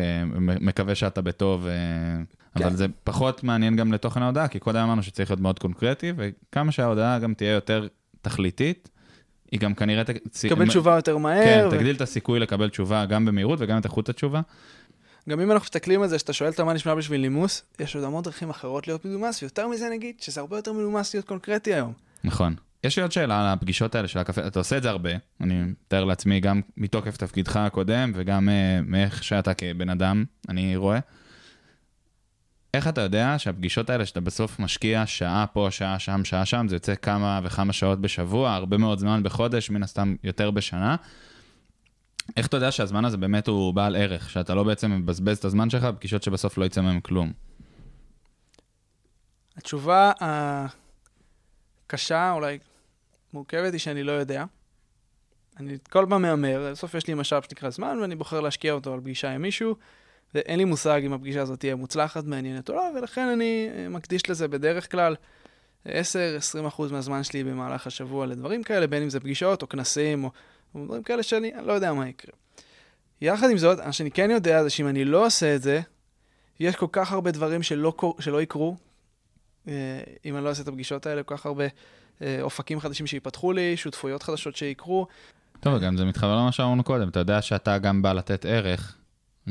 מקווה 0.61 0.95
שאתה 0.95 1.21
בטוב, 1.21 1.67
אה, 2.61 2.67
אבל 2.67 2.69
כן. 2.69 2.77
זה 2.77 2.85
פחות 3.03 3.43
מעניין 3.43 3.75
גם 3.75 3.93
לתוכן 3.93 4.21
ההודעה, 4.21 4.47
כי 4.47 4.59
קודם 4.59 4.79
אמרנו 4.79 5.03
שצריך 5.03 5.31
להיות 5.31 5.39
מאוד 5.39 5.59
קונקרטי, 5.59 6.13
וכמה 6.17 6.71
שההודעה 6.71 7.19
גם 7.19 7.33
תהיה 7.33 7.51
יותר 7.51 7.87
תכליתית, 8.21 8.89
היא 9.51 9.59
גם 9.59 9.73
כנראה... 9.73 10.03
תקבל 10.41 10.65
מ- 10.65 10.67
תשובה 10.67 10.95
יותר 10.95 11.17
מהר. 11.17 11.43
כן, 11.43 11.67
ו- 11.67 11.71
תגדיל 11.71 11.95
את 11.95 12.01
הסיכוי 12.01 12.39
לקבל 12.39 12.69
תשובה 12.69 13.05
גם 13.05 13.25
במהירות 13.25 13.59
וגם 13.61 13.77
את 13.77 13.85
איכות 13.85 14.09
התשובה. 14.09 14.41
גם 15.29 15.39
אם 15.39 15.51
אנחנו 15.51 15.63
מסתכלים 15.65 16.01
על 16.01 16.07
זה, 16.07 16.19
שאתה 16.19 16.33
שואל 16.33 16.49
את 16.49 16.59
מה 16.59 16.73
נשמע 16.73 16.95
בשביל 16.95 17.21
נימוס, 17.21 17.63
יש 17.79 17.95
עוד 17.95 18.03
המון 18.03 18.23
דרכים 18.23 18.49
אחרות 18.49 18.87
להיות 18.87 19.05
מנומס, 19.05 19.41
ויותר 19.41 19.67
מזה 19.67 19.89
נגיד, 19.91 20.15
שזה 20.21 20.41
הרבה 20.41 20.57
יותר 20.57 20.73
מנומס 20.73 21.13
להיות 21.13 21.27
קונקרטי 21.27 21.73
היום. 21.73 21.93
נכון. 22.23 22.55
יש 22.83 22.97
לי 22.97 23.01
עוד 23.01 23.11
שאלה 23.11 23.41
על 23.41 23.47
הפגישות 23.47 23.95
האלה 23.95 24.07
של 24.07 24.19
הקפה, 24.19 24.47
אתה 24.47 24.59
עושה 24.59 24.77
את 24.77 24.83
זה 24.83 24.89
הרבה, 24.89 25.09
אני 25.41 25.61
מתאר 25.63 26.03
לעצמי 26.03 26.39
גם 26.39 26.61
מתוקף 26.77 27.17
תפקידך 27.17 27.55
הקודם 27.55 28.11
וגם 28.15 28.49
uh, 28.49 28.51
מאיך 28.85 29.23
שאתה 29.23 29.53
כבן 29.53 29.89
אדם, 29.89 30.23
אני 30.49 30.75
רואה. 30.75 30.99
איך 32.77 32.87
אתה 32.87 33.01
יודע 33.01 33.35
שהפגישות 33.37 33.89
האלה 33.89 34.05
שאתה 34.05 34.21
בסוף 34.21 34.59
משקיע 34.59 35.05
שעה 35.05 35.45
פה, 35.53 35.67
שעה 35.71 35.99
שם, 35.99 36.25
שעה 36.25 36.45
שם, 36.45 36.65
זה 36.69 36.75
יוצא 36.75 36.95
כמה 36.95 37.39
וכמה 37.43 37.73
שעות 37.73 38.01
בשבוע, 38.01 38.53
הרבה 38.53 38.77
מאוד 38.77 38.99
זמן 38.99 39.23
בחודש, 39.23 39.69
מן 39.69 39.83
הסתם 39.83 40.15
יותר 40.23 40.51
בשנה. 40.51 40.95
איך 42.37 42.47
אתה 42.47 42.57
יודע 42.57 42.71
שהזמן 42.71 43.05
הזה 43.05 43.17
באמת 43.17 43.47
הוא 43.47 43.73
בעל 43.73 43.95
ערך, 43.95 44.29
שאתה 44.29 44.55
לא 44.55 44.63
בעצם 44.63 44.91
מבזבז 44.91 45.37
את 45.37 45.45
הזמן 45.45 45.69
שלך 45.69 45.83
בפגישות 45.83 46.23
שבסוף 46.23 46.57
לא 46.57 46.65
יצא 46.65 46.81
מהם 46.81 46.99
כלום? 46.99 47.31
התשובה 49.57 50.11
הקשה, 51.85 52.31
אולי 52.31 52.59
מורכבת, 53.33 53.73
היא 53.73 53.79
שאני 53.79 54.03
לא 54.03 54.11
יודע. 54.11 54.45
אני 55.59 55.77
כל 55.89 56.05
פעם 56.09 56.21
מהמר, 56.21 56.69
בסוף 56.71 56.95
יש 56.95 57.07
לי 57.07 57.13
משאב 57.13 57.43
שנקרא 57.49 57.69
זמן, 57.69 57.97
ואני 58.01 58.15
בוחר 58.15 58.41
להשקיע 58.41 58.73
אותו 58.73 58.93
על 58.93 58.99
פגישה 58.99 59.31
עם 59.31 59.41
מישהו, 59.41 59.75
ואין 60.35 60.59
לי 60.59 60.65
מושג 60.65 61.01
אם 61.05 61.13
הפגישה 61.13 61.41
הזאת 61.41 61.59
תהיה 61.59 61.75
מוצלחת, 61.75 62.23
מעניינת 62.23 62.69
או 62.69 62.75
לא, 62.75 62.83
ולכן 62.97 63.27
אני 63.27 63.69
אה, 63.75 63.89
מקדיש 63.89 64.29
לזה 64.29 64.47
בדרך 64.47 64.91
כלל 64.91 65.15
10-20% 65.85 65.89
מהזמן 66.91 67.23
שלי 67.23 67.43
במהלך 67.43 67.87
השבוע 67.87 68.25
לדברים 68.25 68.63
כאלה, 68.63 68.87
בין 68.87 69.03
אם 69.03 69.09
זה 69.09 69.19
פגישות 69.19 69.61
או 69.61 69.69
כנסים 69.69 70.23
או, 70.23 70.29
או 70.75 70.85
דברים 70.85 71.03
כאלה 71.03 71.23
שאני 71.23 71.53
אני 71.55 71.67
לא 71.67 71.73
יודע 71.73 71.93
מה 71.93 72.09
יקרה. 72.09 72.33
יחד 73.21 73.49
עם 73.49 73.57
זאת, 73.57 73.79
מה 73.79 73.91
שאני 73.91 74.11
כן 74.11 74.31
יודע 74.31 74.63
זה 74.63 74.69
שאם 74.69 74.87
אני 74.87 75.05
לא 75.05 75.25
עושה 75.25 75.55
את 75.55 75.61
זה, 75.61 75.81
יש 76.59 76.75
כל 76.75 76.87
כך 76.91 77.11
הרבה 77.11 77.31
דברים 77.31 77.63
שלא, 77.63 77.93
שלא 78.19 78.41
יקרו, 78.41 78.75
אה, 79.67 79.73
אם 80.25 80.35
אני 80.35 80.43
לא 80.43 80.49
אעשה 80.49 80.63
את 80.63 80.67
הפגישות 80.67 81.05
האלה, 81.05 81.23
כל 81.23 81.37
כך 81.37 81.45
הרבה 81.45 81.65
אה, 82.21 82.37
אופקים 82.41 82.79
חדשים 82.79 83.07
שיפתחו 83.07 83.51
לי, 83.51 83.77
שותפויות 83.77 84.23
חדשות 84.23 84.55
שיקרו. 84.55 85.07
טוב, 85.59 85.79
גם 85.79 85.97
זה 85.97 86.05
מתחבר 86.05 86.35
למה 86.35 86.51
שאמרנו 86.51 86.83
קודם, 86.83 87.09
אתה 87.09 87.19
יודע 87.19 87.41
שאתה 87.41 87.77
גם 87.77 88.01
בא 88.01 88.13
לתת 88.13 88.45
ערך, 88.45 88.97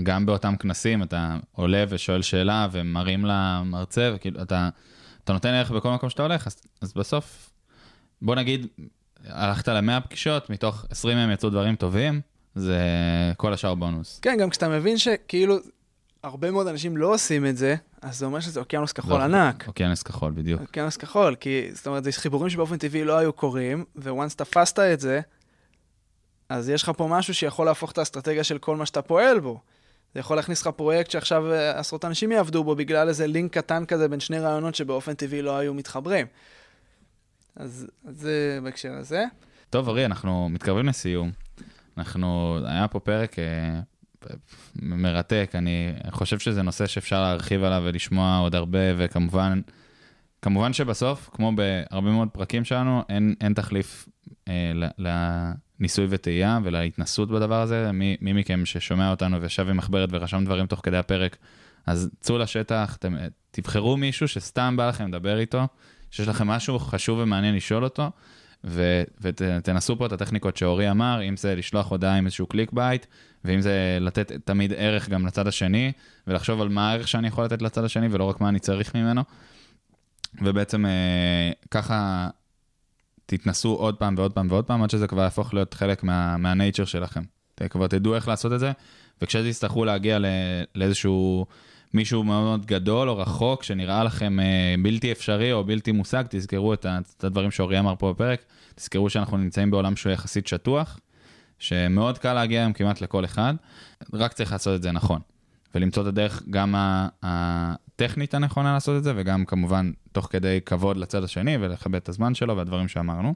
גם 0.03 0.27
באותם 0.27 0.57
כנסים, 0.57 1.03
אתה 1.03 1.37
עולה 1.53 1.85
ושואל 1.89 2.23
שאלה 2.23 2.69
ומרים 2.73 3.25
למרצה, 3.25 4.13
וכאילו, 4.15 4.43
אתה, 4.43 4.69
אתה 5.25 5.33
נותן 5.33 5.49
ערך 5.49 5.71
בכל 5.71 5.91
מקום 5.91 6.11
שאתה 6.11 6.23
הולך, 6.23 6.47
אז, 6.47 6.57
אז 6.81 6.93
בסוף, 6.93 7.51
בוא 8.23 8.35
נגיד, 8.35 8.67
הלכת 9.25 9.69
ל-100 9.69 10.01
פגישות, 10.01 10.51
מתוך 10.51 10.85
20 10.91 11.17
מהם 11.17 11.31
יצאו 11.31 11.51
דברים 11.51 11.77
טובים, 11.77 12.21
זה 12.55 12.79
כל 13.37 13.53
השאר 13.53 13.75
בונוס. 13.75 14.21
כן, 14.23 14.37
גם 14.41 14.51
כשאתה 14.51 14.69
מבין 14.69 14.99
שכאילו 14.99 15.57
הרבה 16.23 16.51
מאוד 16.51 16.67
אנשים 16.67 16.97
לא 16.97 17.15
עושים 17.15 17.47
את 17.47 17.57
זה, 17.57 17.77
אז 18.03 18.19
זה 18.19 18.27
אומר 18.27 18.41
שזה 18.41 18.61
אוקיינוס 18.61 18.93
כחול 18.93 19.19
זה 19.19 19.25
ענק. 19.25 19.65
אוקיינוס 19.69 20.03
כחול, 20.03 20.33
בדיוק. 20.33 20.61
אוקיינוס 20.61 20.97
כחול, 20.97 21.35
כי 21.35 21.69
זאת 21.73 21.87
אומרת, 21.87 22.05
זה 22.05 22.13
חיבורים 22.13 22.51
שבאופן 22.51 22.77
טבעי 22.77 23.05
לא 23.05 23.19
היו 23.19 23.33
קורים, 23.33 23.85
וואנס 23.97 24.37
תפסת 24.37 24.79
את 24.79 25.01
זה, 25.01 25.21
אז 26.49 26.69
יש 26.69 26.83
לך 26.83 26.93
פה 26.97 27.09
משהו 27.11 27.35
שיכול 27.35 27.67
להפוך 27.67 27.93
את 27.93 27.99
האסטרטגיה 27.99 28.45
של 28.45 28.59
כל 28.59 28.77
מה 28.77 28.87
שאתה 28.87 29.03
פועל 29.03 29.41
בו. 29.41 29.61
זה 30.15 30.21
יכול 30.21 30.37
להכניס 30.37 30.61
לך 30.63 30.69
פרויקט 30.69 31.11
שעכשיו 31.11 31.53
אה, 31.53 31.79
עשרות 31.79 32.05
אנשים 32.05 32.33
יעבדו 32.33 32.65
בו 32.65 32.75
בגלל 32.75 33.09
איזה 33.09 33.27
לינק 33.27 33.53
קטן 33.59 33.85
כזה 33.85 34.09
בין 34.09 34.21
שני 34.21 34.39
רעיונות 34.39 34.75
שבאופן 34.75 35.15
טבעי 35.15 35.43
לא 35.43 35.57
היו 35.59 35.75
מתחברים. 35.75 36.27
אז 37.57 37.87
זה 38.09 38.59
בהקשר 38.63 38.93
הזה. 38.93 39.25
טוב, 39.71 39.89
ארי, 39.89 40.05
אנחנו 40.05 40.49
מתקרבים 40.49 40.87
לסיום. 40.87 41.31
אנחנו, 41.99 42.59
היה 42.67 42.89
פה 42.89 43.01
פרק 43.01 43.39
אה, 43.39 43.81
מרתק, 44.77 45.51
אני 45.55 45.93
חושב 46.11 46.39
שזה 46.39 46.63
נושא 46.63 46.87
שאפשר 46.87 47.23
להרחיב 47.23 47.65
עליו 47.65 47.83
ולשמוע 47.85 48.39
עוד 48.39 48.55
הרבה, 48.55 48.79
וכמובן, 48.97 49.61
כמובן 50.43 50.73
שבסוף, 50.73 51.31
כמו 51.33 51.53
בהרבה 51.57 52.11
מאוד 52.11 52.29
פרקים 52.33 52.65
שלנו, 52.65 53.03
אין, 53.09 53.35
אין 53.41 53.55
תחליף 53.55 54.09
אה, 54.49 54.73
ל- 54.75 55.09
לניסוי 55.81 56.07
וטעייה 56.09 56.59
ולהתנסות 56.63 57.31
בדבר 57.31 57.61
הזה. 57.61 57.93
מי, 57.93 58.17
מי 58.21 58.33
מכם 58.33 58.67
ששומע 58.67 59.11
אותנו 59.11 59.43
וישב 59.43 59.69
עם 59.69 59.77
מחברת 59.77 60.09
ורשם 60.13 60.45
דברים 60.45 60.67
תוך 60.67 60.81
כדי 60.83 60.97
הפרק, 60.97 61.37
אז 61.87 62.11
צאו 62.21 62.39
לשטח, 62.39 62.97
אתם, 62.99 63.17
תבחרו 63.51 63.97
מישהו 63.97 64.29
שסתם 64.29 64.77
בא 64.77 64.89
לכם 64.89 65.09
לדבר 65.09 65.39
איתו, 65.39 65.67
שיש 66.11 66.29
לכם 66.29 66.47
משהו 66.47 66.79
חשוב 66.79 67.19
ומעניין 67.19 67.55
לשאול 67.55 67.85
אותו, 67.85 68.11
ו- 68.65 69.03
ותנסו 69.21 69.99
פה 69.99 70.07
את 70.07 70.13
הטכניקות 70.13 70.57
שאורי 70.57 70.91
אמר, 70.91 71.21
אם 71.29 71.37
זה 71.37 71.55
לשלוח 71.55 71.91
הודעה 71.91 72.17
עם 72.17 72.27
איזשהו 72.27 72.47
clickbait, 72.47 73.07
ואם 73.45 73.61
זה 73.61 73.99
לתת 74.01 74.33
תמיד 74.33 74.73
ערך 74.77 75.09
גם 75.09 75.27
לצד 75.27 75.47
השני, 75.47 75.93
ולחשוב 76.27 76.61
על 76.61 76.69
מה 76.69 76.91
הערך 76.91 77.09
שאני 77.09 77.29
יכול 77.29 77.45
לתת 77.45 77.63
לצד 77.63 77.85
השני, 77.85 78.09
ולא 78.11 78.25
רק 78.25 78.41
מה 78.41 78.49
אני 78.49 78.59
צריך 78.59 78.95
ממנו. 78.95 79.23
ובעצם 80.43 80.87
אה, 80.87 81.51
ככה 81.71 82.29
תתנסו 83.27 83.73
עוד 83.75 83.95
פעם 83.97 84.15
ועוד 84.19 84.33
פעם 84.33 84.47
ועוד 84.51 84.65
פעם, 84.65 84.83
עד 84.83 84.91
שזה 84.91 85.07
כבר 85.07 85.23
יהפוך 85.23 85.55
להיות 85.55 85.75
חלק 85.75 86.03
מה, 86.03 86.37
מה 86.37 86.49
nature 86.49 86.85
שלכם. 86.85 87.23
אתם 87.55 87.69
כבר 87.69 87.87
תדעו 87.87 88.15
איך 88.15 88.29
לעשות 88.29 88.53
את 88.53 88.61
זה, 88.61 88.73
וכשתצטרכו 89.23 89.85
להגיע 89.85 90.19
ל- 90.19 90.27
לאיזשהו 90.75 91.47
מישהו 91.95 92.25
מאוד 92.25 92.43
מאוד 92.43 92.67
גדול 92.67 93.09
או 93.09 93.17
רחוק, 93.19 93.63
שנראה 93.63 94.05
לכם 94.05 94.41
אה, 94.41 94.75
בלתי 94.83 95.13
אפשרי 95.13 95.53
או 95.53 95.65
בלתי 95.65 95.93
מושג, 95.93 96.25
תזכרו 96.31 96.75
את, 96.75 96.85
ה- 96.87 96.99
את 97.19 97.25
הדברים 97.25 97.51
שאורי 97.51 97.79
אמר 97.79 97.95
פה 97.99 98.13
בפרק, 98.13 98.45
תזכרו 98.75 99.11
שאנחנו 99.11 99.37
נמצאים 99.37 99.71
בעולם 99.71 99.97
שהוא 99.97 100.13
יחסית 100.13 100.47
שטוח, 100.47 100.99
שמאוד 101.59 102.19
קל 102.19 102.33
להגיע 102.33 102.61
היום 102.61 102.73
כמעט 102.73 103.01
לכל 103.01 103.25
אחד, 103.25 103.55
רק 104.13 104.33
צריך 104.33 104.53
לעשות 104.53 104.77
את 104.77 104.83
זה 104.83 104.93
נכון. 104.93 105.21
ולמצוא 105.75 106.03
את 106.03 106.09
הדרך 106.09 106.43
גם 106.51 106.75
ה- 106.75 107.09
הטכנית 107.97 108.35
הנכונה 108.35 108.73
לעשות 108.73 108.99
את 108.99 109.05
זה, 109.05 109.13
וגם 109.17 109.45
כמובן 109.45 109.91
תוך 110.13 110.29
כדי 110.31 110.59
כבוד 110.67 110.97
לצד 110.97 111.25
השני 111.25 111.57
ולכבד 111.61 111.95
את 111.95 112.09
הזמן 112.09 112.35
שלו 112.35 112.57
והדברים 112.57 112.89
שאמרנו. 112.89 113.35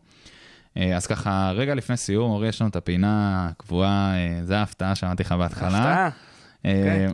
אה, 0.76 0.96
אז 0.96 1.06
ככה, 1.06 1.52
רגע 1.54 1.74
לפני 1.74 1.96
סיום, 1.96 2.30
אורי, 2.30 2.48
יש 2.48 2.61
לנו 2.61 2.70
את 2.70 2.76
הפינה 2.76 3.46
הקבועה, 3.50 4.14
אה, 4.16 4.40
זה 4.44 4.58
ההפתעה 4.58 4.94
שאמרתי 4.94 5.22
לך 5.22 5.32
בהתחלה. 5.32 5.68
הפתעה. 5.68 6.08
אה, 6.64 6.78
אוקיי. 6.78 7.08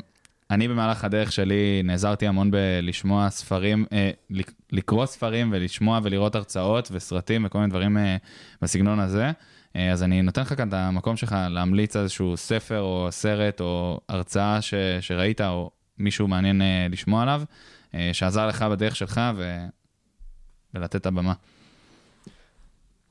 אני 0.51 0.69
במהלך 0.69 1.05
הדרך 1.05 1.33
שלי 1.33 1.81
נעזרתי 1.85 2.27
המון 2.27 2.51
בלשמוע 2.51 3.31
ספרים, 3.31 3.87
אה, 3.93 4.11
לק- 4.31 4.53
לקרוא 4.73 5.07
ספרים 5.07 5.51
ולשמוע 5.53 6.01
ולראות 6.03 6.35
הרצאות 6.35 6.89
וסרטים 6.93 7.45
וכל 7.47 7.59
מיני 7.59 7.71
דברים 7.71 7.99
אה, 7.99 8.17
בסגנון 8.63 9.01
הזה. 9.01 9.31
אה, 9.77 9.93
אז 9.93 10.03
אני 10.03 10.23
נותן 10.23 10.43
לך 10.43 10.55
כאן 10.57 10.69
את 10.69 10.75
המקום 10.75 11.17
שלך 11.17 11.37
להמליץ 11.51 11.97
איזשהו 11.97 12.37
ספר 12.37 12.81
או 12.81 13.09
סרט 13.11 13.61
או 13.61 14.01
הרצאה 14.09 14.63
ש, 14.63 14.75
שראית 15.01 15.41
או 15.41 15.71
מישהו 15.99 16.29
מעניין 16.29 16.63
אה, 16.63 16.87
לשמוע 16.91 17.23
עליו. 17.23 17.43
אה, 17.95 18.11
שעזר 18.13 18.47
לך 18.47 18.63
בדרך 18.63 18.97
שלך 18.97 19.21
ו... 19.37 19.65
ולתת 20.75 20.97
את 20.97 21.07
הבמה. 21.07 21.35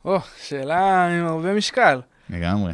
או, 0.06 0.20
שאלה 0.42 1.08
עם 1.08 1.26
הרבה 1.26 1.54
משקל. 1.54 2.02
לגמרי. 2.30 2.74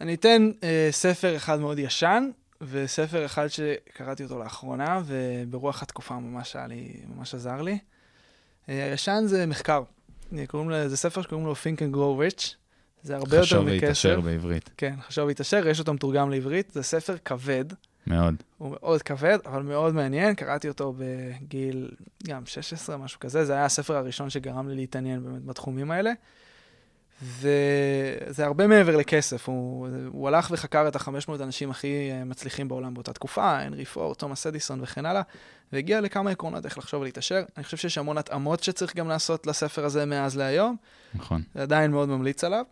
אני 0.00 0.14
אתן 0.14 0.50
אה, 0.62 0.88
ספר 0.90 1.36
אחד 1.36 1.60
מאוד 1.60 1.78
ישן, 1.78 2.30
וספר 2.60 3.26
אחד 3.26 3.46
שקראתי 3.48 4.24
אותו 4.24 4.38
לאחרונה, 4.38 5.00
וברוח 5.04 5.82
התקופה 5.82 6.14
ממש 6.14 6.56
היה 6.56 6.66
לי, 6.66 7.00
ממש 7.16 7.34
עזר 7.34 7.62
לי. 7.62 7.78
אה, 8.68 8.90
הישן 8.90 9.22
זה 9.26 9.46
מחקר. 9.46 9.82
קוראים 10.46 10.70
לזה, 10.70 10.88
זה 10.88 10.96
ספר 10.96 11.22
שקוראים 11.22 11.46
לו 11.46 11.52
Think 11.52 11.78
and 11.78 11.94
Grow 11.94 12.38
Rich. 12.40 12.54
זה 13.02 13.16
הרבה 13.16 13.36
יותר 13.36 13.42
חשוב 13.46 13.64
מכסף. 13.64 13.82
והתעשר 13.82 14.20
בעברית. 14.20 14.70
כן, 14.76 14.94
חשוב 15.06 15.26
והתעשר, 15.26 15.68
יש 15.68 15.78
אותו 15.78 15.94
מתורגם 15.94 16.30
לעברית. 16.30 16.70
זה 16.70 16.82
ספר 16.82 17.16
כבד, 17.24 17.64
מאוד. 18.10 18.34
הוא 18.58 18.76
מאוד 18.80 19.02
כבד, 19.02 19.38
אבל 19.46 19.62
מאוד 19.62 19.94
מעניין. 19.94 20.34
קראתי 20.34 20.68
אותו 20.68 20.94
בגיל 20.98 21.90
גם 22.26 22.46
16, 22.46 22.96
משהו 22.96 23.20
כזה. 23.20 23.44
זה 23.44 23.52
היה 23.52 23.64
הספר 23.64 23.96
הראשון 23.96 24.30
שגרם 24.30 24.68
לי 24.68 24.74
להתעניין 24.74 25.24
באמת 25.24 25.44
בתחומים 25.44 25.90
האלה. 25.90 26.12
וזה 27.22 28.44
הרבה 28.44 28.66
מעבר 28.66 28.96
לכסף. 28.96 29.48
הוא, 29.48 29.88
הוא 30.12 30.28
הלך 30.28 30.48
וחקר 30.50 30.88
את 30.88 30.96
ה-500 30.96 31.42
אנשים 31.42 31.70
הכי 31.70 32.10
אה, 32.10 32.24
מצליחים 32.24 32.68
בעולם 32.68 32.94
באותה 32.94 33.12
תקופה, 33.12 33.58
הנרי 33.58 33.84
פור, 33.84 34.14
תומאס 34.14 34.46
אדיסון 34.46 34.80
וכן 34.82 35.06
הלאה, 35.06 35.22
והגיע 35.72 36.00
לכמה 36.00 36.30
עקרונות 36.30 36.64
איך 36.64 36.78
לחשוב 36.78 37.00
ולהתעשר. 37.00 37.42
אני 37.56 37.64
חושב 37.64 37.76
שיש 37.76 37.98
המון 37.98 38.18
התאמות 38.18 38.62
שצריך 38.62 38.96
גם 38.96 39.08
לעשות 39.08 39.46
לספר 39.46 39.84
הזה 39.84 40.06
מאז 40.06 40.36
להיום. 40.36 40.76
נכון. 41.14 41.42
זה 41.54 41.62
עדיין 41.62 41.90
מאוד 41.90 42.08
ממליץ 42.08 42.44
עליו. 42.44 42.64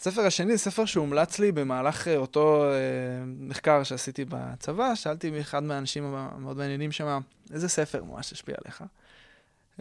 הספר 0.00 0.20
השני 0.20 0.58
ספר 0.58 0.84
שהומלץ 0.84 1.38
לי 1.38 1.52
במהלך 1.52 2.08
אה, 2.08 2.16
אותו 2.16 2.64
אה, 2.64 2.70
מחקר 3.26 3.82
שעשיתי 3.82 4.24
בצבא. 4.28 4.94
שאלתי 4.94 5.30
מאחד 5.30 5.62
מהאנשים 5.62 6.04
המאוד 6.04 6.56
מעניינים 6.56 6.92
שם, 6.92 7.20
איזה 7.52 7.68
ספר 7.68 8.04
ממש 8.04 8.32
השפיע 8.32 8.54
עליך? 8.64 8.84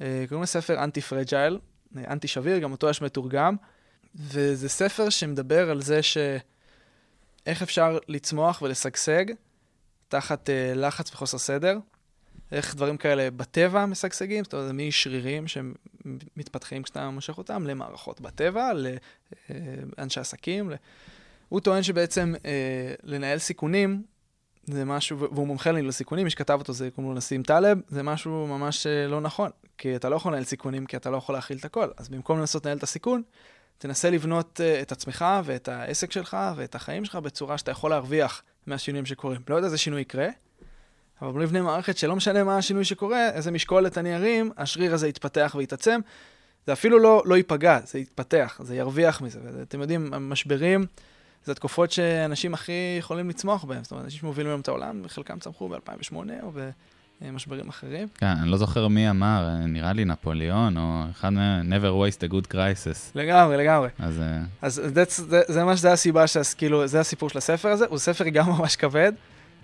אה, 0.02 0.26
קוראים 0.30 0.44
לספר 0.44 0.84
אנטי 0.84 1.02
פרג'ייל, 1.02 1.60
אנטי 1.98 2.28
שביר, 2.28 2.58
גם 2.58 2.72
אותו 2.72 2.90
יש 2.90 3.02
מתורגם. 3.02 3.56
וזה 4.16 4.70
ספר 4.70 5.10
שמדבר 5.10 5.72
על 5.72 5.82
זה 5.82 6.00
שאיך 6.04 7.62
אפשר 7.62 7.98
לצמוח 8.08 8.62
ולשגשג 8.62 9.26
תחת 10.08 10.50
לחץ 10.76 11.12
וחוסר 11.14 11.38
סדר. 11.38 11.78
איך 12.52 12.76
דברים 12.76 12.98
כאלה 12.98 13.32
בטבע 13.32 13.86
משגשגים, 13.86 14.44
זאת 14.44 14.54
אומרת, 14.54 14.72
משרירים 14.74 15.46
שמתפתחים 15.48 16.84
כשאתה 16.84 17.10
מושך 17.10 17.38
אותם, 17.38 17.68
למערכות 17.68 18.22
בטבע, 18.22 18.72
לאנשי 19.98 20.20
עסקים. 20.20 20.70
ל... 20.70 20.76
הוא 21.50 21.60
טוען 21.60 21.84
שבעצם 21.84 22.34
אה, 22.46 22.94
לנהל 23.04 23.38
סיכונים 23.38 24.04
זה 24.64 24.86
משהו, 24.86 25.20
והוא 25.20 25.48
מומחה 25.48 25.72
לניהול 25.72 25.92
סיכונים, 25.92 26.24
מי 26.24 26.30
שכתב 26.30 26.58
אותו 26.60 26.74
זה 26.74 26.90
לו 26.98 27.14
נסים 27.14 27.44
טלב, 27.44 27.80
זה 27.88 28.04
משהו 28.04 28.48
ממש 28.48 28.88
אה, 28.88 29.08
לא 29.08 29.22
נכון, 29.22 29.52
כי 29.78 29.96
אתה 29.96 30.10
לא 30.10 30.16
יכול 30.16 30.32
לנהל 30.32 30.44
סיכונים, 30.44 30.86
כי 30.86 30.98
אתה 30.98 31.10
לא 31.10 31.18
יכול 31.18 31.36
להכיל 31.36 31.58
את 31.58 31.66
הכל. 31.66 31.88
אז 31.98 32.10
במקום 32.10 32.40
לנסות 32.40 32.66
לנהל 32.66 32.78
את 32.78 32.84
הסיכון, 32.84 33.22
תנסה 33.78 34.10
לבנות 34.10 34.60
uh, 34.60 34.82
את 34.82 34.92
עצמך 34.92 35.26
ואת 35.44 35.68
העסק 35.68 36.12
שלך 36.12 36.38
ואת 36.56 36.76
החיים 36.76 37.06
שלך 37.06 37.16
בצורה 37.16 37.58
שאתה 37.58 37.72
יכול 37.72 37.90
להרוויח 37.90 38.44
מהשינויים 38.68 39.06
שקורים. 39.06 39.42
לא 39.50 39.56
יודע 39.56 39.66
איזה 39.66 39.78
שינוי 39.78 40.02
יקרה, 40.02 40.28
אבל 41.22 41.32
בוא 41.32 41.42
נבנה 41.42 41.62
מערכת 41.62 41.98
שלא 41.98 42.16
משנה 42.16 42.44
מה 42.44 42.58
השינוי 42.58 42.86
שקורה, 42.86 43.30
איזה 43.30 43.52
משקולת 43.52 43.98
אני 43.98 44.16
ארים, 44.16 44.52
השריר 44.58 44.94
הזה 44.94 45.08
יתפתח 45.08 45.56
ויתעצם. 45.58 46.00
זה 46.68 46.74
אפילו 46.74 47.00
לא, 47.00 47.24
לא 47.26 47.36
ייפגע, 47.36 47.80
זה 47.86 48.00
יתפתח, 48.00 48.60
זה 48.64 48.76
ירוויח 48.76 49.22
מזה. 49.22 49.40
ואתם 49.44 49.82
יודעים, 49.82 50.14
המשברים 50.14 50.86
זה 51.46 51.52
התקופות 51.52 51.92
שאנשים 51.92 52.54
הכי 52.54 52.96
יכולים 53.00 53.30
לצמוח 53.30 53.64
בהם. 53.64 53.84
זאת 53.84 53.92
אומרת, 53.92 54.06
אנשים 54.06 54.20
שמובילים 54.20 54.52
היום 54.52 54.62
את 54.62 54.68
העולם, 54.68 55.02
חלקם 55.08 55.40
צמחו 55.40 55.70
ב-2008 55.70 56.16
או 56.44 56.52
במשברים 57.22 57.70
אחרים. 57.70 58.08
כן, 58.18 58.26
אני 58.26 58.50
לא 58.50 58.58
זוכר 58.58 58.88
מי 58.88 59.10
אמר, 59.10 59.48
נראה 59.68 59.94
לי 59.94 60.06
נפוליאון, 60.06 60.78
או 60.78 61.04
אחד 61.12 61.30
מה... 61.30 61.62
never 61.62 61.92
waste 62.12 62.30
a 62.30 62.34
good 62.34 62.54
crisis. 62.54 63.12
לגמרי, 63.16 63.58
לגמרי. 63.58 63.90
אז... 64.00 64.20
אה, 64.20 64.40
אז 64.62 64.74
זה, 64.74 65.04
זה, 65.08 65.42
זה 65.48 65.64
ממש, 65.64 65.80
זה 65.80 65.92
הסיבה, 65.92 66.28
שאז, 66.28 66.54
כאילו, 66.54 66.88
זה 66.88 67.00
הסיפור 67.00 67.30
של 67.30 67.38
הספר 67.38 67.70
הזה. 67.70 67.86
הוא 67.90 67.98
ספר 67.98 68.30
גם 68.30 68.50
ממש 68.50 68.76
כבד. 68.76 69.14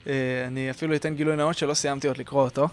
אה, 0.08 0.14
אני 0.48 0.72
אפילו 0.72 0.96
אתן 0.96 1.16
גילוי 1.16 1.36
נאות 1.36 1.58
שלא 1.58 1.74
סיימתי 1.74 2.08
עוד 2.08 2.18
לקרוא 2.18 2.44
אותו. 2.44 2.68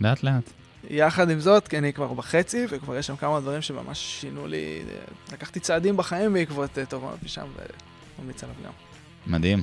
לאט 0.00 0.22
לאט. 0.22 0.50
יחד 0.90 1.30
עם 1.30 1.40
זאת, 1.40 1.68
כי 1.68 1.78
אני 1.78 1.92
כבר 1.92 2.12
בחצי, 2.12 2.66
וכבר 2.70 2.96
יש 2.96 3.06
שם 3.06 3.16
כמה 3.16 3.40
דברים 3.40 3.62
שממש 3.62 4.18
שינו 4.20 4.46
לי, 4.46 4.82
אה, 4.88 4.94
לקחתי 5.32 5.60
צעדים 5.60 5.96
בחיים 5.96 6.32
בעקבות 6.32 6.78
אה, 6.78 6.86
תובנות 6.86 7.22
משם, 7.22 7.46
וממליץ 8.18 8.44
עליו 8.44 8.54
גם. 8.64 8.72
מדהים. 9.26 9.62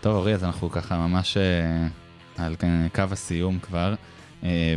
טוב, 0.00 0.14
אורי, 0.14 0.34
אז 0.34 0.44
אנחנו 0.44 0.70
ככה 0.70 0.96
ממש 0.96 1.36
על 2.36 2.56
קו 2.94 3.02
הסיום 3.10 3.58
כבר, 3.58 3.94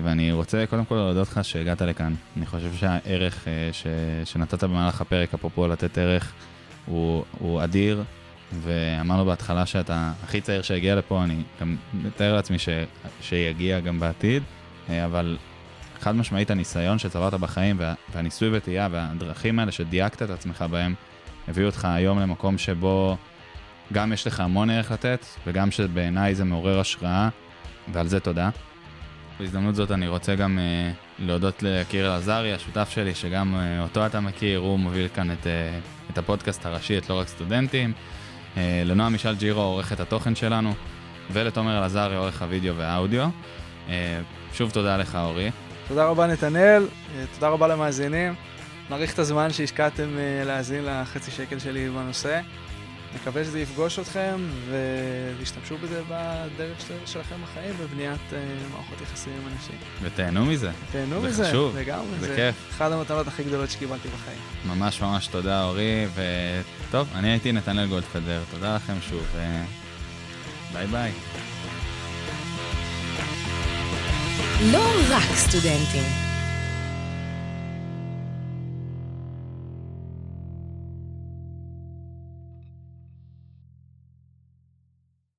ואני 0.04 0.32
רוצה 0.32 0.66
קודם 0.70 0.86
כל 0.86 0.96
להודות 0.96 1.28
לך 1.28 1.46
שהגעת 1.46 1.82
לכאן. 1.82 2.14
אני 2.38 2.46
חושב 2.46 2.74
שהערך 2.74 3.48
ש, 3.72 3.88
שנתת 4.26 4.64
במהלך 4.64 5.02
הפרק, 5.02 5.34
אפרופו 5.34 5.68
לתת 5.68 5.98
ערך, 5.98 6.34
הוא, 6.86 7.26
הוא 7.40 7.64
אדיר, 7.64 8.04
ואמרנו 8.54 9.26
בהתחלה 9.26 9.66
שאתה 9.66 10.12
הכי 10.24 10.42
צעיר 10.42 10.62
שהגיע 10.62 10.96
לפה, 10.96 11.24
אני 11.24 11.44
גם 11.62 11.76
מתאר 11.94 12.34
לעצמי 12.34 12.60
ש, 12.60 12.70
שיגיע 13.22 13.80
גם 13.80 14.00
בעתיד, 14.00 14.44
אה, 14.90 15.06
אבל 15.06 15.38
חד 16.00 16.16
משמעית 16.16 16.52
הניסיון 16.52 17.00
שצברת 17.00 17.34
בחיים 17.34 17.76
וה, 17.80 17.94
והניסוי 18.14 18.50
וטעייה 18.58 18.88
והדרכים 18.92 19.60
האלה 19.60 19.72
שדייקת 19.72 20.22
את 20.22 20.30
עצמך 20.30 20.62
בהם, 20.62 20.94
הביאו 21.48 21.66
אותך 21.68 21.86
היום 21.86 22.20
למקום 22.20 22.58
שבו 22.58 23.18
גם 23.94 24.14
יש 24.14 24.28
לך 24.28 24.40
המון 24.40 24.70
ערך 24.70 24.92
לתת, 24.92 25.26
וגם 25.48 25.72
שבעיניי 25.72 26.36
זה 26.36 26.44
מעורר 26.44 26.80
השראה, 26.80 27.30
ועל 27.94 28.08
זה 28.08 28.20
תודה. 28.20 28.50
בהזדמנות 29.40 29.76
זאת 29.76 29.92
אני 29.92 30.08
רוצה 30.08 30.36
גם 30.36 30.60
uh, 30.60 31.22
להודות 31.24 31.64
לקיר 31.64 32.06
אלעזרי, 32.06 32.54
השותף 32.54 32.90
שלי, 32.90 33.16
שגם 33.16 33.56
uh, 33.56 33.84
אותו 33.84 34.06
אתה 34.06 34.20
מכיר, 34.20 34.60
הוא 34.60 34.80
מוביל 34.80 35.08
כאן 35.08 35.32
את, 35.32 35.44
uh, 35.44 36.10
את 36.14 36.18
הפודקאסט 36.18 36.66
הראשי, 36.66 36.98
את 36.98 37.10
לא 37.10 37.20
רק 37.20 37.28
סטודנטים. 37.28 37.94
Uh, 38.58 38.60
לנועה 38.86 39.10
מישל 39.10 39.36
ג'ירו, 39.36 39.62
עורכת 39.62 40.00
התוכן 40.00 40.36
שלנו, 40.36 40.74
ולתומר 41.32 41.78
אלעזרי, 41.78 42.16
עורך 42.16 42.42
הוידאו 42.42 42.76
והאודיו. 42.76 43.30
Uh, 43.88 43.92
שוב 44.54 44.72
תודה 44.72 44.98
לך, 44.98 45.16
אורי. 45.16 45.52
תודה 45.88 46.06
רבה, 46.06 46.28
נתנאל, 46.28 46.88
אה, 47.16 47.24
תודה 47.34 47.50
רבה 47.50 47.68
למאזינים. 47.68 48.34
מעריך 48.90 49.14
את 49.14 49.20
הזמן 49.20 49.50
שהשקעתם 49.54 50.08
אה, 50.18 50.44
להאזין 50.46 50.86
לחצי 50.86 51.32
שקל 51.32 51.60
שלי 51.60 51.90
בנושא. 51.90 52.40
מקווה 53.16 53.44
שזה 53.44 53.60
יפגוש 53.60 54.00
אתכם 54.00 54.42
ותשתמשו 54.70 55.78
בזה 55.78 56.02
בדרך 56.10 56.82
של- 56.88 56.94
שלכם 57.06 57.36
בחיים 57.44 57.76
בבניית 57.80 58.20
אה, 58.34 58.38
מערכות 58.72 59.02
יחסים 59.02 59.34
עם 59.34 59.54
אנשים. 59.54 59.76
ותהנו 60.02 60.46
מזה. 60.46 60.72
תהנו 60.92 61.22
זה 61.22 61.28
מזה, 61.28 61.48
חשוב, 61.50 61.78
לגמרי. 61.78 62.20
זה 62.20 62.34
כיף. 62.36 62.56
אחת 62.72 62.92
המתנות 62.92 63.28
הכי 63.28 63.44
גדולות 63.44 63.70
שקיבלתי 63.72 64.08
בחיים. 64.08 64.40
ממש 64.78 65.02
ממש 65.02 65.28
תודה, 65.28 65.64
אורי, 65.64 66.08
וטוב, 66.90 67.08
אני 67.16 67.30
הייתי 67.30 67.52
נתנאל 67.52 67.88
גולדפדר, 67.88 68.42
תודה 68.52 68.76
לכם 68.76 68.94
שוב, 69.10 69.24
וביי 70.72 70.88
ביי. 70.88 71.12
לא 74.72 74.84
רק 75.10 75.24
סטודנטים. 75.36 76.27